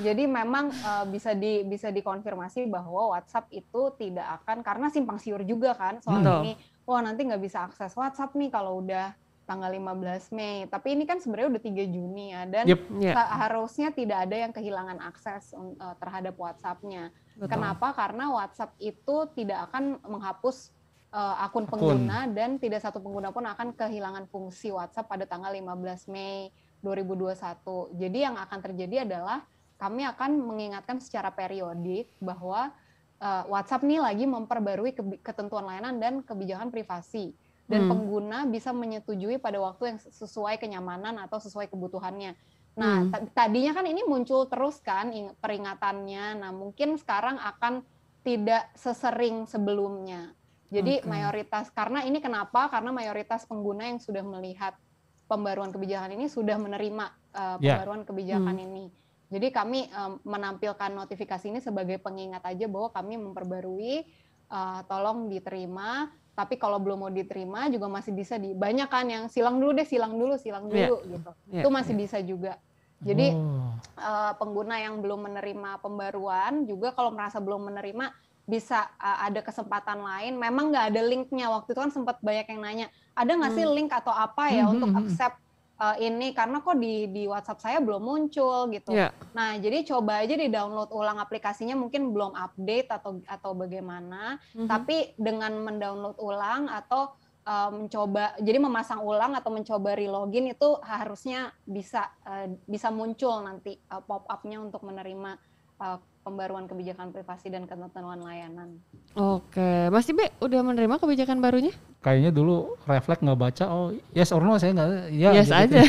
Jadi 0.00 0.24
memang 0.24 0.68
eh, 0.70 1.04
bisa 1.06 1.30
di 1.32 1.62
bisa 1.62 1.88
dikonfirmasi 1.88 2.66
bahwa 2.66 3.12
WhatsApp 3.12 3.52
itu 3.52 3.92
tidak 3.94 4.42
akan 4.42 4.64
karena 4.64 4.86
simpang 4.88 5.20
siur 5.20 5.44
juga 5.44 5.76
kan 5.76 6.00
soal 6.00 6.20
Betul. 6.20 6.38
ini. 6.42 6.52
Wah 6.84 7.00
nanti 7.00 7.22
nggak 7.22 7.38
bisa 7.38 7.68
akses 7.68 7.92
WhatsApp 7.92 8.34
nih 8.34 8.48
kalau 8.48 8.80
udah 8.80 9.12
tanggal 9.44 9.68
15 9.68 10.30
Mei. 10.30 10.66
Tapi 10.66 10.94
ini 10.94 11.04
kan 11.04 11.18
sebenarnya 11.18 11.58
udah 11.58 11.62
3 11.62 11.84
Juni 11.86 12.30
ya 12.30 12.42
dan 12.46 12.64
Yep. 12.66 12.80
Iya. 13.02 13.12
sa- 13.14 13.30
harusnya 13.46 13.88
tidak 13.90 14.18
ada 14.26 14.36
yang 14.38 14.52
kehilangan 14.54 14.98
akses 15.02 15.52
eh, 15.54 15.94
terhadap 15.98 16.34
WhatsApp-nya. 16.34 17.10
Kenapa? 17.40 17.90
Karena 17.92 18.28
WhatsApp 18.28 18.76
itu 18.76 19.16
tidak 19.32 19.72
akan 19.72 19.96
menghapus 20.04 20.76
uh, 21.08 21.40
akun 21.40 21.64
Akun. 21.64 21.72
pengguna 21.72 22.28
dan 22.28 22.60
tidak 22.60 22.84
satu 22.84 23.00
pengguna 23.00 23.32
pun 23.32 23.42
akan 23.42 23.72
kehilangan 23.72 24.28
fungsi 24.28 24.68
WhatsApp 24.68 25.08
pada 25.08 25.24
tanggal 25.24 25.48
15 25.48 26.12
Mei 26.12 26.52
2021. 26.84 27.96
Jadi 27.96 28.18
yang 28.20 28.36
akan 28.36 28.58
terjadi 28.60 29.08
adalah 29.08 29.40
kami 29.80 30.04
akan 30.04 30.44
mengingatkan 30.44 31.00
secara 31.00 31.32
periodik 31.32 32.12
bahwa 32.20 32.68
uh, 33.16 33.44
WhatsApp 33.48 33.80
nih 33.88 34.04
lagi 34.04 34.28
memperbarui 34.28 34.92
ketentuan 35.24 35.64
layanan 35.64 35.96
dan 35.96 36.14
kebijakan 36.20 36.68
privasi 36.68 37.32
dan 37.64 37.88
Hmm. 37.88 37.90
pengguna 37.96 38.44
bisa 38.44 38.76
menyetujui 38.76 39.40
pada 39.40 39.56
waktu 39.56 39.96
yang 39.96 39.98
sesuai 40.02 40.60
kenyamanan 40.60 41.16
atau 41.22 41.40
sesuai 41.40 41.72
kebutuhannya. 41.72 42.36
Nah, 42.76 42.96
Hmm. 43.06 43.10
ta- 43.10 43.46
tadinya 43.46 43.72
kan 43.72 43.88
ini 43.88 44.04
muncul 44.04 44.44
terus 44.50 44.82
kan 44.84 45.08
ing- 45.10 45.32
peringatannya. 45.40 46.44
Nah, 46.44 46.50
mungkin 46.52 47.00
sekarang 47.00 47.40
akan 47.40 47.80
tidak 48.20 48.68
sesering 48.76 49.48
sebelumnya. 49.48 50.36
Jadi 50.68 51.02
Oke. 51.02 51.08
mayoritas 51.08 51.72
karena 51.72 52.04
ini 52.04 52.20
kenapa? 52.20 52.68
Karena 52.68 52.92
mayoritas 52.92 53.48
pengguna 53.48 53.88
yang 53.88 53.98
sudah 53.98 54.22
melihat 54.22 54.76
pembaruan 55.24 55.70
kebijakan 55.70 56.14
ini 56.14 56.26
sudah 56.26 56.58
menerima 56.58 57.06
uh, 57.30 57.56
pembaruan 57.62 58.02
kebijakan 58.02 58.58
Hmm. 58.58 58.66
ini. 58.66 58.84
Jadi 59.30 59.54
kami 59.54 59.86
um, 59.94 60.18
menampilkan 60.26 60.90
notifikasi 60.90 61.46
ini 61.46 61.62
sebagai 61.62 62.02
pengingat 62.02 62.42
aja 62.42 62.66
bahwa 62.66 62.90
kami 62.90 63.14
memperbarui, 63.14 64.02
uh, 64.50 64.82
tolong 64.90 65.30
diterima. 65.30 66.10
Tapi 66.34 66.58
kalau 66.58 66.82
belum 66.82 67.06
mau 67.06 67.12
diterima 67.14 67.70
juga 67.70 67.86
masih 67.86 68.10
bisa 68.10 68.34
di 68.42 68.58
banyak 68.58 68.90
kan 68.90 69.06
yang 69.06 69.24
silang 69.30 69.62
dulu 69.62 69.70
deh, 69.78 69.86
silang 69.86 70.18
dulu, 70.18 70.34
silang 70.34 70.66
Iya. 70.66 70.90
dulu 70.90 70.96
gitu. 71.14 71.30
Iya, 71.46 71.62
Itu 71.62 71.68
masih 71.70 71.94
bisa 71.94 72.18
juga. 72.26 72.58
Jadi 73.00 73.30
Oh. 73.32 73.70
eh, 74.00 74.32
pengguna 74.40 74.80
yang 74.80 75.04
belum 75.04 75.28
menerima 75.30 75.78
pembaruan 75.84 76.64
juga 76.64 76.90
kalau 76.96 77.12
merasa 77.12 77.36
belum 77.38 77.68
menerima 77.70 78.10
bisa 78.48 78.88
eh, 78.98 79.18
ada 79.30 79.40
kesempatan 79.46 80.00
lain. 80.02 80.34
Memang 80.40 80.74
nggak 80.74 80.86
ada 80.90 81.02
linknya. 81.06 81.46
Waktu 81.54 81.76
itu 81.76 81.80
kan 81.80 81.92
sempat 81.94 82.18
banyak 82.18 82.50
yang 82.50 82.60
nanya, 82.64 82.86
ada 83.14 83.30
nggak 83.30 83.52
sih 83.54 83.62
Hmm. 83.62 83.76
link 83.78 83.90
atau 83.94 84.10
apa 84.10 84.50
ya 84.50 84.66
Hmm, 84.66 84.74
untuk 84.74 84.90
hmm, 84.90 84.96
hmm. 84.96 85.06
accept 85.06 85.36
eh, 85.80 85.96
ini? 86.06 86.36
Karena 86.36 86.60
kok 86.60 86.76
di 86.76 87.08
di 87.08 87.24
WhatsApp 87.24 87.64
saya 87.64 87.78
belum 87.80 88.04
muncul 88.04 88.68
gitu. 88.68 88.92
Iya. 88.92 89.10
Nah, 89.32 89.56
jadi 89.56 89.82
coba 89.88 90.20
aja 90.20 90.36
di 90.36 90.52
download 90.52 90.92
ulang 90.92 91.16
aplikasinya 91.16 91.74
mungkin 91.74 92.12
belum 92.12 92.36
update 92.36 92.88
atau 92.92 93.24
atau 93.24 93.50
bagaimana. 93.56 94.36
Mhm. 94.52 94.68
Tapi 94.68 95.16
dengan 95.16 95.56
mendownload 95.64 96.20
ulang 96.20 96.68
atau 96.68 97.16
uh, 97.46 97.70
mencoba 97.72 98.36
jadi 98.40 98.58
memasang 98.60 99.00
ulang 99.00 99.32
atau 99.36 99.50
mencoba 99.52 99.96
relogin 99.96 100.52
itu 100.52 100.76
harusnya 100.84 101.54
bisa 101.64 102.10
uh, 102.26 102.48
bisa 102.68 102.92
muncul 102.92 103.40
nanti 103.40 103.80
uh, 103.88 104.02
pop 104.04 104.28
up-nya 104.28 104.60
untuk 104.60 104.84
menerima 104.84 105.40
uh, 105.80 105.98
pembaruan 106.20 106.68
kebijakan 106.68 107.16
privasi 107.16 107.48
dan 107.48 107.64
ketentuan 107.64 108.20
layanan. 108.20 108.76
Oke, 109.16 109.88
Mas 109.88 110.04
Tibe 110.04 110.28
udah 110.44 110.60
menerima 110.60 111.00
kebijakan 111.00 111.40
barunya? 111.40 111.72
Kayaknya 112.00 112.30
dulu 112.32 112.76
refleks 112.88 113.20
nggak 113.20 113.40
baca, 113.40 113.64
oh 113.68 113.92
yes 114.16 114.32
or 114.32 114.40
no 114.40 114.56
saya 114.56 114.72
nggak, 114.72 114.88
ya. 115.12 115.30
yes 115.36 115.48
gitu. 115.48 115.60
aja. 115.64 115.80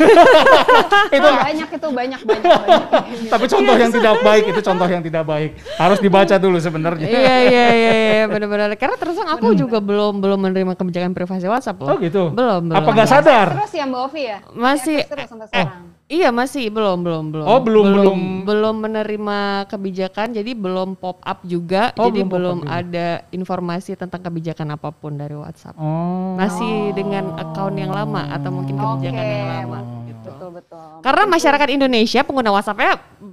itu 1.19 1.29
banyak 1.29 1.69
itu 1.71 1.87
banyak 1.87 2.21
banyak 2.23 2.43
banyak. 2.47 2.83
Tapi 3.31 3.45
contoh 3.47 3.75
yang 3.75 3.91
tidak 3.91 4.15
baik 4.19 4.43
itu 4.51 4.61
contoh 4.63 4.87
yang 4.87 5.03
tidak 5.03 5.23
baik. 5.23 5.51
Harus 5.79 5.99
dibaca 6.03 6.35
dulu 6.35 6.57
sebenarnya. 6.59 7.07
iya 7.07 7.35
iya 7.47 7.65
iya 7.71 7.93
iya 7.95 8.25
benar-benar. 8.27 8.75
Karena 8.75 8.95
terus 8.99 9.19
aku 9.19 9.55
juga 9.55 9.79
belum 9.79 10.19
belum 10.19 10.39
menerima 10.51 10.73
kebijakan 10.75 11.11
privasi 11.15 11.47
WhatsApp 11.47 11.79
loh. 11.79 11.95
Oh 11.95 11.97
gitu. 11.99 12.31
Belum 12.31 12.71
belum. 12.71 12.79
Apa 12.79 12.89
nggak 12.91 13.09
sadar? 13.11 13.47
Terus 13.55 13.73
ya 13.75 13.85
Mbak 13.87 14.01
Ovi 14.07 14.21
ya? 14.27 14.37
Masih 14.51 14.97
Aktif 15.03 15.11
terus 15.15 15.27
sampai 15.31 15.47
sekarang. 15.47 15.91
Iya 16.11 16.27
masih 16.27 16.67
belum 16.67 17.07
belum 17.07 17.25
belum. 17.31 17.47
Oh, 17.47 17.63
belum, 17.63 17.85
belum. 17.87 18.19
belum 18.43 18.75
menerima 18.83 19.63
kebijakan 19.71 20.20
jadi 20.27 20.51
belum 20.51 20.93
pop 20.93 21.17
up 21.19 21.37
juga 21.41 21.89
Oh, 21.95 22.05
jadi 22.05 22.21
belum 22.21 22.29
belum 22.29 22.57
juga. 22.61 22.77
ada 22.77 23.05
informasi 23.29 23.93
tentang 23.93 24.19
kebijakan 24.19 24.71
apa 24.71 24.89
pun 24.89 25.13
dari 25.13 25.33
WhatsApp. 25.33 25.75
Oh. 25.75 26.33
Masih 26.35 26.91
dengan 26.91 27.31
account 27.35 27.73
yang 27.73 27.89
lama 27.89 28.27
atau 28.27 28.49
mungkin 28.49 28.73
kebijakan 28.73 29.17
Oke, 29.17 29.31
yang 29.31 29.47
lama 29.65 29.77
gitu. 30.05 30.27
betul 30.27 30.49
betul. 30.51 30.83
Karena 30.99 31.23
masyarakat 31.25 31.67
Indonesia 31.71 32.19
pengguna 32.21 32.49
WhatsApp-nya 32.51 32.91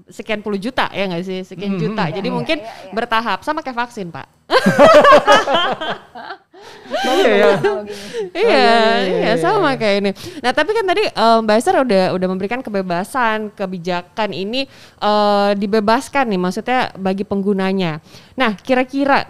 sekian 0.08 0.38
puluh 0.38 0.56
juta 0.56 0.86
ya 0.88 1.04
nggak 1.04 1.22
sih 1.22 1.38
sekian 1.42 1.70
Hmm, 1.70 1.80
juta. 1.82 2.02
Jadi 2.08 2.24
iya, 2.24 2.32
mungkin 2.32 2.56
iya, 2.58 2.70
iya. 2.86 2.92
bertahap 2.92 3.38
sama 3.42 3.60
kayak 3.60 3.76
vaksin 3.78 4.08
pak. 4.08 4.26
Oh, 6.88 7.14
iya 7.20 7.28
ya. 7.28 7.48
Teknologinya. 7.60 8.00
iya, 8.32 8.48
iya, 8.48 8.76
iya, 9.04 9.18
iya, 9.28 9.32
sama 9.36 9.76
iya. 9.76 9.80
kayak 9.80 9.96
ini. 10.00 10.10
Nah, 10.40 10.52
tapi 10.56 10.70
kan 10.72 10.84
tadi 10.88 11.04
eh, 11.04 11.38
Mbak 11.44 11.56
Esther 11.60 11.76
udah 11.84 12.04
udah 12.16 12.28
memberikan 12.28 12.60
kebebasan, 12.64 13.52
kebijakan 13.52 14.32
ini 14.32 14.64
eh, 15.00 15.50
dibebaskan 15.56 16.32
nih, 16.32 16.40
maksudnya 16.40 16.80
bagi 16.96 17.28
penggunanya. 17.28 18.00
Nah, 18.40 18.56
kira-kira 18.56 19.28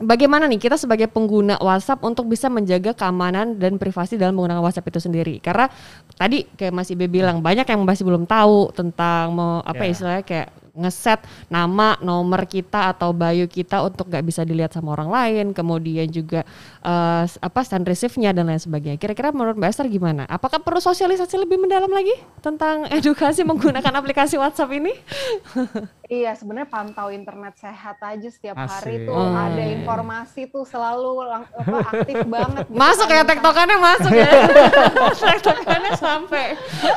bagaimana 0.00 0.50
nih 0.50 0.58
kita 0.58 0.74
sebagai 0.74 1.06
pengguna 1.06 1.60
WhatsApp 1.62 2.02
untuk 2.02 2.26
bisa 2.26 2.50
menjaga 2.50 2.96
keamanan 2.96 3.60
dan 3.60 3.78
privasi 3.78 4.18
dalam 4.18 4.34
menggunakan 4.34 4.64
WhatsApp 4.64 4.90
itu 4.90 5.00
sendiri? 5.04 5.38
Karena 5.38 5.70
tadi 6.18 6.48
kayak 6.56 6.72
Mas 6.74 6.90
Ibe 6.90 7.06
bilang 7.06 7.44
banyak 7.44 7.68
yang 7.68 7.80
masih 7.84 8.02
belum 8.02 8.26
tahu 8.26 8.74
tentang 8.74 9.34
mau 9.34 9.60
apa 9.62 9.86
Ya. 9.86 9.90
istilahnya 9.92 10.24
kayak 10.24 10.48
ngeset 10.74 11.18
nama, 11.46 11.94
nomor 11.98 12.44
kita 12.44 12.90
atau 12.90 13.10
bio 13.10 13.46
kita 13.46 13.80
untuk 13.80 14.06
nggak 14.06 14.22
bisa 14.22 14.42
dilihat 14.42 14.70
sama 14.70 14.92
orang 14.92 15.06
lain, 15.06 15.46
kemudian 15.50 16.06
juga 16.06 16.42
eh, 16.80 17.22
s- 17.24 17.38
apa 17.38 17.62
stand 17.62 17.82
receive-nya 17.84 18.30
dan 18.30 18.44
lain 18.44 18.58
sebagainya. 18.58 18.96
Kira-kira 18.96 19.30
menurut 19.30 19.54
Mbak 19.54 19.70
Esther 19.70 19.86
gimana? 19.86 20.26
Apakah 20.26 20.58
perlu 20.58 20.78
sosialisasi 20.78 21.34
lebih 21.36 21.56
mendalam 21.56 21.88
lagi 21.88 22.12
tentang 22.40 22.84
edukasi 22.92 23.42
menggunakan 23.42 23.94
aplikasi 23.94 24.34
WhatsApp 24.34 24.70
ini? 24.72 24.92
Iya, 26.04 26.36
sebenarnya 26.36 26.68
pantau 26.68 27.08
internet 27.08 27.56
sehat 27.56 27.96
aja 27.98 28.28
setiap 28.28 28.60
hari 28.60 29.00
Asik. 29.00 29.08
tuh 29.08 29.16
Oh. 29.16 29.32
ada 29.32 29.64
informasi 29.64 30.40
tuh 30.46 30.62
selalu 30.62 31.24
lang- 31.24 31.48
apa, 31.50 31.76
aktif 31.80 32.28
banget. 32.28 32.64
gitu 32.68 32.76
Masuk 32.76 33.08
kan. 33.08 33.16
ya 33.16 33.22
tektokannya 33.24 33.78
masuk 33.80 34.12
ya. 34.12 34.28
tektokannya 35.24 35.92
sampai. 35.96 36.44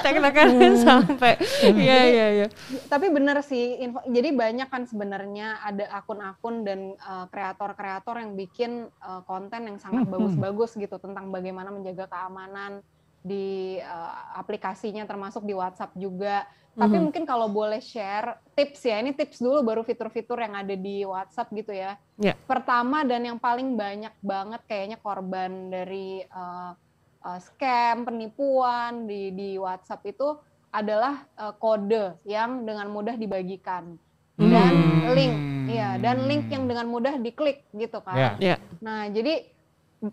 Tektokannya 0.01 0.71
sampai. 0.77 1.33
Iya 1.65 1.99
iya 2.05 2.27
iya. 2.35 2.47
Tapi 2.85 3.07
bener 3.07 3.39
sih, 3.41 3.66
info, 3.83 3.99
jadi 4.07 4.29
banyak 4.31 4.69
kan 4.71 4.83
sebenarnya 4.87 5.59
ada 5.63 5.85
akun-akun 5.99 6.63
dan 6.63 6.95
uh, 6.99 7.25
kreator-kreator 7.27 8.15
yang 8.21 8.31
bikin 8.37 8.87
uh, 9.03 9.21
konten 9.27 9.67
yang 9.67 9.77
sangat 9.77 10.05
Hmm, 10.05 10.11
hmm. 10.11 10.15
bagus-bagus 10.15 10.75
gitu 10.79 10.95
tentang 11.01 11.27
bagaimana 11.33 11.69
menjaga 11.73 12.07
keamanan 12.07 12.79
di 13.25 13.77
uh, 13.83 14.39
aplikasinya 14.39 15.03
termasuk 15.03 15.43
di 15.43 15.51
WhatsApp 15.51 15.91
juga. 15.99 16.47
Tapi 16.77 16.93
Mhm. 16.93 17.03
mungkin 17.09 17.23
kalau 17.25 17.49
boleh 17.49 17.81
share 17.81 18.37
tips 18.53 18.85
ya, 18.85 19.01
ini 19.01 19.09
tips 19.09 19.41
dulu 19.41 19.65
baru 19.65 19.81
fitur-fitur 19.81 20.37
yang 20.37 20.61
ada 20.61 20.77
di 20.77 21.01
WhatsApp 21.01 21.49
gitu 21.49 21.73
ya. 21.73 21.97
Ya. 22.21 22.37
Pertama 22.45 23.01
dan 23.01 23.25
yang 23.25 23.41
paling 23.41 23.73
banyak 23.73 24.13
banget 24.21 24.61
kayaknya 24.69 25.01
korban 25.01 25.73
dari 25.73 26.21
uh, 26.29 26.77
uh, 27.25 27.39
scam, 27.41 28.05
penipuan 28.05 29.09
di 29.09 29.33
di 29.33 29.49
WhatsApp 29.57 30.05
itu 30.05 30.37
adalah 30.77 31.25
uh, 31.35 31.53
kode 31.53 32.21
yang 32.23 32.61
dengan 32.63 32.87
mudah 32.87 33.15
dibagikan 33.15 33.97
dan 34.37 34.73
Hmm. 34.77 35.17
link, 35.17 35.35
ya 35.65 35.97
dan 35.97 36.29
link 36.29 36.45
yang 36.47 36.69
dengan 36.69 36.85
mudah 36.85 37.17
diklik 37.17 37.65
gitu 37.73 37.97
kan. 38.05 38.13
Ya. 38.13 38.31
Ya. 38.37 38.55
Nah, 38.77 39.09
jadi 39.09 39.49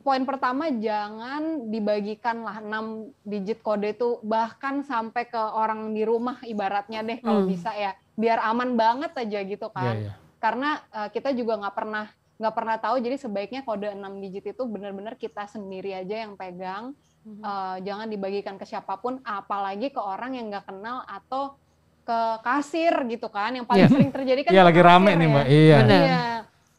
poin 0.00 0.24
pertama 0.24 0.72
jangan 0.72 1.68
dibagikan 1.68 2.40
lah 2.40 2.64
6 2.64 3.12
digit 3.20 3.61
kode 3.61 3.92
itu 3.92 4.16
bahkan 4.24 4.81
sampai 4.81 5.29
ke 5.29 5.37
orang 5.37 5.92
di 5.92 6.09
rumah 6.09 6.40
ibaratnya 6.40 7.05
deh 7.05 7.20
kalau 7.20 7.44
Hmm. 7.44 7.53
bisa 7.53 7.68
ya. 7.77 7.92
Biar 8.16 8.40
aman 8.40 8.81
banget 8.81 9.12
aja 9.12 9.38
gitu 9.44 9.68
kan. 9.68 9.94
iya. 10.00 10.12
Karena 10.40 10.81
uh, 10.88 11.09
kita 11.12 11.37
juga 11.37 11.61
nggak 11.61 11.77
pernah 11.77 12.09
nggak 12.35 12.55
pernah 12.57 12.77
tahu 12.81 12.96
jadi 12.98 13.14
sebaiknya 13.14 13.61
kode 13.62 13.92
6 13.92 14.18
digit 14.18 14.57
itu 14.57 14.62
benar-benar 14.64 15.14
kita 15.14 15.44
sendiri 15.46 15.92
aja 15.92 16.24
yang 16.24 16.35
pegang. 16.35 16.96
Hmm. 17.25 17.41
Uh, 17.41 17.77
jangan 17.81 18.07
dibagikan 18.13 18.61
ke 18.61 18.69
siapa 18.69 19.01
pun 19.01 19.17
apalagi 19.25 19.89
ke 19.89 19.97
orang 19.97 20.37
yang 20.37 20.53
nggak 20.53 20.69
kenal 20.69 21.01
atau 21.09 21.57
ke 22.05 22.19
kasir 22.45 22.93
gitu 23.09 23.33
kan. 23.33 23.57
Yang 23.57 23.65
paling 23.65 23.89
Iya. 23.89 23.93
sering 23.97 24.11
terjadi 24.13 24.41
kan 24.45 24.53
Iya 24.53 24.63
ke 24.63 24.69
lagi 24.69 24.81
rame 24.85 25.05
kasir 25.09 25.17
nih 25.17 25.25
ya. 25.25 25.33
mbak. 25.33 25.47
Iya. 25.49 25.77
Benar. 25.81 26.03
Iya, 26.05 26.25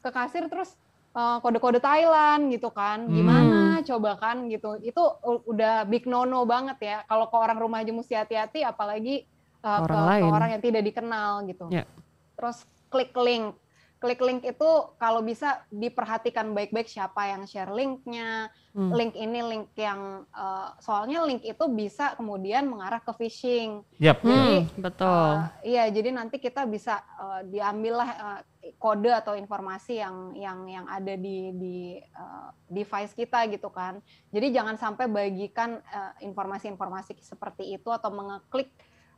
ke 0.06 0.10
kasir 0.14 0.44
terus 0.46 0.70
uh, 1.18 1.38
kode-kode 1.42 1.82
Thailand 1.82 2.54
gitu 2.54 2.70
kan. 2.70 3.10
Hmm. 3.10 3.14
Gimana 3.18 3.60
coba 3.82 4.12
kan 4.22 4.46
gitu. 4.54 4.78
Itu 4.86 5.04
udah 5.50 5.90
big 5.90 6.06
no-no 6.06 6.46
banget 6.46 6.78
ya. 6.78 6.98
Kalau 7.10 7.26
ke 7.26 7.36
orang 7.42 7.58
rumah 7.58 7.82
aja 7.82 7.90
mesti 7.90 8.14
hati-hati 8.14 8.62
apalagi 8.62 9.26
uh, 9.66 9.82
Orang 9.82 9.98
ke, 9.98 10.22
ke 10.22 10.28
orang 10.30 10.50
yang 10.54 10.62
tidak 10.62 10.84
dikenal 10.86 11.32
gitu. 11.50 11.66
Ya. 11.74 11.90
Terus 12.38 12.62
klik 12.94 13.18
link. 13.18 13.58
Klik 14.06 14.22
link 14.22 14.46
itu 14.46 14.70
kalau 15.02 15.26
bisa 15.26 15.66
diperhatikan 15.74 16.54
baik-baik 16.54 16.86
siapa 16.86 17.26
yang 17.26 17.50
share 17.50 17.74
linknya. 17.74 18.54
Hmm. 18.78 18.94
Link 18.94 19.18
ini 19.18 19.42
link 19.42 19.74
yang 19.74 20.30
uh, 20.30 20.78
soalnya 20.78 21.26
link 21.26 21.42
itu 21.42 21.66
bisa 21.74 22.14
kemudian 22.14 22.70
mengarah 22.70 23.02
ke 23.02 23.10
phishing. 23.18 23.82
Yap. 23.98 24.22
Hmm, 24.22 24.70
betul. 24.78 25.42
Uh, 25.42 25.50
iya, 25.66 25.90
jadi 25.90 26.14
nanti 26.14 26.38
kita 26.38 26.70
bisa 26.70 27.02
uh, 27.18 27.42
diambillah 27.50 28.10
uh, 28.14 28.40
kode 28.78 29.10
atau 29.10 29.34
informasi 29.34 29.98
yang 29.98 30.38
yang 30.38 30.70
yang 30.70 30.86
ada 30.86 31.18
di 31.18 31.50
di 31.58 31.78
uh, 32.14 32.54
device 32.70 33.18
kita 33.18 33.50
gitu 33.50 33.74
kan. 33.74 34.06
Jadi 34.30 34.54
jangan 34.54 34.78
sampai 34.78 35.10
bagikan 35.10 35.82
uh, 35.82 36.14
informasi-informasi 36.22 37.18
seperti 37.26 37.74
itu 37.74 37.90
atau 37.90 38.14
mengeklik 38.14 38.70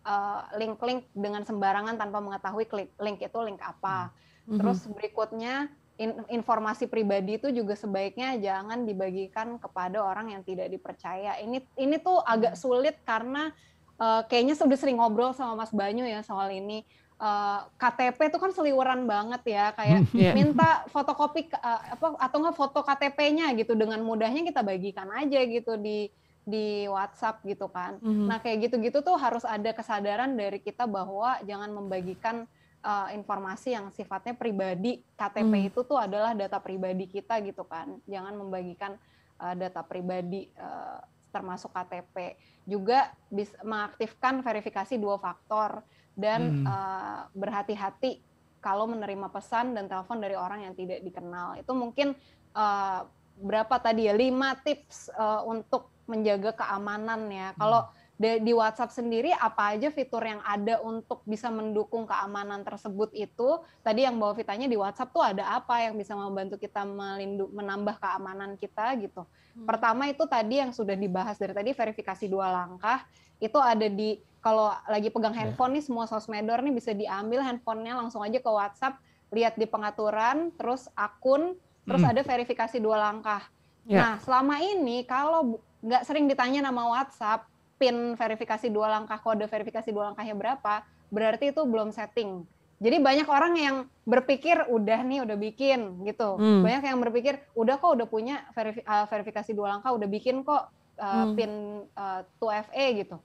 uh, 0.07 0.47
link-link 0.55 1.11
dengan 1.11 1.43
sembarangan 1.43 1.99
tanpa 1.99 2.23
mengetahui 2.23 2.71
klik 2.71 2.95
link 3.03 3.19
itu 3.19 3.39
link 3.43 3.59
apa. 3.59 4.15
Mhm. 4.47 4.57
Terus 4.63 4.79
berikutnya 4.87 5.67
in- 5.99 6.23
informasi 6.31 6.87
pribadi 6.87 7.35
itu 7.35 7.51
juga 7.51 7.75
sebaiknya 7.75 8.39
jangan 8.39 8.87
dibagikan 8.87 9.59
kepada 9.59 9.99
orang 9.99 10.31
yang 10.31 10.41
tidak 10.47 10.71
dipercaya. 10.71 11.35
Ini 11.43 11.59
ini 11.75 11.95
tuh 11.99 12.23
agak 12.23 12.55
sulit 12.55 12.95
karena 13.03 13.51
eh, 13.97 14.21
kayaknya 14.29 14.53
sudah 14.53 14.77
sering 14.77 15.01
ngobrol 15.01 15.33
sama 15.33 15.65
Mas 15.65 15.73
Banyu 15.73 16.07
ya 16.07 16.23
soal 16.23 16.53
ini. 16.53 16.85
Eh, 17.17 17.59
KTP 17.75 18.29
itu 18.29 18.37
kan 18.37 18.53
seliweran 18.53 19.09
banget 19.09 19.41
ya 19.49 19.73
kayak 19.73 20.05
Iya. 20.13 20.31
minta 20.37 20.85
fotokopi 20.93 21.49
eh, 21.49 21.81
apa 21.97 22.13
atau 22.15 22.37
enggak 22.39 22.55
foto 22.55 22.79
KTP-nya 22.85 23.51
gitu 23.57 23.73
dengan 23.73 23.99
mudahnya 24.05 24.45
kita 24.45 24.61
bagikan 24.61 25.09
aja 25.11 25.41
gitu 25.43 25.75
di 25.75 26.07
di 26.47 26.87
WhatsApp 26.87 27.43
gitu 27.43 27.67
kan. 27.67 27.97
Mhm. 27.99 28.29
Nah 28.31 28.37
kayak 28.39 28.69
gitu-gitu 28.69 29.03
tuh 29.03 29.17
harus 29.19 29.43
ada 29.43 29.73
kesadaran 29.75 30.31
dari 30.37 30.61
kita 30.63 30.85
bahwa 30.87 31.35
jangan 31.43 31.73
membagikan 31.73 32.47
uh, 32.84 33.09
informasi 33.13 33.73
yang 33.73 33.89
sifatnya 33.93 34.34
pribadi. 34.38 35.01
KTP 35.17 35.53
Hmm. 35.53 35.69
itu 35.69 35.80
tuh 35.86 35.97
adalah 35.97 36.34
data 36.38 36.57
pribadi 36.61 37.05
kita 37.09 37.39
gitu 37.45 37.65
kan. 37.65 37.97
Jangan 38.05 38.34
membagikan 38.38 38.97
uh, 39.41 39.55
data 39.57 39.82
pribadi 39.82 40.49
uh, 40.57 41.01
termasuk 41.32 41.73
KTP. 41.73 42.38
Juga 42.67 43.13
bisa 43.30 43.55
mengaktifkan 43.63 44.41
verifikasi 44.41 44.97
dua 44.99 45.17
faktor 45.17 45.82
dan 46.17 46.65
Hmm. 46.65 46.65
uh, 46.65 47.21
berhati-hati 47.34 48.25
kalau 48.57 48.89
menerima 48.89 49.30
pesan 49.30 49.78
dan 49.78 49.86
telepon 49.86 50.17
dari 50.17 50.34
orang 50.34 50.65
yang 50.65 50.73
tidak 50.73 50.99
dikenal. 51.05 51.55
Itu 51.61 51.78
mungkin 51.78 52.17
uh, 52.57 53.05
berapa 53.38 53.78
tadi 53.78 54.09
ya? 54.09 54.13
Lima 54.17 54.57
tips 54.57 55.13
uh, 55.13 55.45
untuk 55.45 55.93
menjaga 56.09 56.55
keamanan 56.57 57.30
ya. 57.30 57.53
Kalau 57.53 57.86
di, 57.86 57.96
di 58.18 58.49
WhatsApp 58.49 58.89
sendiri 58.89 59.30
apa 59.30 59.78
aja 59.78 59.93
fitur 59.93 60.26
yang 60.26 60.41
ada 60.41 60.82
untuk 60.82 61.22
bisa 61.22 61.53
mendukung 61.53 62.09
keamanan 62.09 62.65
tersebut 62.65 63.13
itu? 63.13 63.61
Tadi 63.86 64.09
yang 64.09 64.18
bawa 64.18 64.34
Vitanya 64.34 64.65
di 64.65 64.74
WhatsApp 64.74 65.13
tuh 65.13 65.22
ada 65.22 65.45
apa 65.53 65.86
yang 65.86 65.93
bisa 65.93 66.18
membantu 66.18 66.57
kita 66.57 66.82
melindu, 66.82 67.45
menambah 67.53 68.01
keamanan 68.01 68.57
kita 68.57 68.97
gitu. 68.97 69.22
Pertama 69.70 70.09
itu 70.09 70.26
tadi 70.26 70.61
yang 70.61 70.74
sudah 70.74 70.97
dibahas 70.97 71.38
dari 71.38 71.53
tadi 71.53 71.74
verifikasi 71.78 72.26
dua 72.26 72.49
langkah 72.49 73.05
itu 73.38 73.57
ada 73.61 73.86
di 73.86 74.18
kalau 74.41 74.74
lagi 74.89 75.13
pegang 75.13 75.34
handphone 75.34 75.78
nih 75.78 75.86
semua 75.86 76.09
sosmedor 76.09 76.61
nih 76.65 76.74
bisa 76.74 76.93
diambil 76.93 77.45
handphonenya 77.45 77.97
langsung 77.97 78.26
aja 78.26 78.41
ke 78.41 78.49
WhatsApp 78.49 78.97
lihat 79.30 79.57
di 79.57 79.70
pengaturan 79.70 80.49
terus 80.57 80.89
akun 80.97 81.53
terus 81.86 82.01
Hmm. 82.01 82.11
ada 82.13 82.22
verifikasi 82.26 82.78
dua 82.82 82.97
langkah. 82.97 83.45
Ya. 83.86 84.01
Nah 84.01 84.13
selama 84.26 84.57
ini 84.61 85.05
kalau 85.05 85.61
nggak 85.86 86.03
sering 86.05 86.26
ditanya 86.26 86.65
nama 86.65 86.89
WhatsApp 86.97 87.45
pin 87.78 87.95
verifikasi 88.13 88.67
dua 88.67 88.89
langkah 88.89 89.17
kode 89.17 89.45
verifikasi 89.45 89.89
dua 89.89 90.11
langkahnya 90.11 90.34
berapa 90.34 90.82
berarti 91.07 91.55
itu 91.55 91.61
belum 91.63 91.93
setting. 91.93 92.43
Jadi 92.78 93.01
banyak 93.01 93.25
orang 93.25 93.53
yang 93.57 93.75
berpikir 94.05 94.69
udah 94.69 95.01
nih 95.01 95.25
udah 95.25 95.34
bikin 95.34 96.05
gitu. 96.05 96.38
Hmm. 96.38 96.61
Banyak 96.61 96.84
yang 96.86 96.99
berpikir 97.01 97.41
udah 97.53 97.78
kok 97.78 97.89
udah 97.97 98.05
punya 98.05 98.45
verifi- 98.53 98.86
uh, 98.86 99.09
verifikasi 99.09 99.49
dua 99.53 99.78
langkah 99.78 99.93
udah 99.93 100.05
bikin 100.05 100.45
kok 100.45 100.69
uh, 100.97 101.25
Hmm. 101.25 101.34
pin 101.34 101.51
uh, 101.93 102.21
2FA 102.38 102.86
gitu. 102.97 103.17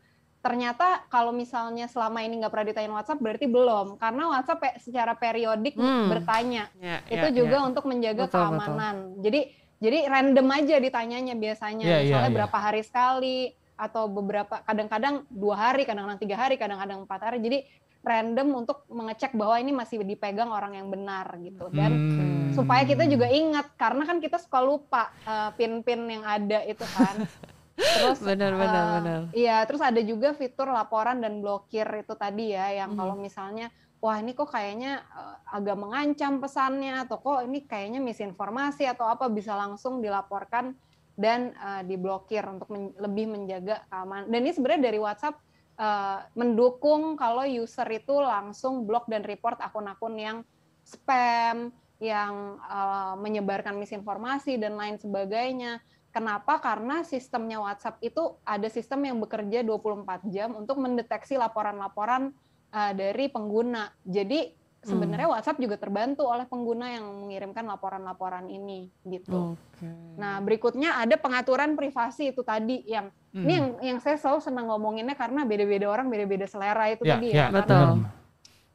Ternyata 0.43 1.05
kalau 1.07 1.31
misalnya 1.31 1.87
selama 1.87 2.25
ini 2.25 2.41
nggak 2.41 2.51
pernah 2.51 2.67
ditanyain 2.67 2.97
WhatsApp 2.97 3.21
berarti 3.21 3.47
belum 3.47 3.95
karena 3.95 4.23
WhatsApp 4.33 4.81
secara 4.81 5.13
periodik 5.15 5.77
Hmm. 5.77 6.09
bertanya 6.09 6.73
Ya, 6.81 6.99
itu 7.07 7.27
ya, 7.29 7.37
juga 7.37 7.57
ya. 7.61 7.67
untuk 7.69 7.85
menjaga 7.85 8.27
Betul, 8.27 8.41
keamanan. 8.41 8.97
Jadi 9.21 9.41
jadi 9.83 10.07
random 10.07 10.47
aja 10.49 10.77
ditanyanya 10.79 11.35
biasanya, 11.35 11.83
Iya, 11.85 11.99
iya, 11.99 12.03
misalnya 12.07 12.31
iya. 12.31 12.37
berapa 12.39 12.55
hari 12.57 12.83
sekali 12.87 13.51
atau 13.77 14.07
beberapa 14.09 14.61
kadang-kadang 14.63 15.25
dua 15.29 15.57
hari, 15.71 15.83
kadang-kadang 15.89 16.21
tiga 16.21 16.37
hari, 16.39 16.55
kadang-kadang 16.61 17.05
empat 17.05 17.21
hari. 17.23 17.39
Jadi 17.43 17.59
random 18.03 18.67
untuk 18.67 18.83
mengecek 18.91 19.31
bahwa 19.39 19.57
ini 19.63 19.71
masih 19.71 20.03
dipegang 20.03 20.51
orang 20.51 20.75
yang 20.75 20.91
benar 20.91 21.39
gitu 21.39 21.71
dan 21.71 22.03
Hmm. 22.19 22.51
supaya 22.51 22.83
kita 22.83 23.07
juga 23.07 23.31
ingat 23.31 23.79
karena 23.79 24.03
kan 24.03 24.19
kita 24.19 24.43
suka 24.43 24.59
lupa 24.59 25.07
eh, 25.23 25.51
pin-pin 25.55 26.03
yang 26.11 26.27
ada 26.27 26.67
itu 26.67 26.83
kan. 26.83 27.23
Terus 27.79 28.19
Benar, 28.27 28.53
benar, 28.59 28.85
eh, 28.85 28.95
benar. 28.99 29.23
Iya, 29.33 29.57
terus 29.65 29.81
ada 29.81 29.97
juga 30.05 30.37
fitur 30.37 30.69
laporan 30.69 31.25
dan 31.25 31.41
blokir 31.41 31.89
itu 32.05 32.13
tadi 32.19 32.53
ya, 32.53 32.69
yang 32.85 32.93
Mhm. 32.93 32.99
kalau 33.01 33.17
misalnya, 33.17 33.73
wah 33.97 34.21
ini 34.21 34.37
kok 34.37 34.51
kayaknya 34.51 35.01
eh, 35.01 35.37
agak 35.57 35.77
mengancam 35.79 36.37
pesannya, 36.37 37.07
atau 37.07 37.17
kok 37.23 37.41
ini 37.47 37.65
kayaknya 37.65 38.03
misinformasi 38.03 38.85
atau 38.85 39.09
apa 39.09 39.31
bisa 39.33 39.57
langsung 39.57 40.03
dilaporkan 40.05 40.75
dan 41.17 41.53
eh, 41.53 41.83
diblokir 41.87 42.43
untuk 42.49 42.69
men- 42.73 42.97
lebih 42.97 43.31
menjaga 43.31 43.85
keamanan. 43.89 44.27
Dan 44.29 44.41
ini 44.45 44.53
sebenarnya 44.53 44.83
dari 44.93 44.99
WhatsApp 45.01 45.37
eh, 45.77 46.19
mendukung 46.37 47.17
kalau 47.17 47.45
user 47.45 47.89
itu 47.93 48.15
langsung 48.21 48.89
blok 48.89 49.09
dan 49.09 49.23
report 49.25 49.61
akun-akun 49.61 50.15
yang 50.17 50.39
spam, 50.83 51.71
yang 52.03 52.61
eh, 52.63 53.15
menyebarkan 53.21 53.77
misinformasi 53.77 54.57
dan 54.59 54.77
lain 54.77 54.97
sebagainya. 54.97 55.81
Kenapa? 56.13 56.61
Karena 56.61 57.01
sistemnya 57.09 57.57
WhatsApp 57.65 57.97
itu 58.05 58.37
ada 58.45 58.69
sistem 58.69 59.09
yang 59.09 59.17
bekerja 59.17 59.65
24 59.65 60.29
jam 60.29 60.53
untuk 60.53 60.77
mendeteksi 60.77 61.41
laporan-laporan 61.41 62.37
uh, 62.69 62.93
dari 62.93 63.33
pengguna. 63.33 63.89
Jadi 64.05 64.53
sebenarnya 64.83 65.31
WhatsApp 65.31 65.63
juga 65.63 65.79
terbantu 65.79 66.27
oleh 66.27 66.43
pengguna 66.45 66.91
yang 66.91 67.07
mengirimkan 67.23 67.63
laporan-laporan 67.71 68.51
ini 68.51 68.91
gitu. 69.07 69.55
Oke. 69.55 69.87
Nah, 70.19 70.43
berikutnya 70.43 70.99
ada 70.99 71.15
pengaturan 71.15 71.79
privasi 71.79 72.35
itu 72.35 72.43
tadi 72.43 72.83
yang 72.87 73.11
Hmm. 73.33 73.49
ini 73.49 73.53
yang 73.57 73.69
yang 73.81 73.99
saya 74.05 74.21
selalu 74.21 74.45
senang 74.45 74.69
ngomonginnya 74.69 75.17
karena 75.17 75.49
beda-beda 75.49 75.89
orang 75.89 76.13
beda-beda 76.13 76.45
selera 76.45 76.93
itu 76.93 77.01
Ya, 77.09 77.17
tadi 77.17 77.29
ya, 77.33 77.37
ya. 77.37 77.47
Betul. 77.49 77.81
Karena 78.05 78.13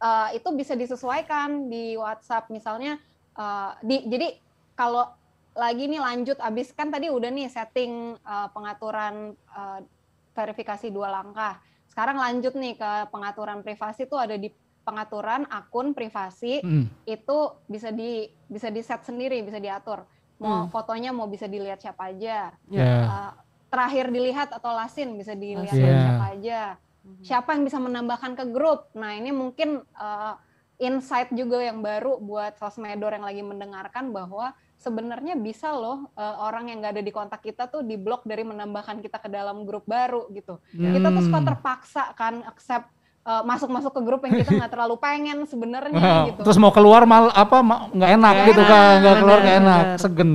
uh, 0.01 0.29
itu 0.33 0.49
bisa 0.57 0.73
disesuaikan 0.73 1.69
di 1.69 1.93
WhatsApp 1.93 2.49
misalnya 2.49 2.97
uh, 3.37 3.77
di 3.85 4.09
jadi 4.09 4.33
kalau 4.73 5.13
lagi 5.53 5.85
nih 5.89 6.01
lanjut 6.01 6.37
abis 6.41 6.73
kan 6.73 6.89
tadi 6.89 7.09
udah 7.09 7.29
nih 7.29 7.49
setting 7.49 8.17
uh, 8.25 8.49
pengaturan 8.49 9.37
uh, 9.53 9.81
verifikasi 10.33 10.89
dua 10.89 11.09
langkah 11.09 11.61
sekarang 11.89 12.17
lanjut 12.17 12.53
nih 12.53 12.77
ke 12.77 12.91
pengaturan 13.09 13.65
privasi 13.65 14.05
tuh 14.05 14.21
ada 14.21 14.37
di 14.37 14.53
pengaturan 14.87 15.43
akun 15.51 15.91
privasi 15.91 16.63
Hmm. 16.63 16.87
itu 17.03 17.37
bisa 17.67 17.91
di 17.91 18.31
bisa 18.47 18.71
di 18.71 18.79
set 18.79 19.03
sendiri 19.03 19.43
bisa 19.43 19.59
diatur 19.59 20.07
mau 20.39 20.63
Hmm. 20.63 20.71
fotonya 20.71 21.11
mau 21.11 21.27
bisa 21.27 21.43
dilihat 21.45 21.83
siapa 21.83 22.07
aja 22.07 22.55
Ya. 22.71 22.87
Uh, 23.03 23.31
terakhir 23.67 24.07
dilihat 24.07 24.55
atau 24.55 24.71
lasin 24.71 25.19
bisa 25.19 25.35
dilihat 25.35 25.75
Iya. 25.75 25.91
siapa 25.91 26.25
aja 26.31 26.61
siapa 27.19 27.49
yang 27.51 27.63
bisa 27.63 27.79
menambahkan 27.79 28.35
ke 28.35 28.45
grup. 28.47 28.91
Nah 28.91 29.15
ini 29.15 29.31
mungkin 29.31 29.79
uh, 29.95 30.33
insight 30.75 31.31
juga 31.31 31.63
yang 31.63 31.79
baru 31.79 32.19
buat 32.19 32.55
sosmedor 32.55 33.15
yang 33.15 33.23
lagi 33.23 33.39
mendengarkan 33.41 34.11
bahwa 34.11 34.51
sebenarnya 34.75 35.33
bisa 35.33 35.71
loh 35.71 36.11
uh, 36.13 36.35
orang 36.43 36.67
yang 36.69 36.83
nggak 36.83 36.99
ada 36.99 37.03
di 37.03 37.09
kontak 37.09 37.41
kita 37.41 37.65
tuh 37.65 37.81
diblok 37.81 38.27
dari 38.27 38.43
menambahkan 38.43 38.99
kita 38.99 39.17
ke 39.17 39.27
dalam 39.27 39.63
grup 39.63 39.87
baru 39.87 40.27
gitu. 40.29 40.59
Kita 40.69 41.07
tuh 41.09 41.23
suka 41.23 41.39
Hmm. 41.39 41.47
terpaksa 41.47 42.03
kan 42.13 42.43
accept 42.43 42.91
masuk-masuk 43.27 43.91
ke 43.91 44.01
grup 44.07 44.23
yang 44.23 44.39
kita 44.39 44.55
nggak 44.55 44.71
terlalu 44.71 44.95
pengen 45.03 45.43
sebenarnya 45.43 45.99
Wah, 45.99 46.25
gitu. 46.31 46.47
Terus 46.47 46.57
mau 46.63 46.71
keluar 46.71 47.03
mal 47.03 47.27
apa 47.35 47.59
nggak 47.91 48.11
enak 48.15 48.33
Nggak 48.39 48.47
gitu 48.47 48.61
enak, 48.63 48.71
kan, 48.71 48.93
nggak 49.03 49.15
keluar 49.19 49.39
nggak 49.43 49.57
enak, 49.59 49.85
segen. 49.99 50.31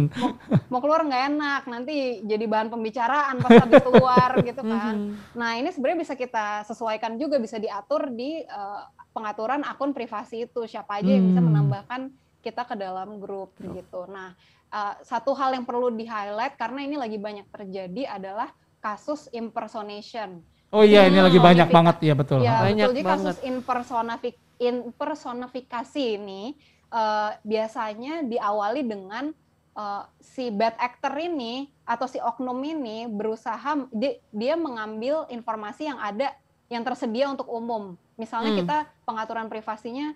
Mau 0.68 0.80
keluar 0.84 1.00
nggak 1.08 1.22
enak, 1.32 1.62
nanti 1.72 2.20
jadi 2.20 2.44
bahan 2.44 2.68
pembicaraan 2.68 3.34
pas 3.40 3.50
habis 3.64 3.80
keluar 3.80 4.30
gitu 4.44 4.60
kan. 4.60 4.94
Nah, 5.32 5.50
ini 5.56 5.72
sebenarnya 5.72 6.00
bisa 6.04 6.14
kita 6.20 6.68
sesuaikan 6.68 7.16
juga, 7.16 7.40
bisa 7.40 7.56
diatur 7.56 8.12
di 8.12 8.44
uh, 8.44 8.84
pengaturan 9.16 9.64
akun 9.64 9.96
privasi 9.96 10.44
itu. 10.44 10.68
Siapa 10.68 11.00
aja 11.00 11.08
yang 11.16 11.32
bisa 11.32 11.40
Hmm. 11.40 11.48
menambahkan 11.48 12.00
kita 12.44 12.68
ke 12.68 12.76
dalam 12.76 13.16
grup 13.16 13.56
gitu. 13.56 14.04
Nah, 14.04 14.36
uh, 14.68 14.94
satu 15.00 15.32
hal 15.32 15.56
yang 15.56 15.64
perlu 15.64 15.88
di-highlight 15.88 16.60
karena 16.60 16.84
ini 16.84 17.00
lagi 17.00 17.16
banyak 17.16 17.48
terjadi 17.48 18.20
adalah 18.20 18.52
kasus 18.84 19.32
impersonation. 19.32 20.42
Oh 20.72 20.80
iya, 20.80 21.04
ini 21.04 21.20
Hmm, 21.20 21.26
lagi 21.28 21.36
banyak 21.36 21.68
personifi- 21.68 21.76
banget 21.76 21.96
ya 22.00 22.14
betul. 22.16 22.38
Ya, 22.40 22.64
Banyak 22.64 22.86
betul. 22.88 22.96
Jadi 22.96 23.02
kasus 23.04 23.36
impersonafik 23.44 24.34
impersonifikasi 24.56 26.04
ini 26.16 26.56
uh, 26.88 27.36
biasanya 27.42 28.22
diawali 28.24 28.80
dengan 28.80 29.34
uh, 29.74 30.02
si 30.16 30.48
bad 30.48 30.72
actor 30.78 31.12
ini 31.14 31.66
atau 31.82 32.06
si 32.06 32.16
oknum 32.16 32.56
ini 32.62 33.04
berusaha 33.04 33.84
dia, 33.90 34.16
dia 34.30 34.54
mengambil 34.54 35.28
informasi 35.28 35.90
yang 35.90 35.98
ada 35.98 36.32
yang 36.70 36.80
tersedia 36.80 37.28
untuk 37.28 37.52
umum. 37.52 37.98
Misalnya 38.16 38.54
Hmm. 38.54 38.60
kita 38.64 38.76
pengaturan 39.02 39.50
privasinya 39.50 40.14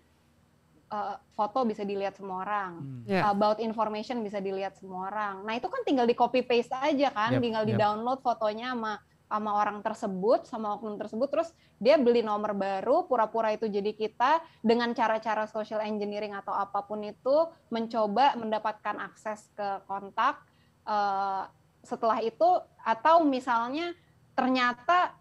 uh, 0.88 1.20
foto 1.34 1.66
bisa 1.66 1.82
dilihat 1.82 2.16
semua 2.16 2.46
orang. 2.46 2.72
Hmm. 2.80 3.02
Ya. 3.04 3.28
About 3.28 3.58
information 3.58 4.22
bisa 4.22 4.40
dilihat 4.40 4.78
semua 4.78 5.10
orang. 5.10 5.44
Nah 5.44 5.52
itu 5.52 5.66
kan 5.66 5.84
tinggal 5.84 6.06
di 6.06 6.16
copy 6.16 6.40
paste 6.40 6.72
aja 6.72 7.12
kan, 7.12 7.36
Yep, 7.36 7.42
tinggal 7.42 7.64
di 7.66 7.74
yep. 7.76 7.82
download 7.82 8.22
fotonya 8.22 8.72
sama 8.72 8.96
sama 9.26 9.58
orang 9.58 9.82
tersebut, 9.82 10.46
sama 10.46 10.78
oknum 10.78 10.94
tersebut, 10.96 11.26
terus 11.26 11.50
dia 11.82 11.98
beli 11.98 12.22
nomor 12.22 12.54
baru, 12.54 13.04
pura-pura 13.10 13.50
itu 13.50 13.66
jadi 13.66 13.90
kita 13.90 14.38
dengan 14.62 14.94
cara-cara 14.94 15.50
social 15.50 15.82
engineering 15.82 16.30
atau 16.32 16.54
apa 16.54 16.86
pun 16.86 17.02
itu 17.02 17.50
mencoba 17.68 18.38
mendapatkan 18.38 18.96
akses 19.02 19.50
ke 19.54 19.82
kontak. 19.90 20.42
eh, 20.86 21.44
setelah 21.82 22.18
itu 22.22 22.46
atau 22.82 23.26
misalnya 23.26 23.90
ternyata 24.38 25.14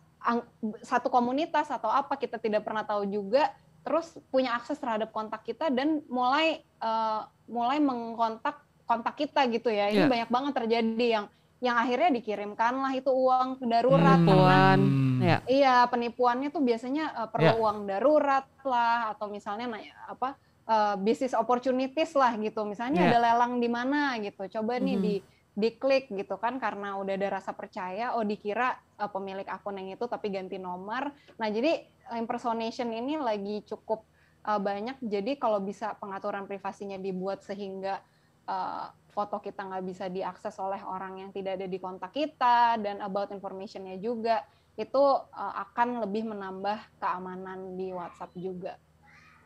satu 0.82 1.10
komunitas 1.14 1.70
atau 1.70 1.89
apa 1.89 2.18
kita 2.18 2.38
tidak 2.41 2.66
pernah 2.66 2.82
tahu 2.86 3.06
juga 3.10 3.53
terus 3.86 4.18
punya 4.34 4.58
akses 4.58 4.82
terhadap 4.82 5.14
kontak 5.14 5.41
kita 5.41 5.70
dan 5.74 6.01
mulai 6.06 6.62
eh, 6.62 7.22
mulai 7.49 7.78
mengkontak 7.82 8.62
kontak 8.86 9.18
kita 9.18 9.45
gitu 9.49 9.70
ya 9.74 9.89
ini 9.89 10.06
Iya. 10.06 10.10
banyak 10.10 10.30
banget 10.30 10.53
terjadi 10.53 11.06
yang 11.22 11.26
yang 11.66 11.82
akhirnya 11.82 12.13
dikirimkanlah 12.13 12.93
itu 12.93 13.09
uang 13.09 13.57
darurat 13.66 14.22
Hmm. 14.22 14.28
karena 14.30 14.38
Penipuan. 14.38 14.80
Hmm. 14.86 15.20
Ya. 15.26 15.38
iya 15.49 15.76
penipuannya 15.89 16.53
tuh 16.53 16.61
biasanya 16.61 17.05
eh, 17.26 17.28
perlu 17.34 17.49
Ya. 17.49 17.57
uang 17.57 17.78
darurat 17.89 18.45
lah 18.61 19.18
atau 19.18 19.26
misalnya 19.34 19.66
nah, 19.74 19.82
apa 20.05 20.38
eh, 20.66 20.95
bisnis 21.01 21.34
opportunities 21.34 22.13
lah 22.13 22.38
gitu 22.38 22.61
misalnya 22.63 23.01
Ya. 23.01 23.18
ada 23.18 23.20
lelang 23.26 23.57
di 23.57 23.70
mana 23.70 24.13
gitu 24.22 24.45
coba 24.45 24.78
nih 24.78 24.97
Mhm. 24.97 25.03
di 25.03 25.16
diklik 25.55 26.11
gitu 26.11 26.36
kan 26.36 26.59
karena 26.59 26.99
udah 26.99 27.16
ada 27.16 27.39
rasa 27.39 27.55
percaya 27.55 28.11
oh 28.20 28.28
dikira 28.28 28.76
uh, 28.99 29.07
pemilik 29.07 29.47
akun 29.47 29.80
yang 29.80 29.95
itu 29.95 30.03
tapi 30.03 30.28
ganti 30.28 30.59
nomor 30.59 31.16
nah 31.39 31.47
jadi 31.47 31.80
impersonation 32.11 32.91
ini 32.91 33.16
lagi 33.16 33.63
cukup 33.63 34.03
uh, 34.43 34.59
banyak 34.59 34.99
jadi 34.99 35.39
kalau 35.39 35.63
bisa 35.63 35.95
pengaturan 35.95 36.43
privasinya 36.43 36.99
dibuat 36.99 37.39
sehingga 37.39 38.03
uh, 38.50 38.89
foto 39.16 39.39
kita 39.39 39.64
nggak 39.64 39.84
bisa 39.88 40.06
diakses 40.12 40.56
oleh 40.60 40.84
orang 40.84 41.24
yang 41.24 41.30
tidak 41.32 41.56
ada 41.56 41.68
di 41.68 41.80
kontak 41.80 42.12
kita 42.12 42.76
dan 42.82 43.00
about 43.00 43.32
informationnya 43.32 43.96
juga 44.00 44.43
itu 44.76 45.00
uh, 45.00 45.54
akan 45.70 46.04
lebih 46.04 46.28
menambah 46.28 47.00
keamanan 47.00 47.80
di 47.80 47.96
WhatsApp 47.96 48.36
juga. 48.36 48.76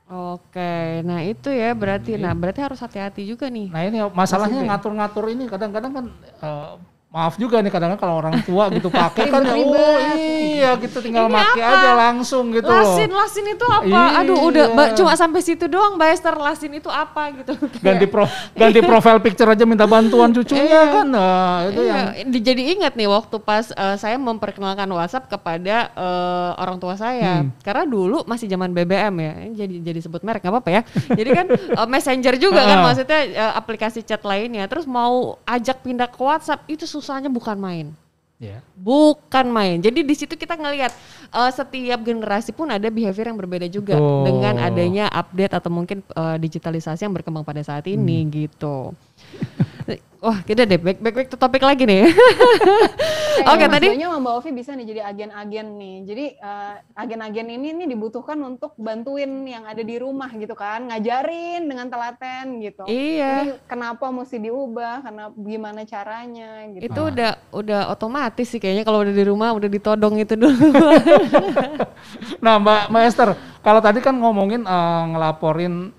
Oke, 0.10 1.06
nah 1.06 1.22
itu 1.22 1.54
ya 1.54 1.70
berarti, 1.78 2.18
nah 2.18 2.34
berarti 2.34 2.66
harus 2.66 2.82
hati-hati 2.82 3.30
juga 3.30 3.46
nih. 3.46 3.70
Nah 3.70 3.82
ini 3.86 4.02
masalahnya 4.10 4.66
ngatur-ngatur 4.66 5.30
ini 5.30 5.46
kadang-kadang 5.46 5.94
kan 5.94 6.06
uh, 6.42 6.74
maaf 7.10 7.42
juga 7.42 7.58
nih 7.58 7.74
kadang-kadang 7.74 7.98
kalau 7.98 8.22
orang 8.22 8.38
tua 8.46 8.70
gitu 8.70 8.94
pakai 8.94 9.34
kan 9.34 9.42
ya, 9.42 9.58
oh 9.58 9.98
iya 10.14 10.78
gitu 10.78 11.02
tinggal 11.02 11.26
pakai 11.26 11.66
aja 11.66 11.92
langsung 11.98 12.54
gitu 12.54 12.70
lasin 12.70 13.10
lasin 13.10 13.46
itu 13.50 13.66
apa? 13.66 13.90
Iya. 13.90 14.06
aduh 14.22 14.38
udah 14.46 14.66
cuma 14.94 15.18
sampai 15.18 15.42
situ 15.42 15.66
doang 15.66 15.98
Mbak 15.98 16.10
Esther 16.14 16.38
lasin 16.38 16.70
itu 16.78 16.86
apa 16.86 17.34
gitu. 17.34 17.58
Ganti 17.86 18.06
pro 18.06 18.30
ganti 18.54 18.80
profile 18.86 19.18
picture 19.26 19.50
aja 19.50 19.66
minta 19.66 19.90
bantuan 19.90 20.30
cucunya 20.30 20.70
iya. 20.70 20.82
kan? 21.02 21.08
Nah, 21.10 21.66
itu 21.66 21.82
iya. 21.82 22.14
yang 22.14 22.30
jadi 22.30 22.62
ingat 22.78 22.94
nih 22.94 23.10
waktu 23.10 23.42
pas 23.42 23.74
uh, 23.74 23.98
saya 23.98 24.22
memperkenalkan 24.22 24.86
WhatsApp 24.94 25.34
kepada 25.34 25.90
uh, 25.98 26.62
orang 26.62 26.78
tua 26.78 26.94
saya. 26.94 27.42
Hmm. 27.42 27.52
karena 27.66 27.90
dulu 27.90 28.26
masih 28.26 28.50
zaman 28.50 28.74
BBM 28.74 29.16
ya 29.22 29.34
jadi 29.66 29.76
jadi 29.82 30.00
sebut 30.02 30.22
merek 30.22 30.46
nggak 30.46 30.54
apa-apa 30.54 30.70
ya. 30.70 30.82
Jadi 31.10 31.30
kan 31.34 31.46
uh, 31.74 31.88
messenger 31.90 32.38
juga 32.38 32.62
kan 32.62 32.86
maksudnya 32.86 33.20
uh, 33.34 33.54
aplikasi 33.58 34.06
chat 34.06 34.22
lainnya. 34.22 34.70
Terus 34.70 34.86
mau 34.86 35.42
ajak 35.50 35.82
pindah 35.82 36.06
ke 36.06 36.22
WhatsApp 36.22 36.70
itu 36.70 36.86
susahnya 37.00 37.32
bukan 37.32 37.56
main. 37.56 37.88
Yeah. 38.40 38.64
Bukan 38.80 39.52
main. 39.52 39.84
Jadi 39.84 40.00
di 40.00 40.16
situ 40.16 40.40
kita 40.40 40.56
ngelihat 40.56 40.96
uh, 41.36 41.52
setiap 41.52 42.00
generasi 42.00 42.56
pun 42.56 42.72
ada 42.72 42.88
behavior 42.88 43.28
yang 43.28 43.36
berbeda 43.36 43.68
juga 43.68 44.00
oh. 44.00 44.24
dengan 44.24 44.56
adanya 44.64 45.12
update 45.12 45.60
atau 45.60 45.68
mungkin 45.68 46.00
uh, 46.16 46.40
digitalisasi 46.40 47.04
yang 47.04 47.12
berkembang 47.12 47.44
pada 47.44 47.60
saat 47.60 47.84
ini 47.92 48.24
hmm. 48.24 48.32
gitu. 48.32 48.96
Wah, 50.20 50.44
kita 50.44 50.68
deh 50.68 50.76
back 50.76 51.00
back 51.00 51.16
back 51.16 51.28
to 51.32 51.40
topik 51.40 51.64
lagi 51.64 51.88
nih. 51.88 52.04
Oke, 53.48 53.56
okay, 53.56 53.68
tadi 53.72 53.88
Mbak 53.96 54.34
Ovi 54.36 54.52
bisa 54.52 54.76
nih 54.76 54.86
jadi 54.92 55.02
agen-agen 55.08 55.80
nih. 55.80 55.96
Jadi 56.04 56.26
uh, 56.44 56.76
agen-agen 56.92 57.48
ini 57.48 57.72
nih 57.72 57.88
dibutuhkan 57.88 58.36
untuk 58.44 58.76
bantuin 58.76 59.48
yang 59.48 59.64
ada 59.64 59.80
di 59.80 59.96
rumah 59.96 60.28
gitu 60.36 60.60
kan, 60.60 60.92
ngajarin 60.92 61.64
dengan 61.72 61.88
telaten 61.88 62.60
gitu. 62.60 62.84
Iya. 62.84 63.32
Jadi 63.32 63.50
kenapa 63.72 64.12
mesti 64.12 64.44
diubah, 64.44 65.08
karena 65.08 65.32
gimana 65.32 65.88
caranya 65.88 66.68
gitu. 66.76 66.84
Itu 66.92 67.00
ah. 67.00 67.10
udah 67.16 67.32
udah 67.56 67.82
otomatis 67.96 68.48
sih 68.52 68.60
kayaknya 68.60 68.84
kalau 68.84 69.08
udah 69.08 69.16
di 69.16 69.24
rumah 69.24 69.56
udah 69.56 69.70
ditodong 69.72 70.20
itu 70.20 70.36
dulu. 70.36 70.68
nah, 72.44 72.60
Mbak 72.60 72.82
Mbak 72.92 73.04
Esther, 73.08 73.30
kalau 73.64 73.80
tadi 73.80 74.04
kan 74.04 74.20
ngomongin 74.20 74.68
uh, 74.68 75.16
ngelaporin 75.16 75.96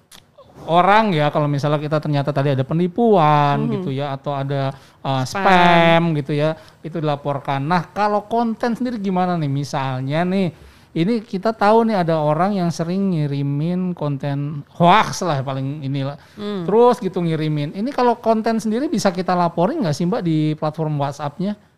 orang 0.70 1.10
ya 1.10 1.34
kalau 1.34 1.50
misalnya 1.50 1.82
kita 1.82 1.98
ternyata 1.98 2.30
tadi 2.30 2.54
ada 2.54 2.62
penipuan 2.62 3.66
hmm. 3.66 3.70
gitu 3.74 3.90
ya 3.90 4.14
atau 4.14 4.38
ada 4.38 4.70
uh, 5.02 5.26
spam. 5.26 5.42
spam 5.42 6.02
gitu 6.14 6.32
ya 6.38 6.54
itu 6.86 7.02
dilaporkan. 7.02 7.58
Nah 7.66 7.90
kalau 7.90 8.30
konten 8.30 8.78
sendiri 8.78 9.02
gimana 9.02 9.34
nih 9.34 9.50
misalnya 9.50 10.22
nih 10.22 10.54
ini 10.90 11.22
kita 11.22 11.54
tahu 11.54 11.86
nih 11.86 12.02
ada 12.02 12.18
orang 12.18 12.58
yang 12.58 12.70
sering 12.74 13.14
ngirimin 13.14 13.94
konten 13.94 14.66
hoax 14.74 15.22
lah 15.22 15.38
paling 15.42 15.82
inilah 15.82 16.18
hmm. 16.38 16.70
terus 16.70 17.02
gitu 17.02 17.18
ngirimin. 17.18 17.74
Ini 17.74 17.90
kalau 17.90 18.18
konten 18.22 18.62
sendiri 18.62 18.86
bisa 18.86 19.10
kita 19.10 19.34
laporin 19.34 19.82
nggak 19.82 19.94
sih 19.94 20.06
mbak 20.06 20.22
di 20.22 20.54
platform 20.54 20.98
WhatsAppnya? 21.02 21.69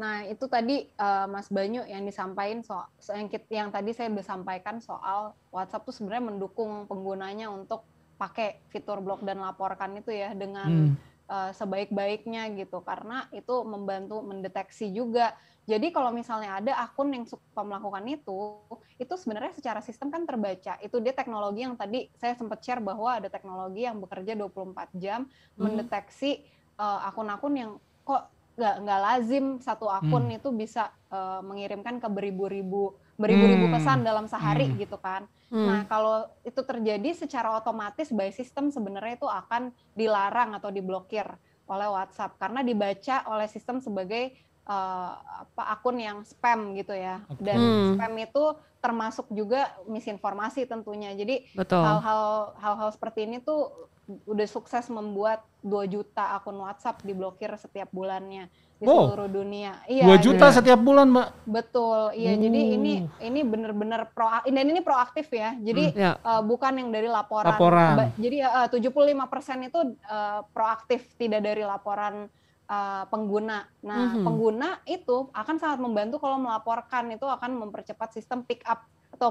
Nah, 0.00 0.24
itu 0.24 0.48
tadi 0.48 0.88
uh, 0.96 1.28
Mas 1.28 1.52
Banyu 1.52 1.84
yang 1.84 2.08
disampaikan 2.08 2.64
soal 2.64 2.88
yang, 3.12 3.28
yang 3.52 3.68
tadi 3.68 3.92
saya 3.92 4.08
udah 4.08 4.24
sampaikan 4.24 4.80
soal 4.80 5.36
WhatsApp 5.52 5.84
tuh 5.84 5.92
sebenarnya 5.92 6.32
mendukung 6.32 6.88
penggunanya 6.88 7.52
untuk 7.52 7.84
pakai 8.16 8.64
fitur 8.72 9.04
blok 9.04 9.20
dan 9.20 9.44
laporkan 9.44 10.00
itu 10.00 10.08
ya 10.08 10.32
dengan 10.32 10.88
hmm. 10.88 11.28
uh, 11.28 11.52
sebaik-baiknya 11.52 12.48
gitu 12.56 12.80
karena 12.80 13.28
itu 13.36 13.60
membantu 13.68 14.24
mendeteksi 14.24 14.88
juga. 14.88 15.36
Jadi 15.68 15.92
kalau 15.92 16.08
misalnya 16.16 16.56
ada 16.56 16.72
akun 16.80 17.12
yang 17.12 17.28
suka 17.28 17.60
melakukan 17.60 18.02
itu, 18.08 18.56
itu 18.96 19.14
sebenarnya 19.20 19.52
secara 19.52 19.84
sistem 19.84 20.08
kan 20.08 20.24
terbaca. 20.24 20.80
Itu 20.80 21.04
dia 21.04 21.12
teknologi 21.12 21.68
yang 21.68 21.76
tadi 21.76 22.08
saya 22.16 22.32
sempat 22.40 22.64
share 22.64 22.80
bahwa 22.80 23.20
ada 23.20 23.28
teknologi 23.28 23.84
yang 23.84 24.00
bekerja 24.00 24.32
24 24.32 24.96
jam 24.96 25.28
hmm. 25.28 25.60
mendeteksi 25.60 26.40
uh, 26.80 27.04
akun-akun 27.04 27.52
yang 27.52 27.70
kok 28.00 28.39
nggak 28.60 28.84
nggak 28.84 29.00
lazim 29.00 29.56
satu 29.64 29.88
akun 29.88 30.28
hmm. 30.28 30.36
itu 30.36 30.48
bisa 30.52 30.92
uh, 31.08 31.40
mengirimkan 31.40 31.96
ke 31.96 32.08
beribu-ribu 32.12 32.92
beribu-ribu 33.16 33.68
hmm. 33.68 33.74
pesan 33.80 34.04
dalam 34.04 34.28
sehari 34.28 34.68
hmm. 34.68 34.76
gitu 34.84 35.00
kan. 35.00 35.24
Hmm. 35.48 35.64
Nah 35.64 35.80
kalau 35.88 36.28
itu 36.44 36.60
terjadi 36.60 37.16
secara 37.16 37.56
otomatis 37.56 38.12
by 38.12 38.28
system 38.28 38.68
sebenarnya 38.68 39.16
itu 39.16 39.28
akan 39.28 39.72
dilarang 39.96 40.52
atau 40.56 40.68
diblokir 40.68 41.24
oleh 41.64 41.88
WhatsApp 41.88 42.36
karena 42.36 42.60
dibaca 42.60 43.24
oleh 43.32 43.48
sistem 43.48 43.80
sebagai 43.80 44.36
uh, 44.68 45.16
apa 45.48 45.62
akun 45.72 45.96
yang 45.96 46.20
spam 46.24 46.76
gitu 46.76 46.92
ya. 46.92 47.24
Dan 47.40 47.56
hmm. 47.60 47.88
spam 47.96 48.14
itu 48.20 48.44
termasuk 48.80 49.28
juga 49.32 49.72
misinformasi 49.88 50.68
tentunya. 50.68 51.12
Jadi 51.16 51.48
hal-hal 51.56 52.56
hal-hal 52.56 52.88
seperti 52.92 53.28
ini 53.28 53.40
tuh 53.40 53.88
udah 54.24 54.48
sukses 54.48 54.88
membuat 54.90 55.44
2 55.60 55.92
juta 55.92 56.36
akun 56.36 56.56
WhatsApp 56.60 57.04
diblokir 57.04 57.52
setiap 57.60 57.92
bulannya 57.92 58.48
di 58.80 58.88
oh, 58.88 59.12
seluruh 59.12 59.28
dunia. 59.28 59.76
Iya. 59.84 60.08
2 60.08 60.24
juta 60.24 60.48
iya. 60.48 60.56
setiap 60.56 60.80
bulan, 60.80 61.12
Mbak. 61.12 61.28
Betul. 61.44 62.00
Iya, 62.16 62.32
hmm. 62.32 62.40
jadi 62.40 62.60
ini 62.80 62.92
ini 63.20 63.40
benar-benar 63.44 64.08
pro 64.16 64.40
dan 64.48 64.66
ini 64.66 64.80
proaktif 64.80 65.28
ya. 65.28 65.52
Jadi 65.60 65.92
hmm, 65.92 66.00
ya. 66.00 66.12
uh, 66.24 66.40
bukan 66.40 66.80
yang 66.80 66.88
dari 66.88 67.08
laporan. 67.12 67.52
Laporan. 67.52 68.08
Jadi 68.16 68.40
uh, 68.40 68.68
75% 68.72 69.68
itu 69.68 69.80
uh, 70.08 70.40
proaktif, 70.56 71.12
tidak 71.20 71.44
dari 71.44 71.60
laporan 71.60 72.32
uh, 72.72 73.04
pengguna. 73.12 73.68
Nah, 73.84 74.16
hmm. 74.16 74.24
pengguna 74.24 74.68
itu 74.88 75.28
akan 75.36 75.56
sangat 75.60 75.78
membantu 75.84 76.16
kalau 76.16 76.40
melaporkan 76.40 77.12
itu 77.12 77.28
akan 77.28 77.68
mempercepat 77.68 78.16
sistem 78.16 78.46
pick 78.48 78.64
up 78.64 78.88
atau 79.12 79.28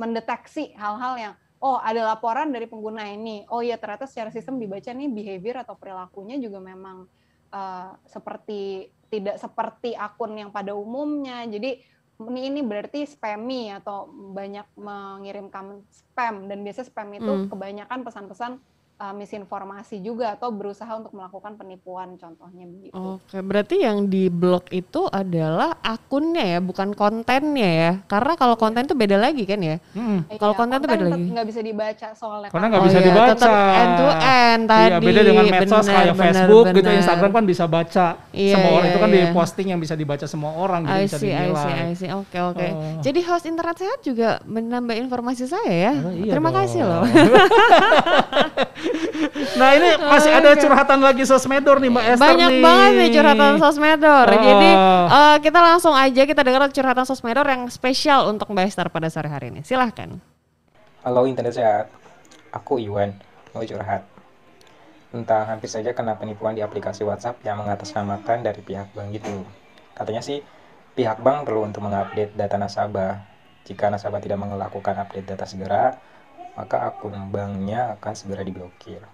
mendeteksi 0.00 0.72
hal-hal 0.78 1.14
yang 1.20 1.34
oh 1.60 1.80
ada 1.80 2.04
laporan 2.14 2.52
dari 2.52 2.68
pengguna 2.68 3.08
ini. 3.08 3.46
Oh 3.48 3.64
iya 3.64 3.80
ternyata 3.80 4.04
secara 4.04 4.28
sistem 4.28 4.60
dibaca 4.60 4.92
nih 4.92 5.08
behavior 5.08 5.64
atau 5.64 5.74
perilakunya 5.78 6.36
juga 6.36 6.60
memang 6.60 7.08
uh, 7.52 7.90
seperti 8.04 8.92
tidak 9.08 9.38
seperti 9.38 9.94
akun 9.96 10.36
yang 10.36 10.50
pada 10.52 10.76
umumnya. 10.76 11.46
Jadi 11.46 11.80
ini 12.16 12.40
ini 12.48 12.60
berarti 12.64 13.04
spammy 13.04 13.68
atau 13.72 14.08
banyak 14.08 14.64
mengirimkan 14.80 15.84
spam 15.92 16.48
dan 16.48 16.64
biasa 16.64 16.88
spam 16.88 17.12
itu 17.12 17.28
hmm. 17.28 17.48
kebanyakan 17.52 18.00
pesan-pesan 18.08 18.52
uh, 18.96 19.14
misinformasi 19.14 20.00
juga 20.00 20.34
atau 20.36 20.48
berusaha 20.52 20.88
untuk 20.96 21.12
melakukan 21.12 21.56
penipuan 21.60 22.16
contohnya 22.16 22.64
begitu. 22.64 22.96
Oke, 22.96 23.38
berarti 23.44 23.84
yang 23.84 24.08
di 24.08 24.32
blog 24.32 24.68
itu 24.72 25.08
adalah 25.12 25.76
akunnya 25.84 26.56
ya, 26.56 26.60
bukan 26.64 26.96
kontennya 26.96 27.70
ya. 27.70 27.90
Karena 28.08 28.32
kalau 28.40 28.56
konten 28.56 28.88
itu 28.88 28.96
beda 28.96 29.16
lagi 29.20 29.44
kan 29.44 29.60
ya. 29.60 29.76
Hmm. 29.92 30.24
Kalau 30.40 30.52
iya, 30.56 30.60
konten 30.60 30.76
itu 30.80 30.88
beda 30.88 31.06
lagi. 31.06 31.28
Nggak 31.32 31.46
bisa 31.46 31.60
dibaca 31.60 32.08
soalnya. 32.16 32.50
Karena 32.50 32.66
nggak 32.72 32.84
bisa 32.84 32.98
oh, 32.98 33.00
iya, 33.00 33.08
dibaca. 33.08 33.50
end 33.76 33.92
to 33.92 34.08
end 34.20 34.62
tadi. 34.68 34.88
Iya, 34.88 34.98
beda 35.00 35.20
dengan 35.22 35.44
medsos 35.52 35.84
bener, 35.86 35.94
kayak 35.94 36.14
bener, 36.14 36.24
Facebook 36.24 36.64
bener. 36.64 36.76
gitu, 36.80 36.90
Instagram 36.96 37.30
kan 37.32 37.44
bisa 37.44 37.64
baca 37.68 38.06
iya, 38.32 38.54
semua 38.56 38.70
orang. 38.72 38.86
Iya, 38.86 38.92
itu 38.92 38.98
kan 38.98 39.10
iya. 39.10 39.16
di 39.16 39.22
posting 39.32 39.66
yang 39.76 39.80
bisa 39.80 39.94
dibaca 39.94 40.26
semua 40.26 40.52
orang 40.56 40.80
gitu 40.88 41.00
bisa 41.06 41.18
dinilai. 41.20 41.72
I 41.76 41.94
see, 41.94 42.10
Oke, 42.16 42.38
oke. 42.40 42.66
Oh. 42.72 43.00
Jadi 43.04 43.20
host 43.28 43.44
internet 43.44 43.76
sehat 43.76 44.00
juga 44.00 44.40
menambah 44.48 44.96
informasi 44.96 45.44
saya 45.44 45.92
ya. 45.92 45.92
Oh, 46.00 46.12
iya 46.14 46.32
Terima 46.32 46.50
dong. 46.50 46.58
kasih 46.64 46.80
loh. 46.86 47.04
nah 49.60 49.68
ini 49.74 49.88
masih 49.98 50.32
ada 50.32 50.54
curhatan 50.54 50.98
lagi 51.02 51.24
sosmedor 51.26 51.80
nih 51.82 51.90
Mbak 51.90 52.04
Esther 52.14 52.22
Banyak 52.22 52.52
nih. 52.52 52.62
banget 52.62 52.90
nih 52.92 53.08
curhatan 53.14 53.52
sosmedor. 53.58 54.26
Oh. 54.26 54.36
Jadi 54.36 54.70
uh, 55.10 55.36
kita 55.42 55.60
langsung 55.60 55.94
aja 55.94 56.22
kita 56.24 56.42
dengar 56.42 56.68
curhatan 56.70 57.04
sosmedor 57.06 57.46
yang 57.46 57.66
spesial 57.72 58.30
untuk 58.30 58.50
Mbak 58.52 58.66
Esther 58.68 58.88
pada 58.90 59.08
sore 59.10 59.28
hari 59.28 59.50
ini. 59.52 59.60
Silahkan. 59.66 60.18
Halo 61.06 61.26
internet 61.26 61.54
sehat. 61.54 61.86
Aku 62.50 62.80
Iwan, 62.80 63.14
mau 63.52 63.62
curhat. 63.62 64.06
Entah 65.14 65.46
hampir 65.46 65.70
saja 65.70 65.94
kena 65.94 66.18
penipuan 66.18 66.56
di 66.56 66.64
aplikasi 66.64 67.06
WhatsApp 67.06 67.40
yang 67.46 67.62
mengatasnamakan 67.62 68.42
dari 68.42 68.60
pihak 68.64 68.90
bank 68.90 69.14
gitu. 69.14 69.46
Katanya 69.94 70.20
sih 70.24 70.42
pihak 70.96 71.20
bank 71.20 71.46
perlu 71.46 71.68
untuk 71.68 71.84
mengupdate 71.84 72.34
data 72.34 72.56
nasabah. 72.58 73.22
Jika 73.66 73.90
nasabah 73.90 74.22
tidak 74.22 74.38
melakukan 74.38 74.94
update 74.98 75.26
data 75.26 75.46
segera, 75.46 75.98
maka 76.56 76.88
akun 76.88 77.14
banknya 77.28 77.94
akan 78.00 78.12
segera 78.16 78.42
diblokir. 78.42 79.04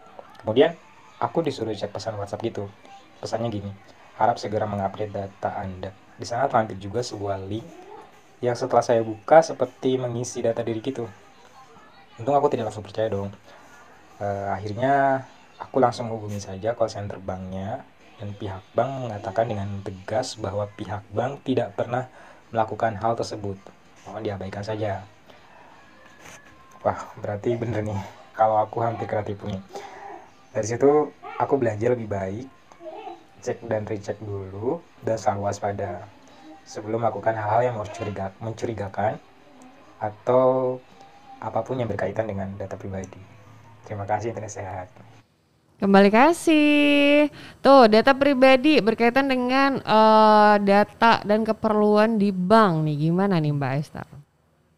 Kemudian, 0.41 0.79
aku 1.19 1.43
disuruh 1.43 1.75
cek 1.75 1.91
pesan 1.91 2.17
WhatsApp 2.19 2.43
gitu. 2.47 2.71
Pesannya 3.19 3.51
gini, 3.51 3.71
harap 4.19 4.39
segera 4.39 4.67
mengupdate 4.67 5.11
data 5.11 5.59
Anda. 5.59 5.91
Di 6.19 6.27
sana 6.27 6.47
terlampir 6.47 6.79
juga 6.79 7.03
sebuah 7.03 7.43
link 7.43 7.67
yang 8.43 8.59
setelah 8.59 8.83
saya 8.83 9.03
buka 9.07 9.39
seperti 9.43 9.99
mengisi 9.99 10.43
data 10.43 10.67
diri 10.67 10.83
gitu. 10.83 11.07
Untung 12.19 12.35
aku 12.35 12.51
tidak 12.51 12.71
langsung 12.71 12.83
percaya 12.83 13.07
dong. 13.07 13.31
Uh, 14.19 14.51
akhirnya 14.51 15.27
aku 15.63 15.79
langsung 15.79 16.11
hubungi 16.11 16.43
saja 16.43 16.75
call 16.75 16.91
center 16.91 17.23
banknya 17.23 17.87
dan 18.19 18.35
pihak 18.35 18.63
bank 18.75 19.11
mengatakan 19.11 19.47
dengan 19.51 19.69
tegas 19.83 20.39
bahwa 20.39 20.67
pihak 20.75 21.03
bank 21.15 21.43
tidak 21.47 21.75
pernah 21.79 22.11
melakukan 22.51 22.99
hal 22.99 23.15
tersebut. 23.15 23.59
Mohon 24.07 24.23
diabaikan 24.27 24.67
saja. 24.67 25.07
Wah, 26.83 26.99
berarti 27.23 27.55
bener 27.55 27.87
nih 27.87 28.01
kalau 28.35 28.59
aku 28.59 28.83
hampir 28.83 29.07
kena 29.07 29.23
tipu. 29.23 29.47
Dari 30.51 30.67
situ 30.67 31.15
aku 31.39 31.55
belajar 31.55 31.95
lebih 31.95 32.11
baik, 32.11 32.47
cek 33.39 33.63
dan 33.71 33.87
recheck 33.87 34.19
dulu 34.19 34.83
dan 35.07 35.15
selalu 35.15 35.47
waspada 35.47 36.03
sebelum 36.67 37.07
melakukan 37.07 37.39
hal-hal 37.39 37.63
yang 37.71 37.77
mencuriga 37.79 38.35
mencurigakan 38.43 39.15
atau 40.03 40.79
apa 41.39 41.63
pun 41.63 41.79
yang 41.79 41.87
berkaitan 41.87 42.27
dengan 42.27 42.51
data 42.59 42.75
pribadi. 42.75 43.19
Terima 43.87 44.03
kasih 44.03 44.35
internet 44.35 44.51
sehat. 44.51 44.91
Kembali 45.83 46.11
kasih. 46.15 47.27
Tuh, 47.59 47.91
data 47.91 48.15
pribadi 48.15 48.79
berkaitan 48.79 49.27
dengan 49.27 49.83
uh, 49.83 50.55
data 50.63 51.23
dan 51.27 51.43
keperluan 51.43 52.23
di 52.23 52.31
bank 52.31 52.87
nih. 52.87 53.11
Gimana 53.11 53.43
nih 53.43 53.51
Mbak 53.51 53.73
Esther? 53.83 54.22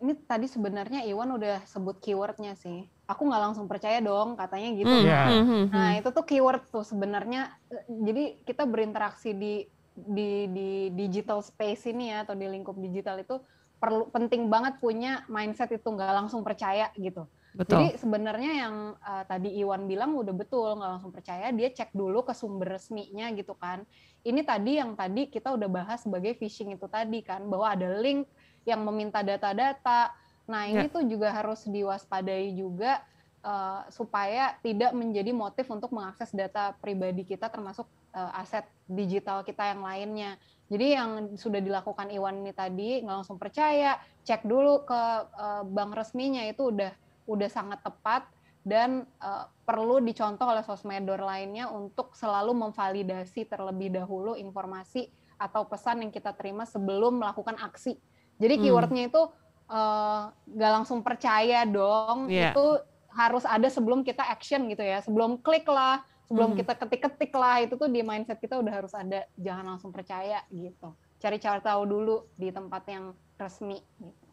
Ini 0.04 0.12
tadi 0.28 0.44
sebenarnya 0.44 1.00
Iwan 1.08 1.32
udah 1.32 1.64
sebut 1.64 1.96
keywordnya 2.04 2.52
sih. 2.60 2.84
Aku 3.08 3.24
nggak 3.24 3.42
langsung 3.50 3.64
percaya 3.64 4.04
dong 4.04 4.36
katanya 4.36 4.68
gitu. 4.76 4.92
Hmm, 4.92 5.08
yeah. 5.08 5.26
hmm, 5.32 5.44
hmm, 5.48 5.64
Nah 5.72 5.88
hmm. 5.96 6.00
itu 6.04 6.08
tuh 6.12 6.24
keyword 6.28 6.62
tuh 6.68 6.84
sebenarnya. 6.84 7.48
eh, 7.72 7.88
Jadi 7.88 8.24
kita 8.44 8.68
berinteraksi 8.68 9.32
di 9.32 9.64
di 9.96 10.50
di 10.52 10.70
digital 10.92 11.40
space 11.40 11.88
ini 11.88 12.12
ya 12.12 12.28
atau 12.28 12.36
di 12.36 12.44
lingkup 12.44 12.76
digital 12.76 13.16
itu 13.24 13.40
perlu 13.80 14.12
penting 14.12 14.52
banget 14.52 14.76
punya 14.76 15.24
mindset 15.32 15.72
itu 15.72 15.88
nggak 15.88 16.12
langsung 16.12 16.44
percaya 16.44 16.92
gitu. 17.00 17.24
Jadi 17.54 17.94
Betul. 17.94 18.02
sebenarnya 18.02 18.50
yang 18.66 18.74
uh, 18.98 19.22
tadi 19.30 19.54
Iwan 19.62 19.86
bilang 19.86 20.18
udah 20.18 20.34
betul 20.34 20.74
nggak 20.74 20.90
langsung 20.98 21.14
percaya 21.14 21.54
dia 21.54 21.70
cek 21.70 21.94
dulu 21.94 22.26
ke 22.26 22.34
sumber 22.34 22.76
resminya 22.76 23.30
gitu 23.30 23.54
kan. 23.54 23.86
Ini 24.26 24.42
tadi 24.42 24.82
yang 24.82 24.98
tadi 24.98 25.30
kita 25.30 25.54
udah 25.54 25.70
bahas 25.70 26.02
sebagai 26.02 26.34
phishing 26.34 26.74
itu 26.74 26.90
tadi 26.90 27.22
kan 27.22 27.46
bahwa 27.46 27.70
ada 27.70 27.94
link 28.02 28.26
yang 28.68 28.82
meminta 28.84 29.20
data-data. 29.20 30.12
Nah 30.44 30.68
ini 30.68 30.92
tuh 30.92 31.04
juga 31.08 31.32
harus 31.32 31.64
diwaspadai 31.64 32.52
juga 32.52 33.00
uh, 33.44 33.84
supaya 33.88 34.56
tidak 34.60 34.92
menjadi 34.92 35.30
motif 35.32 35.68
untuk 35.72 35.92
mengakses 35.92 36.32
data 36.32 36.76
pribadi 36.80 37.24
kita 37.24 37.48
termasuk 37.48 37.88
uh, 38.12 38.40
aset 38.40 38.64
digital 38.88 39.44
kita 39.44 39.72
yang 39.72 39.84
lainnya. 39.84 40.36
Jadi 40.68 40.96
yang 40.96 41.10
sudah 41.36 41.60
dilakukan 41.60 42.08
Iwan 42.08 42.40
ini 42.40 42.52
tadi 42.56 43.04
nggak 43.04 43.16
langsung 43.24 43.36
percaya, 43.36 44.00
cek 44.24 44.48
dulu 44.48 44.88
ke 44.88 45.00
uh, 45.36 45.62
bank 45.68 45.92
resminya 45.92 46.44
itu 46.48 46.72
udah 46.72 46.92
udah 47.24 47.48
sangat 47.48 47.80
tepat 47.84 48.28
dan 48.64 49.04
uh, 49.20 49.44
perlu 49.68 50.00
dicontoh 50.00 50.48
oleh 50.48 50.64
sosmedor 50.64 51.20
lainnya 51.20 51.68
untuk 51.68 52.16
selalu 52.16 52.56
memvalidasi 52.56 53.44
terlebih 53.44 53.92
dahulu 53.92 54.40
informasi 54.40 55.12
atau 55.36 55.68
pesan 55.68 56.08
yang 56.08 56.12
kita 56.12 56.32
terima 56.32 56.64
sebelum 56.64 57.20
melakukan 57.20 57.60
aksi. 57.60 58.00
Jadi 58.38 58.54
Hmm. 58.58 58.62
keywordnya 58.66 59.04
itu 59.08 59.22
uh, 59.64 60.28
nggak 60.44 60.72
langsung 60.76 61.00
percaya 61.00 61.64
dong, 61.64 62.28
Iya. 62.28 62.52
itu 62.52 62.66
harus 63.14 63.46
ada 63.46 63.70
sebelum 63.70 64.02
kita 64.04 64.20
action 64.26 64.66
gitu 64.68 64.82
ya, 64.82 65.00
sebelum 65.00 65.40
klik 65.40 65.64
lah, 65.64 66.02
sebelum 66.26 66.52
Mhm. 66.52 66.58
kita 66.60 66.72
ketik-ketik 66.76 67.32
lah, 67.32 67.62
itu 67.62 67.78
tuh 67.78 67.88
di 67.88 68.04
mindset 68.04 68.42
kita 68.42 68.60
udah 68.60 68.72
harus 68.84 68.92
ada, 68.92 69.24
jangan 69.38 69.76
langsung 69.76 69.94
percaya 69.94 70.42
gitu. 70.50 70.92
Cari 71.16 71.38
cara 71.40 71.62
tahu 71.62 71.82
dulu 71.88 72.16
di 72.36 72.52
tempat 72.52 72.82
yang 72.90 73.14
resmi. 73.40 73.80
Gitu. 73.96 74.24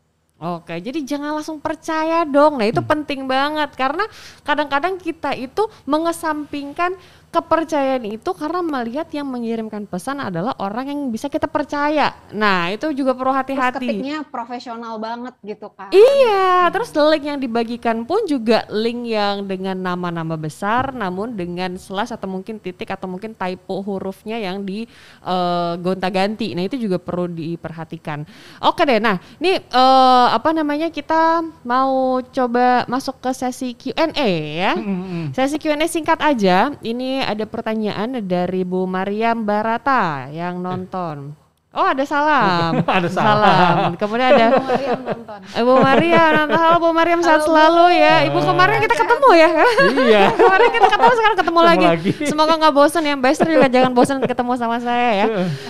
Oke, 0.42 0.82
jadi 0.82 1.06
jangan 1.06 1.38
langsung 1.38 1.62
percaya 1.62 2.26
dong. 2.26 2.58
Nah, 2.58 2.66
itu 2.66 2.82
penting 2.82 3.30
banget 3.30 3.78
karena 3.78 4.10
kadang-kadang 4.42 4.98
kita 4.98 5.38
itu 5.38 5.70
mengesampingkan 5.86 6.98
kepercayaan 7.32 8.04
itu 8.12 8.28
karena 8.36 8.60
melihat 8.60 9.08
yang 9.16 9.24
mengirimkan 9.24 9.88
pesan 9.88 10.20
adalah 10.20 10.52
orang 10.60 10.92
yang 10.92 11.00
bisa 11.08 11.32
kita 11.32 11.48
percaya. 11.48 12.12
Nah, 12.36 12.68
itu 12.76 12.92
juga 12.92 13.16
perlu 13.16 13.32
hati-hati. 13.32 13.88
ketiknya 13.88 14.28
profesional 14.28 15.00
banget 15.00 15.32
gitu 15.40 15.72
kan. 15.72 15.88
Iya, 15.96 16.68
terus 16.76 16.92
link 16.92 17.24
yang 17.24 17.40
dibagikan 17.40 18.04
pun 18.04 18.28
juga 18.28 18.68
link 18.68 19.16
yang 19.16 19.48
dengan 19.48 19.80
nama-nama 19.80 20.36
besar 20.36 20.92
namun 20.92 21.40
dengan 21.40 21.80
slash 21.80 22.12
atau 22.12 22.28
mungkin 22.28 22.60
titik 22.60 22.92
atau 22.92 23.08
mungkin 23.08 23.32
typo 23.32 23.80
hurufnya 23.80 24.36
yang 24.36 24.68
di 24.68 24.84
eh, 25.24 25.74
gonta-ganti. 25.80 26.52
Nah, 26.52 26.68
itu 26.68 26.76
juga 26.76 27.00
perlu 27.00 27.32
diperhatikan. 27.32 28.28
Oke 28.60 28.84
deh. 28.84 29.00
Nah, 29.00 29.24
ini 29.40 29.56
eh, 29.56 30.28
apa 30.36 30.52
namanya? 30.52 30.92
Kita 30.92 31.40
mau 31.64 32.20
coba 32.20 32.84
masuk 32.92 33.24
ke 33.24 33.32
sesi 33.32 33.72
Q&A 33.72 34.32
ya. 34.60 34.74
Hmm, 34.76 35.32
Sesi 35.32 35.56
Q&A 35.56 35.88
singkat 35.88 36.20
aja. 36.20 36.76
Ini 36.84 37.21
ada 37.24 37.46
pertanyaan 37.46 38.22
dari 38.24 38.62
Bu 38.62 38.86
Mariam 38.86 39.44
Barata 39.44 40.28
yang 40.30 40.58
nonton. 40.58 41.38
Oh, 41.72 41.88
ada 41.88 42.04
salam. 42.04 42.84
Ada 43.00 43.08
salam. 43.08 43.96
Kemudian 43.96 44.36
ada 44.36 44.60
Bung 44.60 44.68
Mariam 44.68 45.00
nonton. 45.08 45.40
Ibu 45.56 45.74
Maria, 45.80 46.24
nonton 46.36 46.60
halo 46.60 46.78
Bu 46.84 46.92
Mariam 46.92 47.24
sehat 47.24 47.48
Halo, 47.48 47.48
selalu 47.48 47.86
ya. 47.96 48.16
Ibu 48.28 48.44
kemarin 48.44 48.76
kita 48.84 48.96
ketemu 49.00 49.30
ya. 49.40 49.50
Iya. 49.88 50.24
kemarin 50.44 50.68
kita 50.68 50.88
ketemu 50.92 51.14
sekarang 51.16 51.38
ketemu 51.40 51.60
Ketemu 51.64 51.72
lagi. 51.72 51.86
lagi. 51.88 52.12
Semoga 52.28 52.54
nggak 52.60 52.74
bosan 52.76 53.08
ya. 53.08 53.16
Mbak 53.16 53.32
Esther 53.32 53.50
juga 53.56 53.68
jangan 53.72 53.92
bosan 53.96 54.20
ketemu 54.20 54.52
sama 54.60 54.78
saya 54.84 55.10
ya. 55.16 55.26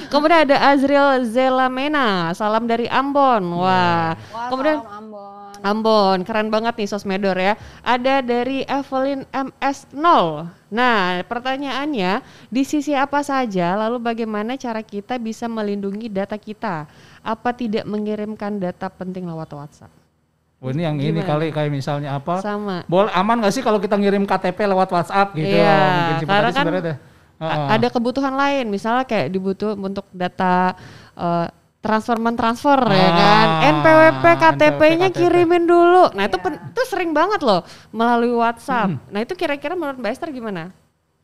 Kemudian 0.10 0.39
ada 0.49 0.58
Azril 0.74 1.06
Zelamena, 1.30 2.34
salam 2.34 2.66
dari 2.66 2.89
Ambon. 2.89 3.62
Wah. 3.62 4.18
Wah, 4.18 4.49
Kemudian 4.49 4.82
salam 4.82 5.06
Ambon. 5.06 5.51
Ambon, 5.62 6.26
keren 6.26 6.49
banget 6.49 6.74
nih 6.74 6.89
sosmedor 6.89 7.38
ya. 7.38 7.53
Ada 7.86 8.26
dari 8.26 8.66
Evelyn 8.66 9.30
MS0. 9.30 10.05
Nah, 10.74 11.22
pertanyaannya 11.30 12.26
di 12.49 12.64
sisi 12.66 12.97
apa 12.97 13.22
saja 13.22 13.78
lalu 13.78 14.01
bagaimana 14.01 14.57
cara 14.57 14.82
kita 14.82 15.22
bisa 15.22 15.45
melindungi 15.45 16.09
data 16.09 16.34
kita? 16.36 16.89
Apa 17.22 17.53
tidak 17.53 17.86
mengirimkan 17.86 18.57
data 18.57 18.89
penting 18.89 19.30
lewat 19.30 19.53
WhatsApp? 19.53 19.93
Oh, 20.62 20.70
ini 20.70 20.86
yang 20.86 20.97
ini 21.01 21.22
Gimana? 21.22 21.30
kali 21.30 21.45
kayak 21.49 21.72
misalnya 21.74 22.22
apa? 22.22 22.38
Sama. 22.41 22.86
Boleh 22.86 23.09
aman 23.18 23.41
nggak 23.41 23.53
sih 23.53 23.66
kalau 23.66 23.82
kita 23.82 23.97
ngirim 23.97 24.30
KTP 24.30 24.70
lewat 24.70 24.93
WhatsApp 24.93 25.34
gitu? 25.34 25.57
Iya, 25.57 25.78
Mungkin 25.78 26.16
sih, 26.22 26.28
karena 26.30 26.49
kan 26.53 26.66
ada. 27.41 27.88
Kebutuhan 27.89 28.34
lain 28.38 28.70
misalnya 28.70 29.01
kayak 29.01 29.34
dibutuh 29.34 29.74
untuk 29.74 30.05
data 30.14 30.78
eh, 31.18 31.49
transfer 31.82 32.15
mentransfer 32.15 32.77
ya 32.79 33.09
kan 33.11 33.47
Ah, 33.49 33.69
NPWP 33.73 34.23
KTP-nya 34.38 35.09
KTP. 35.09 35.17
kirimin 35.17 35.65
dulu 35.65 36.13
nah 36.13 36.23
itu 36.23 36.38
Iya. 36.38 36.61
itu 36.69 36.82
sering 36.86 37.11
banget 37.11 37.41
loh 37.41 37.61
melalui 37.89 38.32
WhatsApp 38.32 39.01
nah 39.07 39.19
itu 39.19 39.34
kira-kira 39.34 39.73
menurut 39.73 39.97
Mbak 39.97 40.11
Esther 40.11 40.29
gimana 40.29 40.69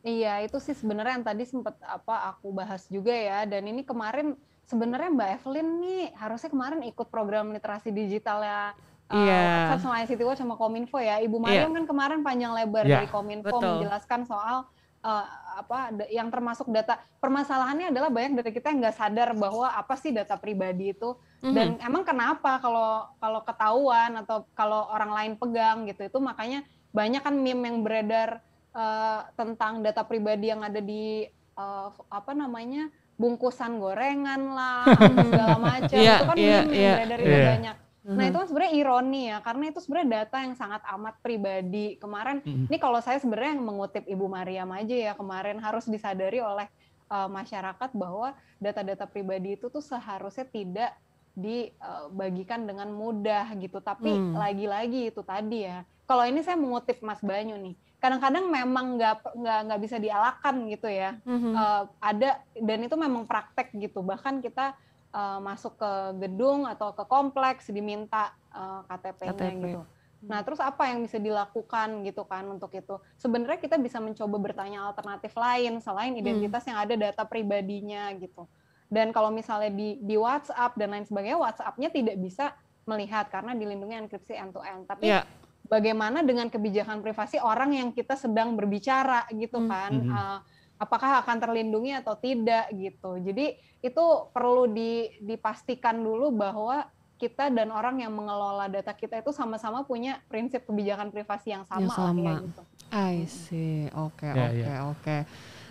Iya, 0.00 0.40
itu 0.40 0.56
sih 0.58 0.72
sebenarnya 0.72 1.20
yang 1.20 1.26
tadi 1.26 1.42
sempat 1.42 1.74
apa 1.82 2.32
aku 2.32 2.48
bahas 2.50 2.86
juga 2.86 3.10
ya. 3.10 3.44
Dan 3.44 3.66
ini 3.66 3.82
kemarin 3.82 4.38
sebenarnya 4.62 5.10
Mbak 5.10 5.30
Evelyn 5.36 5.68
nih 5.76 6.02
harusnya 6.14 6.48
kemarin 6.48 6.80
ikut 6.82 7.06
program 7.08 7.50
literasi 7.50 7.90
digital 7.90 8.40
ya. 8.40 8.72
Iya. 9.10 9.74
Uh, 9.74 9.78
sama 9.82 10.00
ICT 10.00 10.22
Watch 10.22 10.38
sama 10.38 10.54
Kominfo 10.54 10.96
ya. 10.96 11.18
Ibu 11.18 11.36
Mariam 11.36 11.74
kan 11.74 11.84
kemarin 11.84 12.20
panjang 12.22 12.54
lebar 12.54 12.86
Iya. 12.86 12.94
dari 12.94 13.08
Kominfo 13.10 13.52
Betul. 13.52 13.68
menjelaskan 13.74 14.20
soal 14.24 14.56
uh, 15.00 15.24
apa 15.58 15.90
yang 16.08 16.30
termasuk 16.30 16.70
data 16.70 16.98
permasalahannya 17.18 17.90
adalah 17.90 18.08
banyak 18.08 18.38
dari 18.38 18.50
kita 18.50 18.70
yang 18.70 18.78
nggak 18.78 18.94
sadar 18.96 19.34
bahwa 19.34 19.66
apa 19.68 19.94
sih 19.94 20.10
data 20.10 20.34
pribadi 20.34 20.94
itu 20.94 21.14
Mhm. 21.38 21.54
dan 21.54 21.68
emang 21.78 22.02
kenapa 22.02 22.58
kalau 22.58 23.06
kalau 23.18 23.40
ketahuan 23.42 24.10
atau 24.18 24.42
kalau 24.54 24.90
orang 24.90 25.10
lain 25.14 25.32
pegang 25.34 25.86
gitu 25.86 26.02
itu 26.02 26.18
makanya 26.18 26.66
banyak 26.90 27.22
kan 27.22 27.30
meme 27.30 27.62
yang 27.62 27.78
beredar 27.82 28.42
eh, 28.74 29.20
tentang 29.34 29.78
data 29.80 30.02
pribadi 30.02 30.50
yang 30.50 30.62
ada 30.62 30.78
di 30.78 31.26
eh, 31.54 31.88
apa 32.10 32.32
namanya 32.34 32.90
bungkusan 33.14 33.78
gorengan 33.78 34.50
lah 34.50 34.82
segala 34.98 35.58
macam 35.70 35.94
Iya, 35.94 36.14
itu 36.14 36.24
kan 36.26 36.36
iya, 36.38 36.58
meme 36.58 36.70
iya. 36.70 36.82
yang 36.82 36.94
beredar 36.98 37.18
itu 37.18 37.30
Iya. 37.30 37.46
banyak 37.54 37.76
nah 38.08 38.24
itu 38.24 38.36
kan 38.36 38.46
sebenarnya 38.48 38.72
ironi 38.72 39.22
ya 39.28 39.38
karena 39.40 39.64
itu 39.68 39.78
sebenarnya 39.84 40.08
data 40.24 40.36
yang 40.40 40.54
sangat 40.56 40.80
amat 40.96 41.14
pribadi 41.20 42.00
kemarin 42.00 42.40
ini 42.40 42.76
kalau 42.80 42.98
saya 42.98 43.20
sebenarnya 43.20 43.52
yang 43.60 43.64
mengutip 43.68 44.08
Ibu 44.08 44.26
Mariam 44.26 44.72
aja 44.72 44.96
ya 44.96 45.12
kemarin 45.12 45.60
harus 45.60 45.84
disadari 45.84 46.40
oleh 46.40 46.64
eh, 47.08 47.28
masyarakat 47.28 47.90
bahwa 47.92 48.32
data-data 48.56 49.04
pribadi 49.04 49.56
itu 49.56 49.68
tuh 49.68 49.80
seharusnya 49.80 50.44
tidak 50.44 50.92
dibagikan 51.38 52.66
dengan 52.66 52.90
mudah 52.90 53.54
gitu. 53.56 53.78
Tapi 53.78 54.10
Hmm. 54.10 54.34
lagi-lagi 54.34 55.14
itu 55.14 55.22
tadi 55.22 55.64
ya. 55.64 55.86
Kalau 56.04 56.24
ini 56.24 56.40
saya 56.42 56.58
mengutip 56.58 56.98
Mas 57.00 57.20
Banyu 57.22 57.54
nih. 57.56 57.78
Kadang-kadang 57.98 58.50
memang 58.50 58.98
nggak 58.98 59.14
nggak 59.36 59.60
nggak 59.68 59.80
bisa 59.82 59.96
dialakan 59.98 60.66
gitu 60.68 60.88
ya. 60.90 61.14
Mhm. 61.22 61.52
Eh, 61.54 61.82
ada 62.00 62.30
dan 62.58 62.78
itu 62.82 62.96
memang 62.98 63.24
praktek 63.24 63.70
gitu. 63.72 64.02
Bahkan 64.02 64.42
kita 64.42 64.74
eh, 65.18 65.38
masuk 65.42 65.74
ke 65.74 65.92
gedung 66.22 66.62
atau 66.64 66.94
ke 66.94 67.02
kompleks 67.04 67.66
diminta 67.68 68.30
eh, 68.54 68.80
KTP-nya 68.86 69.34
KTP. 69.34 69.62
gitu. 69.66 69.80
Nah, 70.18 70.42
terus 70.42 70.58
apa 70.58 70.90
yang 70.90 70.98
bisa 71.06 71.14
dilakukan 71.22 72.02
gitu 72.02 72.26
kan 72.26 72.42
untuk 72.50 72.74
itu? 72.74 72.98
Sebenarnya 73.14 73.62
kita 73.62 73.78
bisa 73.78 74.02
mencoba 74.02 74.34
bertanya 74.42 74.90
alternatif 74.90 75.30
lain 75.38 75.78
selain 75.78 76.10
Hmm. 76.14 76.22
identitas 76.22 76.66
yang 76.66 76.74
ada 76.74 76.94
data 76.98 77.22
pribadinya 77.22 78.10
gitu. 78.18 78.50
Dan 78.90 79.14
kalau 79.14 79.30
misalnya 79.30 79.70
di 79.70 80.00
di 80.02 80.18
WhatsApp 80.18 80.74
dan 80.74 80.90
lain 80.90 81.06
sebagainya, 81.06 81.38
WhatsApp-nya 81.38 81.94
tidak 81.94 82.16
bisa 82.18 82.50
melihat 82.82 83.30
karena 83.30 83.54
dilindungi 83.54 83.94
enkripsi 84.08 84.34
end 84.34 84.50
to 84.50 84.64
end. 84.64 84.90
Tapi 84.90 85.06
Iya. 85.06 85.22
bagaimana 85.62 86.24
dengan 86.26 86.50
kebijakan 86.50 86.98
privasi 86.98 87.38
orang 87.38 87.78
yang 87.78 87.88
kita 87.94 88.18
sedang 88.18 88.58
berbicara 88.58 89.22
gitu 89.30 89.60
Hmm. 89.62 89.70
kan? 89.70 89.92
Mhm. 89.92 90.08
Eh, 90.10 90.38
apakah 90.78 91.20
akan 91.20 91.36
terlindungi 91.38 91.92
atau 91.92 92.14
tidak 92.14 92.70
gitu. 92.72 93.18
Jadi 93.18 93.54
itu 93.78 94.04
perlu 94.30 94.70
di, 94.70 95.10
dipastikan 95.18 95.98
dulu 95.98 96.30
bahwa 96.32 96.86
kita 97.18 97.50
dan 97.50 97.74
orang 97.74 97.98
yang 97.98 98.14
mengelola 98.14 98.70
data 98.70 98.94
kita 98.94 99.18
itu 99.18 99.34
sama-sama 99.34 99.82
punya 99.82 100.22
prinsip 100.30 100.62
kebijakan 100.62 101.10
privasi 101.10 101.50
yang 101.50 101.66
sama. 101.66 101.82
Yang 101.82 101.98
sama. 101.98 102.22
Ya, 102.22 102.34
gitu. 102.46 102.62
I 102.88 103.14
see. 103.26 103.90
Oke, 103.92 104.24
Ya, 104.24 104.46
oke, 104.48 104.62
ya. 104.62 104.76
oke. 104.94 105.16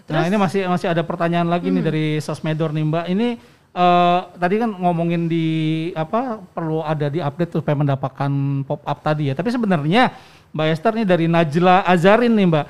Nah 0.08 0.24
ini 0.24 0.36
masih 0.36 0.68
masih 0.68 0.88
ada 0.92 1.04
pertanyaan 1.04 1.48
lagi 1.48 1.68
nih 1.68 1.84
Hmm. 1.84 1.90
dari 1.92 2.06
Sosmedor 2.20 2.72
nih 2.72 2.84
Mbak. 2.84 3.06
Ini 3.12 3.28
eh, 3.78 4.20
tadi 4.40 4.56
kan 4.58 4.72
ngomongin 4.76 5.28
di 5.28 5.48
apa 5.96 6.40
perlu 6.52 6.84
ada 6.84 7.08
di 7.08 7.20
update 7.20 7.60
supaya 7.60 7.76
mendapatkan 7.76 8.32
pop 8.64 8.84
up 8.84 9.00
tadi 9.00 9.32
ya. 9.32 9.34
Tapi 9.36 9.48
sebenarnya 9.48 10.16
Mbak 10.52 10.68
Esther 10.68 10.94
nih 11.00 11.08
dari 11.08 11.26
Najla 11.32 11.84
Azarin 11.84 12.36
nih 12.36 12.48
Mbak. 12.48 12.66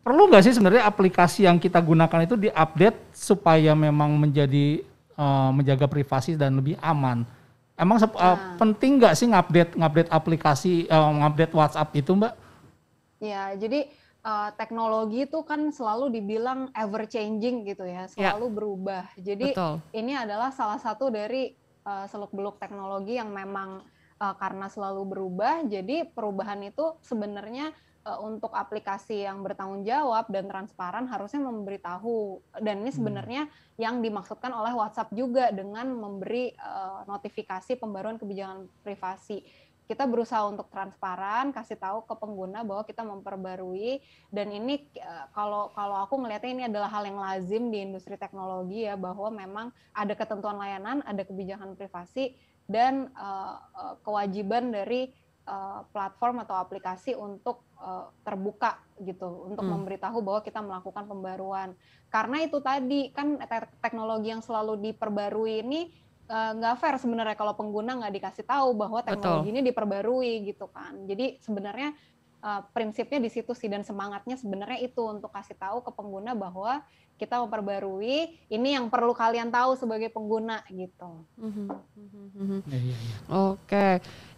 Perlu 0.00 0.32
nggak 0.32 0.42
sih 0.48 0.56
sebenarnya 0.56 0.88
aplikasi 0.88 1.44
yang 1.44 1.60
kita 1.60 1.76
gunakan 1.76 2.24
itu 2.24 2.36
diupdate 2.40 3.12
supaya 3.12 3.76
memang 3.76 4.16
menjadi 4.16 4.80
eh, 5.20 5.50
menjaga 5.52 5.84
privasi 5.84 6.40
dan 6.40 6.56
lebih 6.56 6.80
aman? 6.80 7.28
Emang 7.76 8.00
sep- 8.00 8.16
eh, 8.16 8.24
Nah. 8.24 8.56
penting 8.56 8.96
nggak 8.96 9.12
sih 9.16 9.28
ngupdate 9.28 9.76
ngupdate 9.76 10.08
aplikasi 10.08 10.88
eh, 10.88 11.10
ngupdate 11.20 11.52
WhatsApp 11.52 11.92
itu 11.92 12.16
Mbak? 12.16 12.32
Ya, 13.20 13.52
jadi 13.52 13.84
uh, 14.24 14.48
teknologi 14.56 15.28
itu 15.28 15.44
kan 15.44 15.68
selalu 15.68 16.08
dibilang 16.08 16.72
ever 16.72 17.04
changing 17.04 17.68
gitu 17.68 17.84
ya, 17.84 18.08
selalu 18.08 18.48
berubah. 18.48 19.04
Jadi 19.20 19.52
Betul. 19.52 19.76
ini 19.92 20.16
adalah 20.16 20.48
salah 20.48 20.80
satu 20.80 21.12
dari 21.12 21.52
uh, 21.84 22.08
seluk-beluk 22.08 22.56
teknologi 22.56 23.20
yang 23.20 23.28
memang 23.28 23.84
uh, 24.16 24.34
karena 24.40 24.72
selalu 24.72 25.04
berubah, 25.04 25.68
jadi 25.68 26.08
perubahan 26.08 26.64
itu 26.64 26.96
sebenarnya 27.04 27.72
uh, 27.72 27.89
untuk 28.00 28.56
aplikasi 28.56 29.28
yang 29.28 29.44
bertanggung 29.44 29.84
jawab 29.84 30.24
dan 30.32 30.48
transparan 30.48 31.04
harusnya 31.04 31.44
memberitahu. 31.44 32.40
Dan 32.56 32.80
ini 32.80 32.90
sebenarnya 32.90 33.44
yang 33.76 34.00
dimaksudkan 34.00 34.52
oleh 34.56 34.72
WhatsApp 34.72 35.12
juga 35.12 35.52
dengan 35.52 35.92
memberi 35.92 36.52
uh, 36.56 37.04
notifikasi 37.04 37.76
pembaruan 37.76 38.16
kebijakan 38.16 38.68
privasi. 38.80 39.44
Kita 39.90 40.06
berusaha 40.06 40.46
untuk 40.46 40.70
transparan, 40.70 41.50
kasih 41.50 41.74
tahu 41.74 42.06
ke 42.06 42.14
pengguna 42.14 42.62
bahwa 42.62 42.86
kita 42.86 43.02
memperbarui. 43.02 43.98
Dan 44.30 44.54
ini 44.54 44.86
eh, 44.94 45.26
kalau 45.34 45.74
kalau 45.74 46.06
aku 46.06 46.14
ngelihatnya 46.14 46.50
ini 46.54 46.64
adalah 46.70 46.86
hal 46.94 47.10
yang 47.10 47.18
lazim 47.18 47.74
di 47.74 47.82
industri 47.82 48.14
teknologi 48.14 48.86
ya 48.86 48.94
bahwa 48.94 49.34
memang 49.34 49.74
ada 49.90 50.14
ketentuan 50.14 50.62
layanan, 50.62 51.02
ada 51.02 51.26
kebijakan 51.26 51.74
privasi 51.74 52.38
dan 52.70 53.10
eh, 53.10 53.56
eh, 53.58 53.94
kewajiban 54.06 54.70
dari 54.70 55.10
eh, 55.50 55.80
platform 55.90 56.46
atau 56.46 56.56
aplikasi 56.56 57.18
untuk 57.18 57.66
eh, 57.82 58.06
terbuka 58.22 58.78
gitu 59.02 59.50
untuk 59.50 59.66
Hmm. 59.66 59.72
memberitahu 59.82 60.18
bahwa 60.22 60.40
kita 60.46 60.60
melakukan 60.62 61.04
pembaruan. 61.10 61.74
Karena 62.12 62.38
itu 62.46 62.58
tadi 62.62 63.10
kan 63.10 63.38
te- 63.42 63.74
teknologi 63.82 64.30
yang 64.30 64.42
selalu 64.44 64.78
diperbarui 64.90 65.66
ini 65.66 65.80
eh, 66.30 66.50
nggak 66.56 66.74
fair 66.78 66.96
sebenarnya 67.02 67.34
kalau 67.34 67.54
pengguna 67.58 67.98
nggak 67.98 68.14
dikasih 68.22 68.44
tahu 68.46 68.78
bahwa 68.78 69.02
teknologi 69.02 69.50
ini 69.50 69.60
diperbarui 69.66 70.46
gitu 70.46 70.70
kan. 70.70 71.04
Jadi 71.10 71.42
sebenarnya 71.42 71.90
eh, 72.44 72.60
prinsipnya 72.74 73.18
di 73.20 73.30
situ 73.32 73.52
sih 73.56 73.68
dan 73.68 73.82
semangatnya 73.82 74.36
sebenarnya 74.38 74.80
itu 74.86 75.02
untuk 75.04 75.30
kasih 75.34 75.56
tahu 75.58 75.82
ke 75.84 75.90
pengguna 75.94 76.32
bahwa 76.38 76.80
kita 77.20 77.36
memperbarui 77.44 78.16
ini 78.48 78.68
yang 78.72 78.88
perlu 78.88 79.12
kalian 79.12 79.52
tahu 79.52 79.76
sebagai 79.76 80.08
pengguna 80.08 80.64
gitu. 80.72 81.28
Mhm, 81.36 81.68
mhm, 81.68 82.24
mhm. 82.32 82.58
Iya, 82.64 82.78
iya, 82.80 82.96
iya. 82.96 83.16
Oke, 83.28 83.88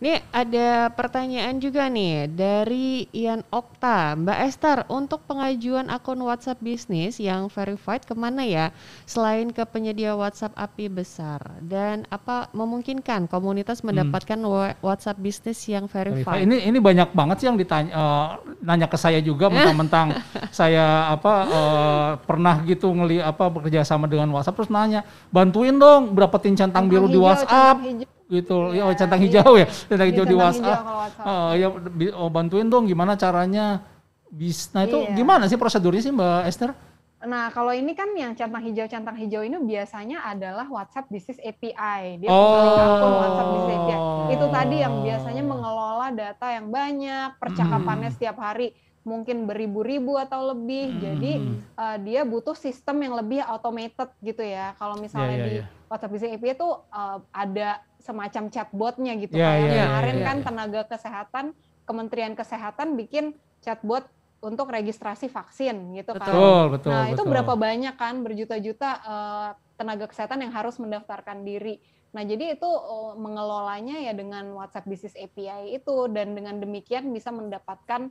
ini 0.03 0.13
ada 0.35 0.91
pertanyaan 0.91 1.63
juga 1.63 1.87
nih 1.87 2.27
dari 2.27 3.07
Ian 3.15 3.47
Okta, 3.55 4.19
Mbak 4.19 4.39
Esther. 4.43 4.79
Untuk 4.89 5.23
pengajuan 5.29 5.87
akun 5.87 6.19
WhatsApp 6.25 6.59
bisnis 6.59 7.23
yang 7.23 7.47
verified 7.47 8.03
ke 8.03 8.17
mana 8.17 8.43
ya? 8.43 8.75
Selain 9.05 9.53
ke 9.53 9.63
penyedia 9.63 10.17
WhatsApp 10.17 10.57
API 10.57 10.89
besar 10.89 11.39
dan 11.63 12.03
apa 12.09 12.49
memungkinkan 12.51 13.29
komunitas 13.29 13.85
mendapatkan 13.85 14.41
wa- 14.43 14.75
WhatsApp 14.81 15.21
bisnis 15.21 15.63
yang 15.69 15.87
verified? 15.87 16.43
Ini 16.43 16.67
ini 16.67 16.79
banyak 16.83 17.13
banget 17.13 17.37
sih 17.39 17.47
yang 17.47 17.55
ditanya 17.55 17.93
eh, 17.93 18.27
nanya 18.59 18.89
ke 18.89 18.97
saya 18.97 19.21
juga 19.21 19.47
mentang-mentang 19.53 20.17
saya 20.49 21.13
apa 21.13 21.33
eh, 21.45 22.11
pernah 22.25 22.57
gitu 22.65 22.72
ngeli 22.79 23.19
apa 23.19 23.49
bekerja 23.49 23.83
sama 23.83 24.07
dengan 24.07 24.31
WhatsApp 24.31 24.57
terus 24.57 24.71
nanya 24.71 25.03
bantuin 25.29 25.75
dong 25.75 26.15
dapetin 26.15 26.55
centang 26.55 26.87
biru 26.87 27.07
di 27.07 27.19
WhatsApp 27.19 27.83
hijau. 27.83 28.07
gitu 28.29 28.57
ya 28.73 28.81
Iya, 28.81 28.83
oh, 28.87 28.95
centang 28.97 29.21
iya. 29.21 29.27
hijau 29.29 29.53
ya 29.57 29.67
centang 29.69 30.07
Iya, 30.09 30.13
hijau 30.17 30.25
di 30.25 30.37
WhatsApp 30.37 30.65
hijau 30.65 30.85
kalau 30.85 31.01
WhatsApp. 31.05 31.27
Eh, 31.27 31.53
ya 31.55 31.69
oh, 32.15 32.29
bantuin 32.29 32.67
dong 32.67 32.85
gimana 32.87 33.13
caranya 33.15 33.85
bis 34.29 34.73
nah 34.73 34.83
itu 34.83 34.97
Iya. 34.97 35.13
gimana 35.13 35.45
sih 35.45 35.57
prosedurnya 35.57 36.01
sih 36.01 36.11
Mbak 36.11 36.43
Esther 36.47 36.73
Nah, 37.23 37.55
kalau 37.55 37.71
ini 37.71 37.95
kan 37.95 38.11
yang 38.19 38.35
centang 38.35 38.59
hijau 38.59 38.83
centang 38.91 39.15
hijau 39.15 39.47
ini 39.47 39.55
biasanya 39.55 40.27
adalah 40.27 40.67
WhatsApp 40.67 41.07
Business 41.07 41.39
API. 41.39 42.19
Dia 42.19 42.27
Oh. 42.27 43.23
WhatsApp 43.23 43.47
Business 43.55 43.79
API. 43.79 43.97
Itu 44.35 44.47
tadi 44.51 44.77
yang 44.83 44.95
biasanya 45.07 45.43
mengelola 45.47 46.11
data 46.11 46.51
yang 46.51 46.67
banyak, 46.67 47.39
percakapannya 47.39 48.11
Hmm. 48.11 48.17
setiap 48.19 48.43
hari 48.43 48.75
mungkin 49.03 49.47
beribu-ribu 49.51 50.15
atau 50.19 50.55
lebih. 50.55 50.99
Jadi 50.99 51.33
uh, 51.75 51.97
dia 52.03 52.23
butuh 52.23 52.55
sistem 52.55 53.03
yang 53.03 53.15
lebih 53.19 53.43
automated 53.43 54.11
gitu 54.23 54.43
ya. 54.43 54.75
Kalau 54.79 54.99
misalnya 54.99 55.37
Iya, 55.37 55.39
iya, 55.39 55.47
di 55.47 55.55
iya. 55.61 55.65
WhatsApp 55.91 56.13
Business 56.15 56.35
API 56.39 56.53
itu 56.55 56.69
uh, 56.71 57.19
ada 57.35 57.83
semacam 58.03 58.43
chatbotnya 58.51 59.13
gitu. 59.19 59.35
Iya, 59.39 59.47
Kayak 59.47 59.63
iya, 59.71 59.85
kemarin 59.87 60.17
iya, 60.17 60.27
kan 60.27 60.37
iya. 60.37 60.45
tenaga 60.47 60.83
kesehatan, 60.91 61.45
Kementerian 61.83 62.35
Kesehatan 62.35 62.89
bikin 62.99 63.25
chatbot 63.63 64.07
untuk 64.43 64.75
registrasi 64.75 65.31
vaksin 65.31 65.95
gitu 65.95 66.19
kan. 66.19 66.27
betul 66.27 66.63
betul 66.75 66.91
Nah, 66.91 67.07
itu 67.15 67.23
betul. 67.23 67.31
berapa 67.31 67.55
banyak 67.55 67.95
kan 67.95 68.15
berjuta-juta 68.27 68.91
eh, 69.07 69.51
tenaga 69.79 70.11
kesehatan 70.11 70.43
yang 70.43 70.53
harus 70.53 70.83
mendaftarkan 70.83 71.47
diri. 71.47 71.79
Nah, 72.11 72.27
jadi 72.27 72.59
itu 72.59 72.67
eh, 72.67 73.15
mengelolanya 73.17 74.03
ya 74.03 74.13
dengan 74.13 74.51
WhatsApp 74.59 74.91
Business 74.91 75.15
API 75.15 75.79
itu 75.79 76.11
dan 76.11 76.35
dengan 76.35 76.59
demikian 76.59 77.15
bisa 77.15 77.31
mendapatkan 77.31 78.11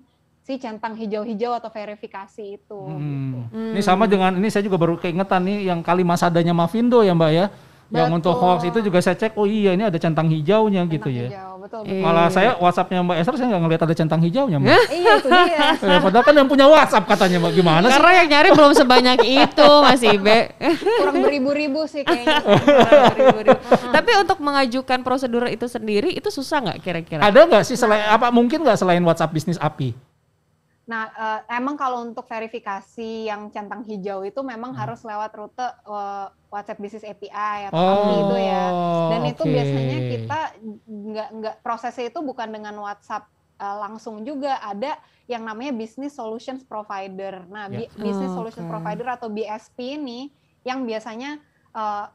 si 0.52 0.60
centang 0.60 0.92
hijau-hijau 0.92 1.56
atau 1.56 1.72
verifikasi 1.72 2.60
itu. 2.60 2.60
gitu. 2.60 3.40
Hmm. 3.56 3.72
Ini 3.72 3.80
sama 3.80 4.04
dengan 4.04 4.36
ini 4.36 4.52
saya 4.52 4.68
juga 4.68 4.76
baru 4.76 5.00
keingetan 5.00 5.48
nih 5.48 5.72
yang 5.72 5.80
kalimat 5.80 6.20
sadanya 6.20 6.52
Mavindo 6.52 7.00
ya 7.00 7.16
Mbak 7.16 7.32
ya. 7.32 7.48
Yang 7.92 8.08
Betul. 8.08 8.20
untuk 8.24 8.36
hoax 8.40 8.60
itu 8.64 8.80
juga 8.88 9.04
saya 9.04 9.20
cek 9.20 9.36
oh 9.36 9.44
iya 9.44 9.76
ini 9.76 9.84
ada 9.84 10.00
centang 10.00 10.32
hijaunya 10.32 10.88
gitu 10.88 11.12
Centang 11.12 11.12
ya. 11.12 11.28
hijau, 11.28 11.52
betul. 11.60 11.80
Iya. 11.84 11.92
betul. 11.92 12.04
Malah 12.08 12.28
saya 12.32 12.52
WhatsAppnya 12.56 13.00
Mbak 13.04 13.16
Esther 13.20 13.36
saya 13.36 13.48
nggak 13.52 13.62
ngelihat 13.68 13.82
ada 13.84 13.96
centang 14.00 14.22
hijaunya 14.24 14.58
Mbak. 14.64 14.72
iya, 14.96 15.12
itu 15.20 15.28
dia. 15.28 15.60
Eh, 15.92 16.00
padahal 16.00 16.24
kan 16.24 16.36
yang 16.40 16.48
punya 16.48 16.66
WhatsApp 16.72 17.04
katanya 17.04 17.38
Mbak 17.44 17.52
gimana 17.52 17.86
sih? 17.88 17.92
Karena 17.92 18.12
yang 18.16 18.28
nyari 18.32 18.50
belum 18.56 18.72
sebanyak 18.80 19.18
itu 19.28 19.70
Mas 19.84 20.04
Ibe. 20.08 20.40
Kurang 21.04 21.18
beribu-ribu 21.20 21.84
sih 21.84 22.08
kayaknya. 22.08 22.40
Tapi 24.00 24.12
untuk 24.24 24.40
mengajukan 24.40 25.00
prosedur 25.04 25.52
itu 25.52 25.68
sendiri 25.68 26.16
itu 26.16 26.32
susah 26.32 26.64
nggak 26.64 26.78
kira-kira? 26.80 27.22
Ada 27.28 27.44
nggak 27.44 27.64
sih 27.68 27.76
selain 27.76 28.08
apa 28.08 28.32
mungkin 28.32 28.64
nggak 28.64 28.80
selain 28.80 29.04
WhatsApp 29.04 29.36
bisnis 29.36 29.60
API? 29.60 29.92
Nah, 30.92 31.04
eh, 31.24 31.40
emang 31.58 31.76
kalau 31.80 32.04
untuk 32.04 32.26
verifikasi 32.28 33.32
yang 33.32 33.48
centang 33.56 33.82
hijau 33.88 34.28
itu 34.28 34.40
memang 34.44 34.72
Hmm. 34.76 34.80
harus 34.82 35.00
lewat 35.08 35.32
rute 35.40 35.68
eh, 35.88 36.28
WhatsApp 36.52 36.80
Business 36.84 37.06
API 37.08 37.72
atau 37.72 37.80
Oh, 37.80 37.88
API 37.88 38.18
itu 38.28 38.36
ya. 38.36 38.64
Dan 39.08 39.22
itu 39.32 39.44
oke. 39.44 39.52
biasanya 39.56 39.98
kita 40.12 40.40
nggak 40.86 41.28
nggak 41.38 41.56
prosesnya 41.64 42.06
itu 42.12 42.20
bukan 42.20 42.50
dengan 42.52 42.76
WhatsApp 42.84 43.24
eh, 43.62 43.78
langsung 43.80 44.16
juga 44.28 44.60
ada 44.60 45.00
yang 45.32 45.44
namanya 45.48 45.72
Business 45.72 46.14
Solutions 46.20 46.68
Provider. 46.68 47.48
Nah, 47.48 47.72
bi- 47.72 47.92
Business 47.96 48.32
Oh, 48.32 48.36
Solutions 48.36 48.68
oke. 48.68 48.72
Provider 48.72 49.08
atau 49.08 49.28
BSP 49.32 49.96
ini 49.96 50.28
yang 50.68 50.84
biasanya 50.84 51.40
eh, 51.72 52.06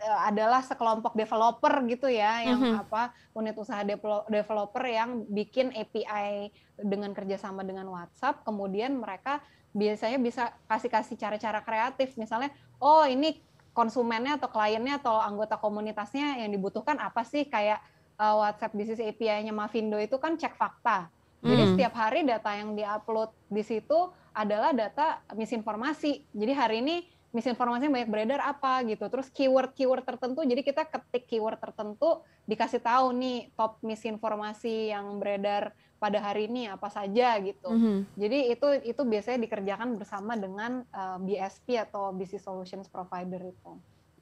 adalah 0.00 0.64
sekelompok 0.64 1.12
developer 1.12 1.84
gitu 1.84 2.08
ya, 2.08 2.40
yang 2.40 2.60
Mhm. 2.60 2.74
apa 2.88 3.12
unit 3.36 3.52
usaha 3.54 3.84
devel- 3.84 4.24
developer 4.26 4.80
yang 4.88 5.28
bikin 5.28 5.76
API 5.76 6.48
dengan 6.80 7.12
kerjasama 7.12 7.60
dengan 7.60 7.84
WhatsApp, 7.92 8.40
kemudian 8.42 8.96
mereka 8.96 9.44
biasanya 9.70 10.16
bisa 10.18 10.50
kasih-kasih 10.66 11.20
cara-cara 11.20 11.60
kreatif, 11.60 12.16
misalnya, 12.16 12.50
oh 12.80 13.04
ini 13.04 13.44
konsumennya 13.70 14.40
atau 14.40 14.50
kliennya 14.50 14.98
atau 14.98 15.20
anggota 15.20 15.54
komunitasnya 15.60 16.42
yang 16.42 16.50
dibutuhkan 16.50 16.98
apa 16.98 17.22
sih 17.22 17.46
kayak 17.46 17.78
uh, 18.18 18.36
WhatsApp 18.40 18.74
Business 18.74 19.00
API-nya 19.00 19.54
Mavindo 19.54 19.96
itu 19.96 20.18
kan 20.18 20.34
cek 20.36 20.58
fakta. 20.58 21.08
Jadi 21.40 21.62
Hmm. 21.64 21.70
setiap 21.72 21.94
hari 21.96 22.20
data 22.26 22.52
yang 22.52 22.76
diupload 22.76 23.32
di 23.48 23.64
situ 23.64 23.96
adalah 24.36 24.76
data 24.76 25.24
misinformasi. 25.32 26.28
Jadi 26.34 26.52
hari 26.52 26.76
ini 26.84 26.96
misinformasi 27.30 27.86
yang 27.86 27.94
banyak 27.94 28.10
beredar 28.10 28.40
apa 28.42 28.82
gitu. 28.84 29.06
Terus 29.06 29.30
keyword-keyword 29.30 30.02
tertentu, 30.02 30.42
jadi 30.42 30.62
kita 30.62 30.82
ketik 30.84 31.30
keyword 31.30 31.58
tertentu, 31.58 32.22
dikasih 32.44 32.82
tahu 32.82 33.14
nih 33.14 33.54
top 33.54 33.78
misinformasi 33.80 34.90
yang 34.90 35.18
beredar 35.18 35.70
pada 35.96 36.18
hari 36.18 36.48
ini 36.48 36.66
apa 36.66 36.88
saja 36.88 37.36
gitu. 37.38 37.68
Mhm. 37.68 38.16
Jadi 38.16 38.38
itu 38.50 38.66
itu 38.88 39.02
biasanya 39.04 39.38
dikerjakan 39.44 40.00
bersama 40.00 40.32
dengan 40.34 40.82
uh, 40.90 41.20
BSP 41.20 41.76
atau 41.76 42.10
Business 42.10 42.42
Solutions 42.42 42.88
Provider 42.88 43.38
itu. 43.44 43.72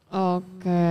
Oke. 0.08 0.88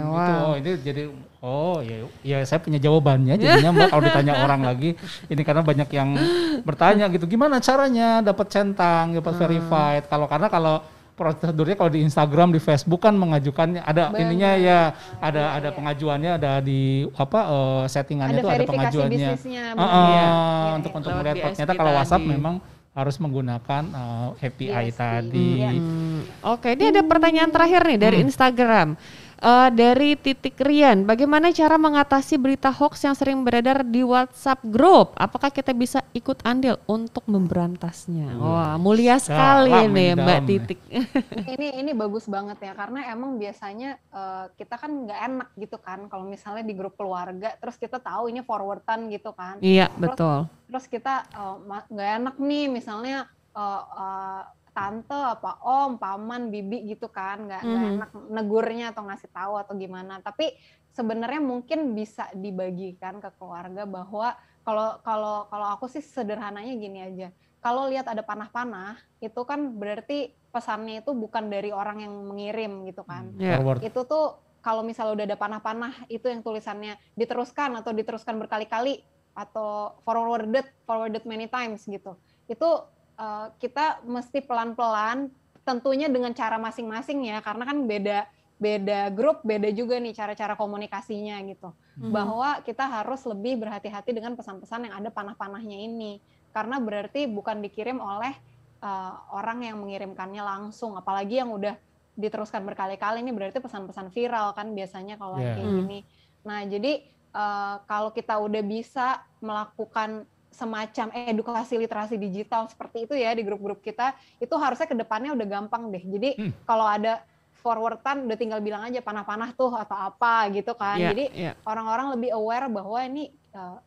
Itu, 0.00 0.12
Wow. 0.14 0.46
oh, 0.46 0.54
ini 0.54 0.70
jadi 0.78 1.02
oh 1.42 1.82
ya 1.82 2.06
ya 2.22 2.38
saya 2.46 2.62
punya 2.62 2.78
jawabannya 2.78 3.34
jadinya 3.34 3.74
Mbak 3.74 3.88
kalau 3.90 4.02
ditanya 4.06 4.34
orang 4.46 4.62
lagi 4.62 4.94
ini 5.26 5.42
karena 5.42 5.60
banyak 5.60 5.88
yang 5.90 6.14
bertanya 6.62 7.10
gitu 7.10 7.26
gimana 7.26 7.58
caranya 7.58 8.22
dapat 8.22 8.46
centang 8.46 9.10
Hmm. 9.10 9.18
dapat 9.18 9.34
verified 9.34 10.04
kalau 10.06 10.30
karena 10.30 10.46
kalau 10.46 10.80
prosedurnya 11.14 11.78
kalau 11.78 11.90
di 11.94 12.02
Instagram 12.02 12.50
di 12.50 12.58
Facebook 12.58 13.06
kan 13.06 13.14
mengajukannya 13.14 13.86
ada 13.86 14.10
Benar. 14.10 14.20
ininya 14.26 14.50
ya 14.58 14.78
ada 15.22 15.54
ada 15.54 15.68
pengajuannya 15.70 16.30
ada 16.42 16.52
di 16.58 17.06
apa 17.14 17.40
eh, 17.46 17.84
settingannya 17.86 18.38
Ada 18.38 18.42
itu 18.42 18.48
ada 18.50 18.64
pengajuannya 18.66 19.28
bisnisnya. 19.30 19.64
Benar. 19.78 19.86
ah, 19.86 20.02
Iya, 20.04 20.26
untuk 20.74 20.90
iya. 20.90 20.98
untuk 20.98 21.10
Lewat 21.14 21.22
melihat 21.22 21.36
ternyata 21.54 21.72
kalau 21.78 21.92
WhatsApp 21.94 22.24
memang 22.26 22.54
harus 22.94 23.16
menggunakan 23.18 23.82
eh, 23.90 24.46
API 24.46 24.70
BSP, 24.90 24.98
tadi 24.98 25.48
iya. 25.58 25.70
Hmm, 25.74 26.20
Oke, 26.54 26.74
ini 26.74 26.84
ada 26.94 27.02
pertanyaan 27.06 27.50
terakhir 27.50 27.82
nih 27.86 27.98
dari 27.98 28.16
Instagram. 28.22 28.98
Eh, 29.44 29.70
dari 29.76 30.16
titik 30.16 30.56
Rian, 30.56 31.04
bagaimana 31.04 31.52
cara 31.52 31.76
mengatasi 31.76 32.40
berita 32.40 32.72
hoax 32.72 33.04
yang 33.04 33.12
sering 33.12 33.44
beredar 33.44 33.84
di 33.84 34.00
WhatsApp 34.00 34.64
grup? 34.64 35.12
Apakah 35.20 35.52
kita 35.52 35.76
bisa 35.76 36.00
ikut 36.16 36.40
andil 36.48 36.80
untuk 36.88 37.28
memberantasnya? 37.28 38.40
Wah, 38.40 38.80
mulia 38.80 39.20
sekali 39.20 39.68
Dalam 39.68 39.92
nih 39.92 40.16
ini, 40.16 40.22
Mbak. 40.24 40.40
Titik. 40.48 40.80
ini 41.60 41.76
ini 41.76 41.92
bagus 41.92 42.24
banget 42.24 42.56
ya 42.64 42.72
karena 42.72 43.12
emang 43.12 43.36
biasanya 43.36 44.00
eh, 44.00 44.44
kita 44.56 44.80
kan 44.80 45.04
nggak 45.04 45.20
enak 45.28 45.48
gitu 45.60 45.76
kan 45.76 46.08
kalau 46.08 46.24
misalnya 46.24 46.64
di 46.64 46.72
grup 46.72 46.96
keluarga 46.96 47.52
terus 47.60 47.76
kita 47.76 48.00
tahu 48.00 48.32
ini 48.32 48.40
forwardan 48.40 49.12
gitu 49.12 49.36
kan 49.36 49.60
iya, 49.60 49.92
betul. 50.00 50.48
terus 50.72 50.88
kita 50.88 51.28
eh, 51.28 51.56
nggak 51.92 52.10
enak 52.24 52.36
nih 52.40 52.72
misalnya 52.72 53.28
eh, 53.52 53.82
eh, 53.92 54.42
tante 54.74 55.14
apa 55.14 55.62
om 55.62 55.96
paman 55.96 56.50
bibi 56.50 56.90
gitu 56.90 57.06
kan. 57.08 57.46
Nggak 57.46 57.62
nggak 57.62 57.84
Mhm. 57.86 57.94
enak 57.96 58.10
negurnya 58.28 58.86
atau 58.90 59.06
ngasih 59.06 59.30
tahu 59.30 59.54
atau 59.56 59.72
gimana. 59.78 60.18
Tapi 60.18 60.58
sebenarnya 60.90 61.38
mungkin 61.38 61.94
bisa 61.94 62.26
dibagikan 62.34 63.22
ke 63.22 63.30
keluarga 63.38 63.86
bahwa 63.86 64.34
kalau 64.66 64.98
kalau 65.06 65.46
kalau 65.46 65.66
aku 65.72 65.86
sih 65.86 66.02
sederhananya 66.02 66.74
gini 66.74 67.00
aja. 67.00 67.28
Kalau 67.62 67.88
lihat 67.88 68.04
ada 68.10 68.20
panah-panah 68.20 68.98
itu 69.22 69.40
kan 69.48 69.72
berarti 69.78 70.36
pesannya 70.52 71.00
itu 71.00 71.16
bukan 71.16 71.48
dari 71.48 71.72
orang 71.72 72.04
yang 72.04 72.12
mengirim 72.12 72.84
gitu 72.84 73.06
kan. 73.06 73.32
Ya. 73.40 73.56
forward. 73.56 73.80
Itu 73.80 74.04
tuh 74.04 74.42
kalau 74.60 74.84
misalnya 74.84 75.12
udah 75.22 75.26
ada 75.32 75.38
panah-panah 75.38 75.94
itu 76.08 76.28
yang 76.28 76.40
tulisannya 76.40 76.96
diteruskan 77.14 77.72
atau 77.80 77.92
diteruskan 77.92 78.36
berkali-kali 78.40 79.00
atau 79.34 79.98
forwarded 80.04 80.64
forwarded 80.84 81.24
many 81.26 81.48
times 81.48 81.84
gitu. 81.84 82.16
Itu 82.46 82.86
eh, 83.14 83.46
kita 83.58 84.02
mesti 84.02 84.38
pelan-pelan 84.40 85.30
tentunya 85.62 86.06
dengan 86.06 86.30
cara 86.30 86.58
masing-masing 86.58 87.24
ya 87.24 87.40
karena 87.40 87.64
kan 87.64 87.78
beda 87.84 88.28
beda 88.54 89.10
grup 89.10 89.42
beda 89.42 89.66
juga 89.70 89.98
nih 89.98 90.14
cara-cara 90.14 90.54
komunikasinya 90.54 91.40
gitu 91.42 91.74
Mhm. 91.98 92.10
bahwa 92.10 92.58
kita 92.62 92.86
harus 92.86 93.22
lebih 93.24 93.58
berhati-hati 93.58 94.14
dengan 94.14 94.34
pesan-pesan 94.34 94.90
yang 94.90 94.94
ada 94.98 95.10
panah-panahnya 95.10 95.74
ini 95.74 96.18
karena 96.50 96.78
berarti 96.78 97.26
bukan 97.26 97.58
dikirim 97.60 97.98
oleh 97.98 98.30
uh, 98.78 99.12
orang 99.32 99.64
yang 99.64 99.76
mengirimkannya 99.82 100.38
langsung 100.38 100.94
apalagi 100.94 101.42
yang 101.42 101.50
udah 101.50 101.74
diteruskan 102.14 102.62
berkali-kali 102.62 103.26
ini 103.26 103.34
berarti 103.34 103.58
pesan-pesan 103.58 104.14
viral 104.14 104.54
kan 104.54 104.70
biasanya 104.70 105.18
kalau 105.18 105.38
Iya. 105.40 105.54
kayak 105.54 105.66
Hmm. 105.66 105.76
gini 105.82 105.98
nah 106.44 106.60
jadi 106.62 106.92
uh, 107.34 107.76
kalau 107.88 108.14
kita 108.14 108.38
udah 108.38 108.62
bisa 108.62 109.18
melakukan 109.42 110.28
semacam 110.54 111.10
edukasi 111.26 111.74
literasi 111.74 112.14
digital 112.14 112.70
seperti 112.70 113.10
itu 113.10 113.14
ya 113.18 113.34
di 113.34 113.42
grup-grup 113.42 113.82
kita 113.82 114.14
itu 114.38 114.54
harusnya 114.54 114.86
ke 114.86 114.94
depannya 114.94 115.34
udah 115.34 115.46
gampang 115.50 115.90
deh. 115.90 116.02
Jadi 116.06 116.30
Hmm. 116.38 116.52
kalau 116.62 116.86
ada 116.86 117.26
forwardan 117.58 118.28
udah 118.28 118.38
tinggal 118.38 118.60
bilang 118.62 118.86
aja 118.86 119.02
panah-panah 119.02 119.56
tuh 119.58 119.74
atau 119.74 119.96
apa 119.98 120.52
gitu 120.54 120.76
kan. 120.78 121.00
Iya, 121.00 121.10
jadi 121.10 121.24
iya. 121.34 121.52
orang-orang 121.66 122.14
lebih 122.14 122.30
aware 122.36 122.70
bahwa 122.70 123.00
ini 123.02 123.34
eh, 123.34 123.78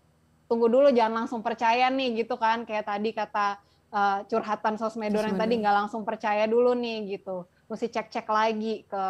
tunggu 0.51 0.68
dulu 0.68 0.91
jangan 0.91 1.24
langsung 1.24 1.39
percaya 1.39 1.88
nih 1.88 2.26
gitu 2.26 2.36
kan. 2.36 2.68
Kayak 2.68 2.91
tadi 2.91 3.09
kata 3.15 3.47
eh, 3.93 4.20
curhatan 4.28 4.76
sosmedor 4.76 5.24
yang 5.24 5.39
tadi 5.39 5.53
nggak 5.61 5.76
langsung 5.86 6.03
percaya 6.03 6.43
dulu 6.49 6.76
nih 6.76 7.15
gitu. 7.15 7.47
Mesti 7.72 7.88
cek-cek 7.88 8.28
lagi 8.28 8.84
ke 8.89 9.03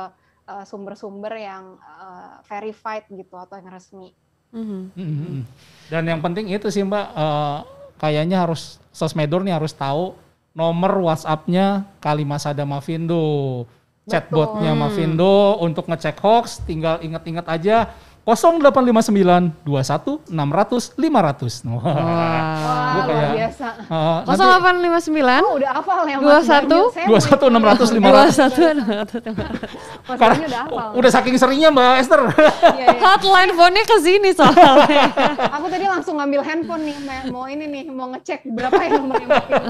eh, 0.46 0.66
sumber-sumber 0.68 1.34
yang 1.40 1.80
eh, 1.80 2.34
verified 2.46 3.08
gitu 3.10 3.34
atau 3.40 3.58
yang 3.58 3.72
resmi 3.72 4.12
Mhm. 4.52 4.80
Mhm. 4.96 5.40
Dan 5.88 6.04
yang 6.08 6.20
penting 6.20 6.52
itu 6.52 6.68
sih 6.68 6.84
Mbak, 6.84 7.08
eh, 7.16 7.58
kayaknya 7.98 8.44
harus 8.44 8.78
sosmedor 8.92 9.44
nih 9.44 9.56
harus 9.56 9.72
tahu 9.72 10.18
nomor 10.58 11.06
WhatsApp-nya 11.06 11.86
Kalimasada 12.02 12.66
Mavindo. 12.66 13.66
Chatbotnya. 14.08 14.72
Mavindo 14.72 15.60
untuk 15.60 15.92
ngecek 15.92 16.18
hoax 16.24 16.64
tinggal 16.64 17.04
ingat-ingat 17.04 17.44
aja 17.44 17.92
0859 18.28 19.64
21 19.64 20.20
600 20.28 21.00
500. 21.00 21.64
Wah. 21.64 21.80
Gua 21.80 23.02
luar 23.02 23.08
kayak- 23.08 23.36
biasa 23.40 23.68
Eh, 23.88 24.18
nanti 24.20 24.44
0859 24.44 25.40
oh 25.40 25.54
udah 25.56 25.72
hafal 25.74 26.02
ya 26.04 26.18
Dua 26.18 26.28
Mas 26.34 26.44
satu, 26.44 26.68
Banyu. 26.68 26.92
Saya 26.92 27.06
mau 27.06 27.16
21 27.16 27.48
600 27.48 27.88
dua 27.88 27.96
500. 27.96 28.36
satu 28.36 28.60
Mas 30.04 30.18
Karena 30.18 30.36
Banyu 30.36 30.46
udah 30.46 30.62
hafal 30.62 30.88
udah 30.94 31.10
saking 31.10 31.36
seringnya 31.36 31.70
Mbak 31.70 31.94
Esther. 31.98 32.22
Iya, 32.28 32.52
iya. 32.86 32.88
hotline 33.00 33.52
phone-nya 33.54 33.84
ke 33.84 33.98
sini 33.98 34.30
soalnya. 34.30 34.72
aku 35.50 35.66
tadi 35.68 35.86
langsung 35.86 36.16
ngambil 36.18 36.42
handphone 36.42 36.84
nih 36.84 36.98
mau- 37.00 37.26
mau 37.32 37.46
ini 37.46 37.66
nih 37.66 37.84
mau 37.88 38.12
ngecek 38.12 38.44
berapa 38.46 38.76
ya 38.78 38.90
nomornya 38.94 39.28
Mavindo. 39.30 39.64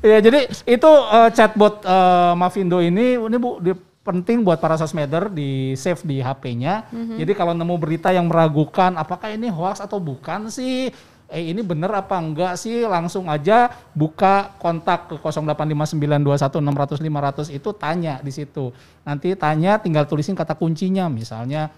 Ya 0.00 0.18
jadi 0.20 0.38
itu 0.66 0.90
eh, 1.08 1.28
chatbot 1.32 1.80
eh, 1.80 2.32
Mavindo 2.34 2.78
ini 2.78 3.16
ini 3.16 3.36
Bu 3.36 3.56
di- 3.58 3.87
penting 4.08 4.40
buat 4.40 4.56
para 4.56 4.80
sosmeder 4.80 5.28
di 5.28 5.76
save 5.76 6.00
di 6.08 6.24
HP-nya. 6.24 6.88
Jadi 7.20 7.36
kalau 7.36 7.52
nemu 7.52 7.76
berita 7.76 8.08
yang 8.08 8.24
meragukan 8.24 8.96
apakah 8.96 9.28
ini 9.28 9.52
hoax 9.52 9.84
atau 9.84 10.00
bukan 10.00 10.48
sih? 10.48 10.88
Eh 11.28 11.52
ini 11.52 11.60
bener 11.60 11.92
apa 11.92 12.16
enggak 12.16 12.56
sih? 12.56 12.88
Langsung 12.88 13.28
aja 13.28 13.68
buka 13.92 14.56
kontak 14.56 15.12
ke 15.12 15.20
085921600500 15.20 17.52
itu 17.52 17.68
tanya 17.76 18.16
di 18.24 18.32
situ. 18.32 18.72
Nanti 19.04 19.36
tanya 19.36 19.76
tinggal 19.76 20.08
tulisin 20.08 20.32
kata 20.32 20.56
kuncinya 20.56 21.04
misalnya 21.12 21.68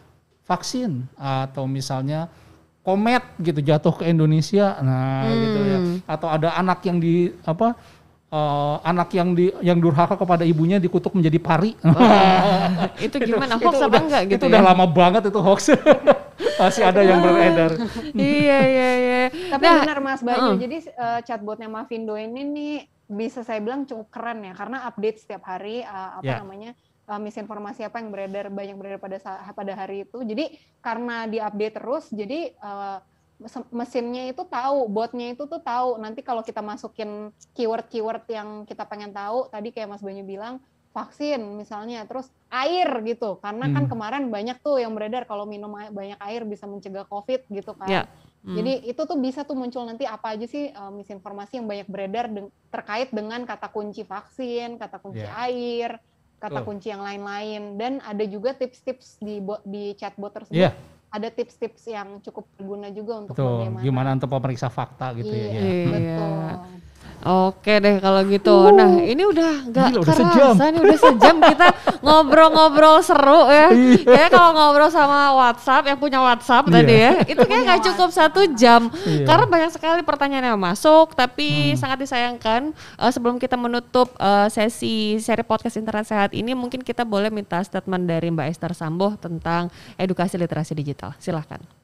vaksin 0.47 1.03
atau 1.18 1.66
misalnya 1.66 2.31
komet 2.87 3.26
gitu 3.43 3.59
jatuh 3.59 3.99
ke 3.99 4.07
Indonesia. 4.07 4.78
Nah, 4.87 5.26
gitu 5.35 5.61
ya. 5.66 5.78
Atau 6.07 6.31
ada 6.31 6.55
anak 6.55 6.87
yang 6.87 7.03
di 7.03 7.35
apa 7.43 7.74
eh, 8.31 8.76
anak 8.83 9.11
yang 9.11 9.35
di 9.35 9.51
yang 9.61 9.76
durhaka 9.76 10.14
kepada 10.14 10.43
ibunya 10.43 10.78
dikutuk 10.78 11.12
menjadi 11.12 11.39
pari. 11.39 11.74
itu 12.99 13.16
gimana 13.18 13.55
hoax 13.57 13.74
apa 13.76 13.89
udah- 13.89 14.03
enggak 14.03 14.22
gitu 14.28 14.45
Itu 14.47 14.47
udah 14.49 14.62
ya? 14.62 14.68
lama 14.70 14.87
banget 14.87 15.22
itu 15.26 15.41
hoax. 15.41 15.61
Masih 16.61 16.85
ada 16.85 17.01
yang 17.01 17.20
beredar. 17.20 17.72
iya 18.12 18.59
iya 18.62 18.89
iya. 18.97 19.22
Tapi 19.51 19.62
Nah, 19.62 19.81
benar 19.81 19.99
Mas 20.01 20.20
Bayu, 20.20 20.41
heeh. 20.53 20.57
jadi 20.59 20.76
eh, 20.87 21.20
chatbotnya 21.22 21.68
Mavindo 21.68 22.14
ini 22.14 22.43
nih 22.45 22.74
bisa 23.07 23.43
saya 23.43 23.59
bilang 23.59 23.85
cukup 23.85 24.09
keren 24.09 24.41
ya 24.41 24.55
karena 24.55 24.87
update 24.87 25.18
setiap 25.18 25.43
hari 25.43 25.83
eh, 25.83 26.11
apa 26.14 26.24
Ya. 26.24 26.39
namanya 26.39 26.72
misinformasi 27.11 27.83
apa 27.83 27.99
yang 27.99 28.09
beredar 28.09 28.47
banyak 28.49 28.76
beredar 28.76 29.01
pada 29.01 29.18
pada 29.51 29.72
hari 29.74 30.07
itu. 30.07 30.22
Jadi 30.22 30.45
karena 30.78 31.26
diupdate 31.26 31.74
terus, 31.74 32.05
jadi 32.09 32.53
eh, 32.53 32.97
mes- 32.97 33.20
mesinnya 33.72 34.28
itu 34.28 34.45
tahu, 34.45 34.84
botnya 34.86 35.32
itu 35.32 35.49
tuh 35.49 35.61
tahu. 35.64 35.97
Nanti 35.97 36.20
kalau 36.20 36.45
kita 36.45 36.61
masukin 36.61 37.32
keyword-keyword 37.57 38.24
yang 38.28 38.49
kita 38.68 38.84
pengen 38.84 39.16
tahu, 39.16 39.49
tadi 39.49 39.72
kayak 39.72 39.97
Mas 39.97 40.05
Banyu 40.05 40.24
bilang 40.24 40.61
vaksin 40.91 41.38
misalnya, 41.55 42.03
terus 42.05 42.28
air 42.51 42.91
gitu. 43.07 43.38
Karena 43.38 43.70
kan 43.70 43.86
Hmm. 43.86 43.93
kemarin 43.93 44.24
banyak 44.28 44.59
tuh 44.61 44.82
yang 44.82 44.93
beredar 44.93 45.24
kalau 45.24 45.47
minum 45.47 45.70
banyak 45.70 46.18
air 46.18 46.43
bisa 46.45 46.66
mencegah 46.66 47.07
COVID 47.07 47.47
gitu 47.49 47.72
kan. 47.78 47.88
Ya. 47.88 48.03
Hmm. 48.41 48.57
Jadi 48.57 48.88
itu 48.88 49.03
tuh 49.05 49.18
bisa 49.20 49.45
tuh 49.45 49.55
muncul 49.55 49.84
nanti 49.84 50.09
apa 50.09 50.32
aja 50.34 50.47
sih 50.49 50.72
uh, 50.72 50.91
misinformasi 50.91 51.61
yang 51.61 51.68
banyak 51.68 51.88
beredar 51.88 52.26
deng- 52.32 52.53
terkait 52.72 53.12
dengan 53.12 53.45
kata 53.45 53.68
kunci 53.68 54.03
vaksin, 54.03 54.80
kata 54.80 54.97
kunci 54.99 55.22
Ya. 55.22 55.32
air, 55.45 55.91
kata 56.41 56.64
Betul. 56.64 56.66
kunci 56.72 56.88
yang 56.88 57.05
lain-lain 57.05 57.76
dan 57.76 57.93
ada 58.01 58.24
juga 58.24 58.57
tips-tips 58.57 59.20
di 59.20 59.45
di 59.62 59.93
chatbot 59.95 60.32
tersebut. 60.32 60.57
Iya. 60.57 60.72
Ada 61.11 61.29
tips-tips 61.35 61.91
yang 61.91 62.23
cukup 62.23 62.55
berguna 62.55 62.95
juga 62.95 63.27
untuk 63.27 63.35
Betul. 63.35 63.67
bagaimana. 63.67 63.83
Gimana 63.83 64.09
untuk 64.15 64.31
pemeriksa 64.31 64.71
fakta 64.71 65.11
gitu 65.19 65.35
Iya, 65.35 65.47
ya. 65.51 65.61
Iya. 65.61 65.87
Betul. 65.91 66.55
Oke 67.21 67.77
deh 67.79 68.01
kalau 68.01 68.25
gitu. 68.25 68.73
Nah 68.73 68.97
ini 69.01 69.23
udah 69.23 69.68
nggak 69.68 69.89
kerasa 70.01 70.25
sejam. 70.25 70.55
nih 70.57 70.81
udah 70.81 70.99
sejam 70.99 71.37
kita 71.37 71.66
ngobrol-ngobrol 72.05 72.97
seru 73.01 73.49
ya. 73.49 73.68
ya 74.05 74.27
kalau 74.29 74.57
ngobrol 74.57 74.89
sama 74.89 75.37
WhatsApp 75.37 75.85
yang 75.85 75.99
punya 75.99 76.18
WhatsApp 76.18 76.64
Iya. 76.64 76.75
tadi 76.81 76.95
ya, 76.97 77.12
itu 77.29 77.43
kayak 77.45 77.62
nggak 77.66 77.81
cukup 77.93 78.09
satu 78.09 78.41
jam 78.57 78.89
Iya. 79.05 79.25
karena 79.29 79.45
banyak 79.45 79.71
sekali 79.73 80.01
pertanyaan 80.01 80.57
yang 80.57 80.61
masuk. 80.61 81.12
Tapi 81.12 81.77
sangat 81.77 82.01
disayangkan 82.01 82.73
eh, 82.75 83.11
sebelum 83.11 83.37
kita 83.37 83.57
menutup 83.57 84.12
eh, 84.16 84.49
sesi 84.49 85.21
seri 85.21 85.45
podcast 85.45 85.77
internet 85.77 86.09
sehat 86.09 86.31
ini, 86.33 86.53
mungkin 86.53 86.81
kita 86.81 87.05
boleh 87.05 87.29
minta 87.29 87.61
statement 87.61 88.05
dari 88.05 88.29
Mbak 88.29 88.49
Esther 88.49 88.73
Sambo 88.73 89.16
tentang 89.16 89.68
edukasi 89.97 90.37
literasi 90.37 90.73
digital. 90.73 91.12
Silahkan. 91.16 91.80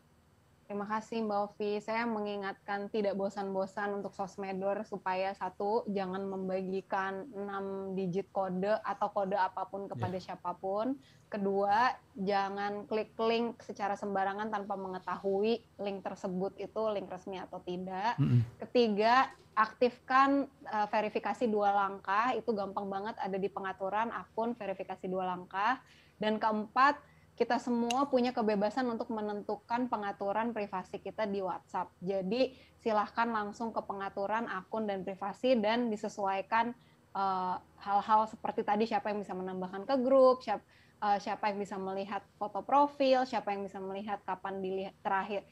Terima 0.77 0.93
kasih 1.01 1.25
Mbak 1.25 1.41
Ovi. 1.41 1.73
Saya 1.81 2.05
mengingatkan 2.05 2.93
tidak 2.93 3.17
bosan-bosan 3.17 3.97
untuk 3.97 4.13
sosmedor 4.13 4.85
supaya 4.85 5.33
satu 5.33 5.89
jangan 5.89 6.29
membagikan 6.29 7.25
6 7.33 7.97
digit 7.97 8.29
kode 8.29 8.77
atau 8.85 9.09
kode 9.09 9.41
apa 9.41 9.65
pun 9.73 9.89
kepada 9.89 10.21
siapa 10.21 10.53
pun. 10.53 11.01
Kedua, 11.33 11.97
jangan 12.13 12.85
klik 12.85 13.17
link 13.17 13.57
secara 13.65 13.97
sembarangan 13.97 14.53
tanpa 14.53 14.77
mengetahui 14.77 15.65
link 15.81 16.05
tersebut 16.05 16.53
itu 16.61 16.83
link 16.93 17.09
resmi 17.09 17.41
atau 17.41 17.57
tidak. 17.65 18.21
Mm-mm. 18.21 18.45
Ketiga, 18.61 19.33
aktifkan 19.57 20.45
uh, 20.69 20.93
verifikasi 20.93 21.49
dua 21.49 21.73
langkah. 21.73 22.37
Itu 22.37 22.53
gampang 22.53 22.85
banget 22.93 23.17
ada 23.17 23.41
di 23.41 23.49
pengaturan 23.49 24.13
akun 24.13 24.53
verifikasi 24.53 25.09
dua 25.09 25.25
langkah. 25.25 25.81
Dan 26.21 26.37
keempat, 26.37 27.01
kita 27.37 27.61
semua 27.61 28.09
punya 28.09 28.33
kebebasan 28.33 28.89
untuk 28.89 29.13
menentukan 29.13 29.93
pengaturan 29.93 30.57
privasi 30.57 30.97
kita 30.97 31.29
di 31.29 31.45
WhatsApp. 31.45 31.93
Jadi 32.01 32.57
silahkan 32.81 33.29
langsung 33.29 33.77
ke 33.77 33.81
pengaturan 33.85 34.49
akun 34.49 34.89
dan 34.89 35.05
privasi 35.05 35.53
dan 35.61 35.93
disesuaikan 35.93 36.73
uh, 37.13 37.61
hal-hal 37.85 38.25
seperti 38.25 38.65
tadi 38.65 38.89
siapa 38.89 39.13
yang 39.13 39.21
bisa 39.21 39.37
menambahkan 39.37 39.85
ke 39.85 39.95
grup, 40.01 40.41
siapa, 40.41 40.65
uh, 41.05 41.21
siapa 41.21 41.53
yang 41.53 41.61
bisa 41.61 41.77
melihat 41.77 42.25
foto 42.41 42.65
profil, 42.65 43.29
siapa 43.29 43.53
yang 43.53 43.69
bisa 43.69 43.85
melihat 43.85 44.17
kapan 44.25 44.65
dilihat 44.65 44.97
terakhir 45.05 45.45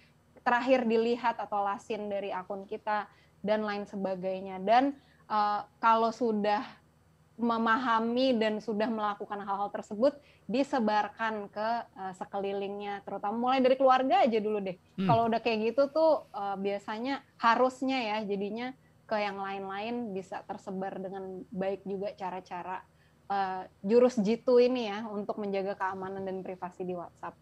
terakhir 0.44 0.84
dilihat 0.84 1.40
atau 1.40 1.64
lasin 1.64 2.08
dari 2.12 2.28
akun 2.28 2.68
kita 2.68 3.08
dan 3.40 3.64
lain 3.64 3.88
sebagainya. 3.88 4.60
Dan 4.60 4.96
uh, 5.28 5.64
kalau 5.80 6.12
sudah 6.12 6.64
memahami 7.34 8.38
dan 8.38 8.62
sudah 8.62 8.86
melakukan 8.86 9.42
hal-hal 9.42 9.66
tersebut 9.74 10.14
disebarkan 10.46 11.50
ke 11.50 11.68
uh, 11.98 12.14
sekelilingnya 12.14 13.02
terutama 13.02 13.34
mulai 13.34 13.58
dari 13.58 13.74
keluarga 13.74 14.22
aja 14.22 14.38
dulu 14.38 14.62
deh 14.62 14.78
Hmm. 14.94 15.10
kalau 15.10 15.26
udah 15.26 15.42
kayak 15.42 15.74
gitu 15.74 15.90
tuh 15.90 16.30
uh, 16.30 16.54
biasanya 16.54 17.26
harusnya 17.42 17.98
ya 17.98 18.16
jadinya 18.22 18.70
ke 19.04 19.18
yang 19.18 19.36
lain-lain 19.36 20.14
bisa 20.14 20.46
tersebar 20.46 20.96
dengan 21.02 21.42
baik 21.50 21.82
juga 21.82 22.14
cara-cara 22.14 22.80
uh, 23.28 23.66
jurus 23.84 24.16
jitu 24.22 24.62
ini 24.62 24.88
ya 24.88 25.04
untuk 25.10 25.36
menjaga 25.42 25.76
keamanan 25.76 26.24
dan 26.24 26.40
privasi 26.40 26.88
di 26.88 26.94
WhatsApp. 26.96 27.36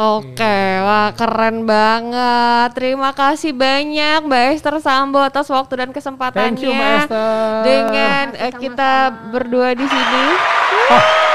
Oke, 0.00 0.60
wah 0.80 1.12
keren 1.12 1.68
banget. 1.68 2.68
Terima 2.72 3.12
kasih 3.12 3.52
banyak 3.52 4.24
Mbak 4.24 4.44
Esther 4.56 4.76
Sambo 4.80 5.20
atas 5.20 5.48
waktu 5.52 5.76
dan 5.76 5.90
kesempatannya. 5.92 6.56
Thank 6.56 6.64
you 6.64 6.72
Mbak 6.72 6.92
Esther. 7.04 7.64
Dengan 7.64 8.24
Terima 8.32 8.40
kasih 8.40 8.48
eh, 8.48 8.52
kita 8.60 8.92
berdua 9.28 9.68
di 9.76 9.86
sini. 9.88 10.24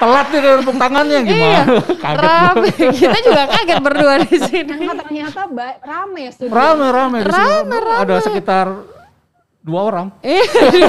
Telat 0.00 0.26
nih 0.32 0.40
dari 0.40 0.56
tepuk 0.64 0.76
tangannya 0.80 1.18
gimana? 1.28 1.44
Iya, 1.44 1.62
Kaget 2.04 2.24
rame. 2.24 2.68
Kita 3.04 3.18
juga 3.20 3.42
kaget 3.52 3.78
berdua 3.84 4.14
di 4.24 4.36
sini. 4.40 4.64
Ternyata 4.72 5.02
ternyata 5.04 5.40
rame 5.84 6.20
ya. 6.24 6.32
Rame 6.48 6.86
rame 6.88 7.16
di 7.20 7.28
sini. 7.28 7.36
Rame, 7.36 7.76
Ada 8.00 8.14
sekitar 8.24 8.66
dua 9.60 9.80
orang. 9.86 10.06
Iya. 10.70 10.88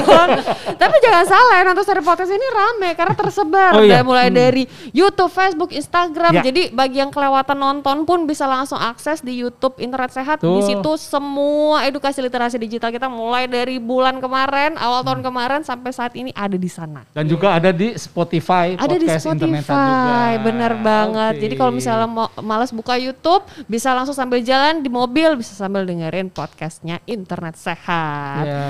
Tapi 0.72 0.96
jangan 0.98 1.26
salah 1.26 1.54
ya 1.54 1.64
nonton 1.64 1.82
seri 1.82 2.00
podcast 2.00 2.28
ini 2.28 2.46
rame 2.46 2.90
karena 2.92 3.12
tersebar 3.12 3.72
Oh 3.74 3.82
iya. 3.82 4.00
Dan 4.00 4.04
mulai 4.04 4.28
Hmm. 4.28 4.38
dari 4.38 4.62
YouTube, 4.90 5.28
Facebook, 5.28 5.70
Instagram. 5.70 6.32
Ya. 6.32 6.42
Jadi 6.42 6.70
bagi 6.70 6.98
yang 6.98 7.08
kelewatan 7.08 7.54
nonton 7.54 8.02
pun 8.02 8.24
bisa 8.24 8.44
langsung 8.44 8.76
akses 8.76 9.20
di 9.20 9.36
YouTube 9.36 9.76
Internet 9.76 10.10
Sehat. 10.10 10.38
Di 10.38 10.46
Tuh. 10.46 10.62
situ 10.62 10.90
semua 10.98 11.84
edukasi 11.84 12.18
literasi 12.18 12.56
digital 12.56 12.88
kita 12.88 13.06
mulai 13.06 13.44
dari 13.44 13.76
bulan 13.76 14.18
kemarin, 14.18 14.74
awal 14.74 15.02
Hmm. 15.02 15.08
tahun 15.10 15.20
kemarin 15.22 15.60
sampai 15.62 15.90
saat 15.90 16.12
ini 16.14 16.32
ada 16.32 16.54
di 16.54 16.66
sana. 16.66 17.04
Dan 17.10 17.26
juga 17.26 17.52
ada 17.52 17.70
di 17.70 17.92
Spotify, 17.94 18.74
Ada 18.74 18.94
di 18.94 19.04
podcast 19.04 19.26
internet 19.28 19.62
juga. 19.62 19.68
Spotify, 19.68 20.30
bener 20.40 20.72
banget. 20.78 21.32
Oke. 21.34 21.42
Jadi 21.42 21.54
kalau 21.56 21.72
misalnya 21.72 22.06
mau 22.06 22.28
males 22.38 22.70
buka 22.70 22.94
YouTube, 22.94 23.42
bisa 23.66 23.92
langsung 23.92 24.14
sambil 24.14 24.40
jalan 24.40 24.80
di 24.80 24.88
mobil, 24.88 25.34
bisa 25.34 25.52
sambil 25.52 25.84
dengerin 25.84 26.28
podcastnya 26.28 26.98
Internet 27.04 27.54
Sehat. 27.54 28.44
Ya. 28.44 28.61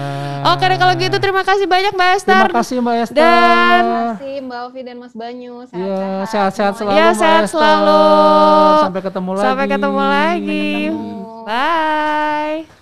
Oke 0.45 0.65
deh 0.65 0.75
kalau 0.77 0.95
gitu 0.95 1.17
terima 1.17 1.43
kasih 1.43 1.67
banyak 1.67 1.93
Mbak 1.93 2.11
Esther. 2.15 2.45
Terima 2.45 2.59
kasih 2.59 2.77
Mbak 2.79 2.97
Esther. 3.01 3.23
Dan- 3.23 3.83
Terima 3.83 4.03
kasih 4.11 4.35
Mbak 4.43 4.61
Ovi 4.65 4.81
dan 4.83 4.97
Mas 4.99 5.15
Banyu. 5.15 5.55
Iya, 5.63 5.67
Sehat-sehat. 5.67 6.29
sehat-sehat 6.29 6.73
selalu 6.77 6.97
Ya 6.97 7.09
sehat 7.13 7.45
selalu. 7.47 8.03
Sampai 8.83 9.03
ketemu 9.03 9.31
lagi. 9.33 9.45
Sampai 9.45 9.67
ketemu 9.67 10.01
lagi. 10.01 10.67
Ketemu. 10.85 11.11
Bye. 11.45 12.82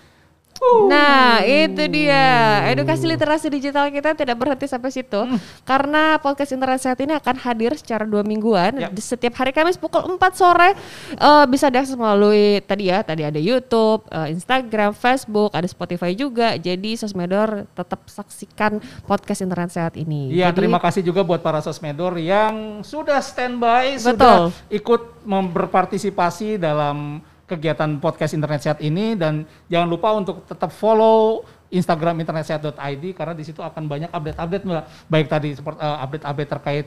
Nah, 0.60 1.40
itu 1.42 1.82
dia. 1.88 2.60
Edukasi 2.68 3.08
literasi 3.08 3.48
digital 3.48 3.88
kita 3.88 4.12
tidak 4.12 4.36
berhenti 4.36 4.68
sampai 4.68 4.92
situ. 4.92 5.16
Hmm. 5.16 5.40
Karena 5.64 6.20
podcast 6.20 6.52
internet 6.52 6.80
sehat 6.84 7.00
ini 7.00 7.16
akan 7.16 7.36
hadir 7.40 7.72
secara 7.80 8.04
dua 8.04 8.20
mingguan 8.20 8.76
Yap. 8.76 8.92
di 8.92 9.02
setiap 9.02 9.40
hari 9.40 9.56
Kamis 9.56 9.80
pukul 9.80 10.04
4 10.04 10.20
sore. 10.36 10.76
Eh, 11.16 11.44
bisa 11.48 11.72
diakses 11.72 11.96
melalui 11.96 12.60
tadi 12.64 12.92
ya, 12.92 13.00
tadi 13.00 13.24
ada 13.24 13.40
YouTube, 13.40 14.04
eh, 14.12 14.36
Instagram, 14.36 14.92
Facebook, 14.92 15.50
ada 15.56 15.66
Spotify 15.66 16.12
juga. 16.12 16.54
Jadi 16.60 16.94
sosmedor 17.00 17.64
tetap 17.72 18.04
saksikan 18.06 18.78
podcast 19.08 19.40
internet 19.40 19.72
sehat 19.72 19.94
ini. 19.96 20.30
Iya, 20.30 20.52
terima 20.52 20.78
kasih 20.78 21.00
juga 21.00 21.24
buat 21.24 21.40
para 21.40 21.64
sosmedor 21.64 22.20
yang 22.20 22.84
sudah 22.84 23.18
standby, 23.24 23.96
Betul. 23.96 24.52
sudah 24.52 24.52
ikut 24.68 25.02
berpartisipasi 25.24 26.60
dalam 26.60 27.24
kegiatan 27.50 27.90
podcast 27.98 28.38
internet 28.38 28.62
sehat 28.62 28.78
ini 28.78 29.18
dan 29.18 29.42
jangan 29.66 29.88
lupa 29.90 30.14
untuk 30.14 30.46
tetap 30.46 30.70
follow 30.70 31.42
Instagram 31.70 32.22
internetsehat.id 32.22 33.04
karena 33.14 33.34
di 33.34 33.44
situ 33.46 33.58
akan 33.62 33.90
banyak 33.90 34.10
update-update 34.10 34.64
Mbak. 34.66 34.84
Baik 35.10 35.26
tadi 35.26 35.50
seperti 35.54 35.78
eh, 35.82 35.98
update-update 36.06 36.50
terkait 36.50 36.86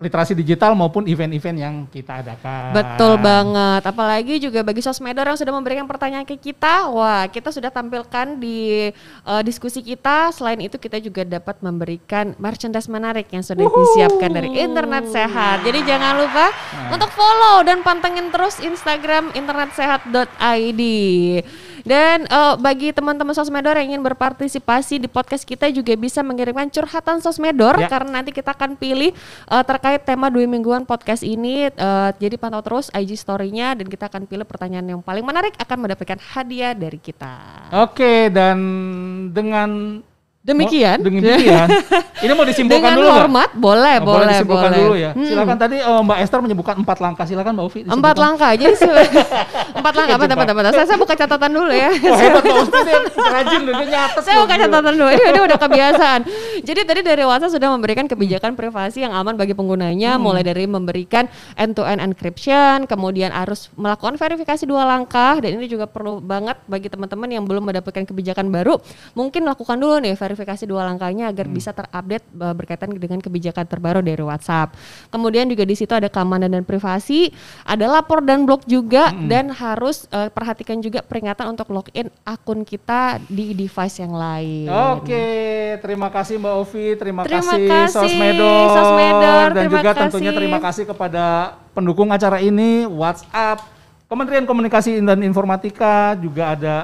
literasi 0.00 0.32
digital 0.32 0.72
maupun 0.72 1.04
event-event 1.04 1.58
yang 1.60 1.74
kita 1.92 2.24
adakan. 2.24 2.72
Betul 2.72 3.20
banget. 3.20 3.84
Apalagi 3.84 4.40
juga 4.40 4.64
bagi 4.64 4.80
sosmedor 4.80 5.28
yang 5.28 5.36
sudah 5.36 5.52
memberikan 5.52 5.84
pertanyaan 5.84 6.24
ke 6.24 6.40
kita, 6.40 6.88
wah 6.88 7.28
kita 7.28 7.52
sudah 7.52 7.68
tampilkan 7.68 8.40
di 8.40 8.88
eh, 8.96 9.42
diskusi 9.44 9.84
kita. 9.84 10.32
Selain 10.32 10.56
itu 10.56 10.80
kita 10.80 10.96
juga 11.04 11.28
dapat 11.28 11.60
memberikan 11.60 12.32
merchandise 12.40 12.88
menarik 12.88 13.28
yang 13.28 13.44
sudah 13.44 13.68
disiapkan 13.68 14.32
dari 14.32 14.48
Internet 14.56 15.12
Sehat. 15.12 15.68
Jadi 15.68 15.84
jangan 15.84 16.16
lupa 16.16 16.48
untuk 16.88 17.12
follow 17.12 17.60
dan 17.60 17.84
pantengin 17.84 18.32
terus 18.32 18.56
Instagram 18.56 19.36
internetsehat.id. 19.36 20.82
Dan 21.82 22.24
eh, 22.24 22.54
bagi 22.56 22.90
teman-teman 22.90 23.32
sosmedor 23.32 23.76
yang 23.78 23.94
ingin 23.94 24.02
berpartisipasi 24.02 24.98
di 24.98 25.08
podcast 25.08 25.42
kita 25.42 25.68
juga 25.68 25.94
bisa 25.94 26.20
mengirimkan 26.20 26.68
curhatan 26.68 27.18
sosmedor 27.18 27.76
Ya. 27.76 27.88
karena 27.88 28.20
nanti 28.20 28.30
kita 28.30 28.52
akan 28.52 28.76
pilih 28.76 29.12
eh, 29.46 29.64
terkait 29.64 30.02
tema 30.02 30.28
dua 30.28 30.44
mingguan 30.44 30.84
podcast 30.84 31.22
ini. 31.22 31.68
Eh, 31.68 32.10
jadi 32.16 32.34
pantau 32.36 32.60
terus 32.60 32.90
IG 32.90 33.14
story-nya 33.14 33.72
dan 33.74 33.86
kita 33.86 34.08
akan 34.08 34.24
pilih 34.24 34.44
pertanyaan 34.44 34.86
yang 34.86 35.00
paling 35.00 35.22
menarik 35.22 35.54
akan 35.56 35.86
mendapatkan 35.86 36.18
hadiah 36.34 36.72
dari 36.72 36.98
kita. 36.98 37.32
Oke, 37.72 38.28
dan 38.28 38.58
dengan 39.30 40.00
Demikian. 40.40 40.96
Oh, 40.96 41.04
demikian. 41.04 41.68
Ini 42.24 42.32
mau 42.32 42.48
disimpulkan 42.48 42.80
Dengan 42.80 42.96
dulu 42.96 43.06
nggak? 43.06 43.20
hormat 43.20 43.50
boleh, 43.52 43.96
Oh, 44.00 44.04
boleh, 44.08 44.26
disimpulkan 44.32 44.70
boleh. 44.72 44.80
dulu 44.80 44.94
ya. 44.96 45.10
Hmm. 45.12 45.26
Silakan 45.28 45.56
tadi 45.56 45.76
eh, 45.76 46.00
Mbak 46.00 46.18
Esther 46.24 46.40
menyebutkan 46.40 46.74
empat 46.80 46.98
langkah. 46.98 47.24
Silakan 47.28 47.52
Mbak 47.52 47.66
Ufi. 47.66 47.80
Empat 47.84 48.16
langkah. 48.16 48.50
Jadi 48.56 48.72
empat 49.80 49.92
langkah. 49.94 50.16
Bentar, 50.16 50.36
bentar, 50.36 50.54
bentar. 50.56 50.72
Saya, 50.72 50.86
saya 50.88 50.96
buka 50.96 51.12
catatan 51.12 51.50
dulu 51.52 51.68
ya. 51.68 51.92
Wah 51.92 52.18
hebat 52.18 52.42
Mbak 52.42 52.56
Ufi 52.56 52.78
rajin 53.20 53.60
dia 53.62 53.84
nyatet 53.92 54.22
Saya 54.24 54.36
buka 54.40 54.54
catatan 54.56 54.92
dulu. 54.96 55.08
Ini, 55.12 55.24
ini 55.28 55.40
udah 55.44 55.58
kebiasaan. 55.60 56.20
Jadi 56.60 56.80
tadi 56.84 57.00
dari 57.00 57.22
WhatsApp 57.22 57.52
sudah 57.52 57.68
memberikan 57.72 58.04
kebijakan 58.04 58.56
privasi 58.56 59.04
yang 59.04 59.12
aman 59.12 59.36
bagi 59.36 59.52
penggunanya, 59.52 60.16
Hmm. 60.16 60.24
mulai 60.24 60.40
dari 60.40 60.64
memberikan 60.64 61.28
end-to-end 61.54 62.00
encryption, 62.00 62.84
kemudian 62.84 63.28
harus 63.28 63.68
melakukan 63.76 64.16
verifikasi 64.16 64.64
dua 64.64 64.84
langkah, 64.84 65.36
dan 65.36 65.56
ini 65.56 65.68
juga 65.68 65.84
perlu 65.84 66.18
banget 66.18 66.56
bagi 66.64 66.88
teman-teman 66.88 67.28
yang 67.28 67.44
belum 67.44 67.62
mendapatkan 67.62 68.04
kebijakan 68.04 68.48
baru, 68.48 68.76
mungkin 69.12 69.44
lakukan 69.44 69.76
dulu 69.76 70.00
nih 70.00 70.16
verifikasi 70.30 70.62
dua 70.62 70.86
langkahnya 70.86 71.26
agar 71.26 71.50
Hmm. 71.50 71.58
bisa 71.58 71.74
terupdate 71.74 72.22
uh, 72.38 72.54
berkaitan 72.54 72.94
dengan 72.94 73.18
kebijakan 73.18 73.66
terbaru 73.66 73.98
dari 73.98 74.22
WhatsApp. 74.22 74.78
Kemudian 75.10 75.50
juga 75.50 75.66
di 75.66 75.74
situ 75.74 75.90
ada 75.90 76.06
keamanan 76.06 76.46
dan 76.46 76.62
privasi, 76.62 77.34
ada 77.66 77.90
lapor 77.90 78.22
dan 78.22 78.46
blok 78.46 78.62
juga, 78.70 79.10
Hmm. 79.10 79.26
dan 79.26 79.50
harus 79.50 80.06
uh, 80.14 80.30
perhatikan 80.30 80.78
juga 80.78 81.02
peringatan 81.02 81.50
untuk 81.50 81.66
login 81.74 82.06
akun 82.22 82.62
kita 82.62 83.18
di 83.26 83.50
device 83.58 83.98
yang 83.98 84.14
lain. 84.14 84.70
Oke, 84.94 85.26
terima 85.82 86.06
kasih 86.08 86.38
Mbak 86.38 86.54
Ovi, 86.62 86.86
terima, 86.94 87.20
Terima 87.26 87.42
kasih, 87.42 87.66
kasih, 87.66 87.90
Sosmedor, 87.90 88.68
Sosmedor, 88.70 89.46
dan 89.50 89.64
terima 89.66 89.74
juga 89.74 89.90
tentunya 89.98 90.30
kasih. 90.30 90.38
terima 90.38 90.58
kasih 90.62 90.84
kepada 90.86 91.24
pendukung 91.74 92.14
acara 92.14 92.38
ini, 92.38 92.86
WhatsApp, 92.86 93.66
Kementerian 94.06 94.46
Komunikasi 94.46 95.02
dan 95.02 95.18
Informatika, 95.22 96.14
juga 96.14 96.54
ada 96.54 96.74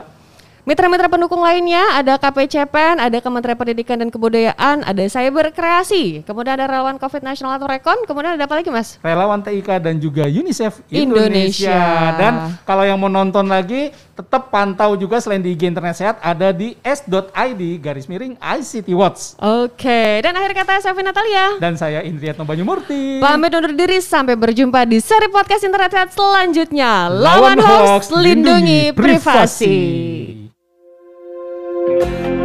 Mitra-mitra 0.66 1.06
pendukung 1.06 1.46
lainnya 1.46 1.78
ada 1.94 2.18
KPCPEN, 2.18 2.98
ada 2.98 3.22
Kementerian 3.22 3.54
Pendidikan 3.54 4.02
dan 4.02 4.10
Kebudayaan, 4.10 4.82
ada 4.82 4.98
Cyber 5.06 5.54
Kreasi, 5.54 6.26
kemudian 6.26 6.58
ada 6.58 6.66
relawan 6.66 6.98
COVID 6.98 7.22
Nasional 7.22 7.54
atau 7.54 7.70
Rekon, 7.70 8.02
kemudian 8.02 8.34
ada 8.34 8.50
apa 8.50 8.58
lagi 8.58 8.66
mas? 8.74 8.98
Relawan 8.98 9.46
TIK 9.46 9.78
dan 9.78 10.02
juga 10.02 10.26
UNICEF 10.26 10.82
Indonesia. 10.90 11.70
Indonesia. 11.70 11.78
Dan 12.18 12.32
kalau 12.66 12.82
yang 12.82 12.98
mau 12.98 13.06
nonton 13.06 13.46
lagi, 13.46 13.94
tetap 14.18 14.50
pantau 14.50 14.98
juga 14.98 15.22
selain 15.22 15.38
di 15.38 15.54
IG 15.54 15.70
Internet 15.70 16.02
Sehat, 16.02 16.18
ada 16.18 16.50
di 16.50 16.74
s.id 16.82 17.62
garis 17.78 18.10
miring 18.10 18.34
ICT 18.34 18.90
Watch. 18.98 19.38
Oke, 19.38 20.18
dan 20.18 20.34
akhir 20.34 20.50
kata 20.50 20.82
saya 20.82 20.98
Vina 20.98 21.14
Natalia. 21.14 21.62
Dan 21.62 21.78
saya 21.78 22.02
Indriatno 22.02 22.42
Banyumurti. 22.42 23.22
Pamit 23.22 23.54
undur 23.54 23.70
diri 23.70 24.02
sampai 24.02 24.34
berjumpa 24.34 24.82
di 24.82 24.98
seri 24.98 25.30
podcast 25.30 25.62
internet 25.62 25.94
sehat 25.94 26.10
selanjutnya. 26.10 27.06
Lawan, 27.06 27.54
hoax, 27.62 28.10
lindungi 28.10 28.90
privasi. 28.90 29.78
Mbak 31.96 32.35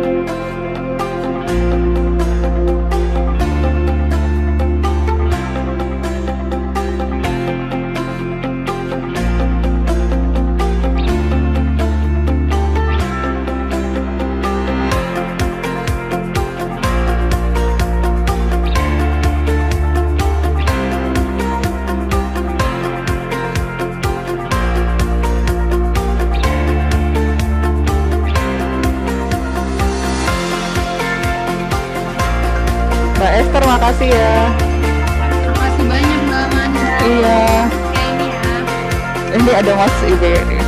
Ini 39.51 39.59
ada 39.59 39.75
Mas 39.75 39.97
Ibe 40.07 40.31
nih. 40.47 40.63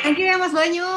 Thank 0.00 0.16
you 0.16 0.24
ya 0.32 0.40
Mas 0.40 0.56
Banyu. 0.56 0.88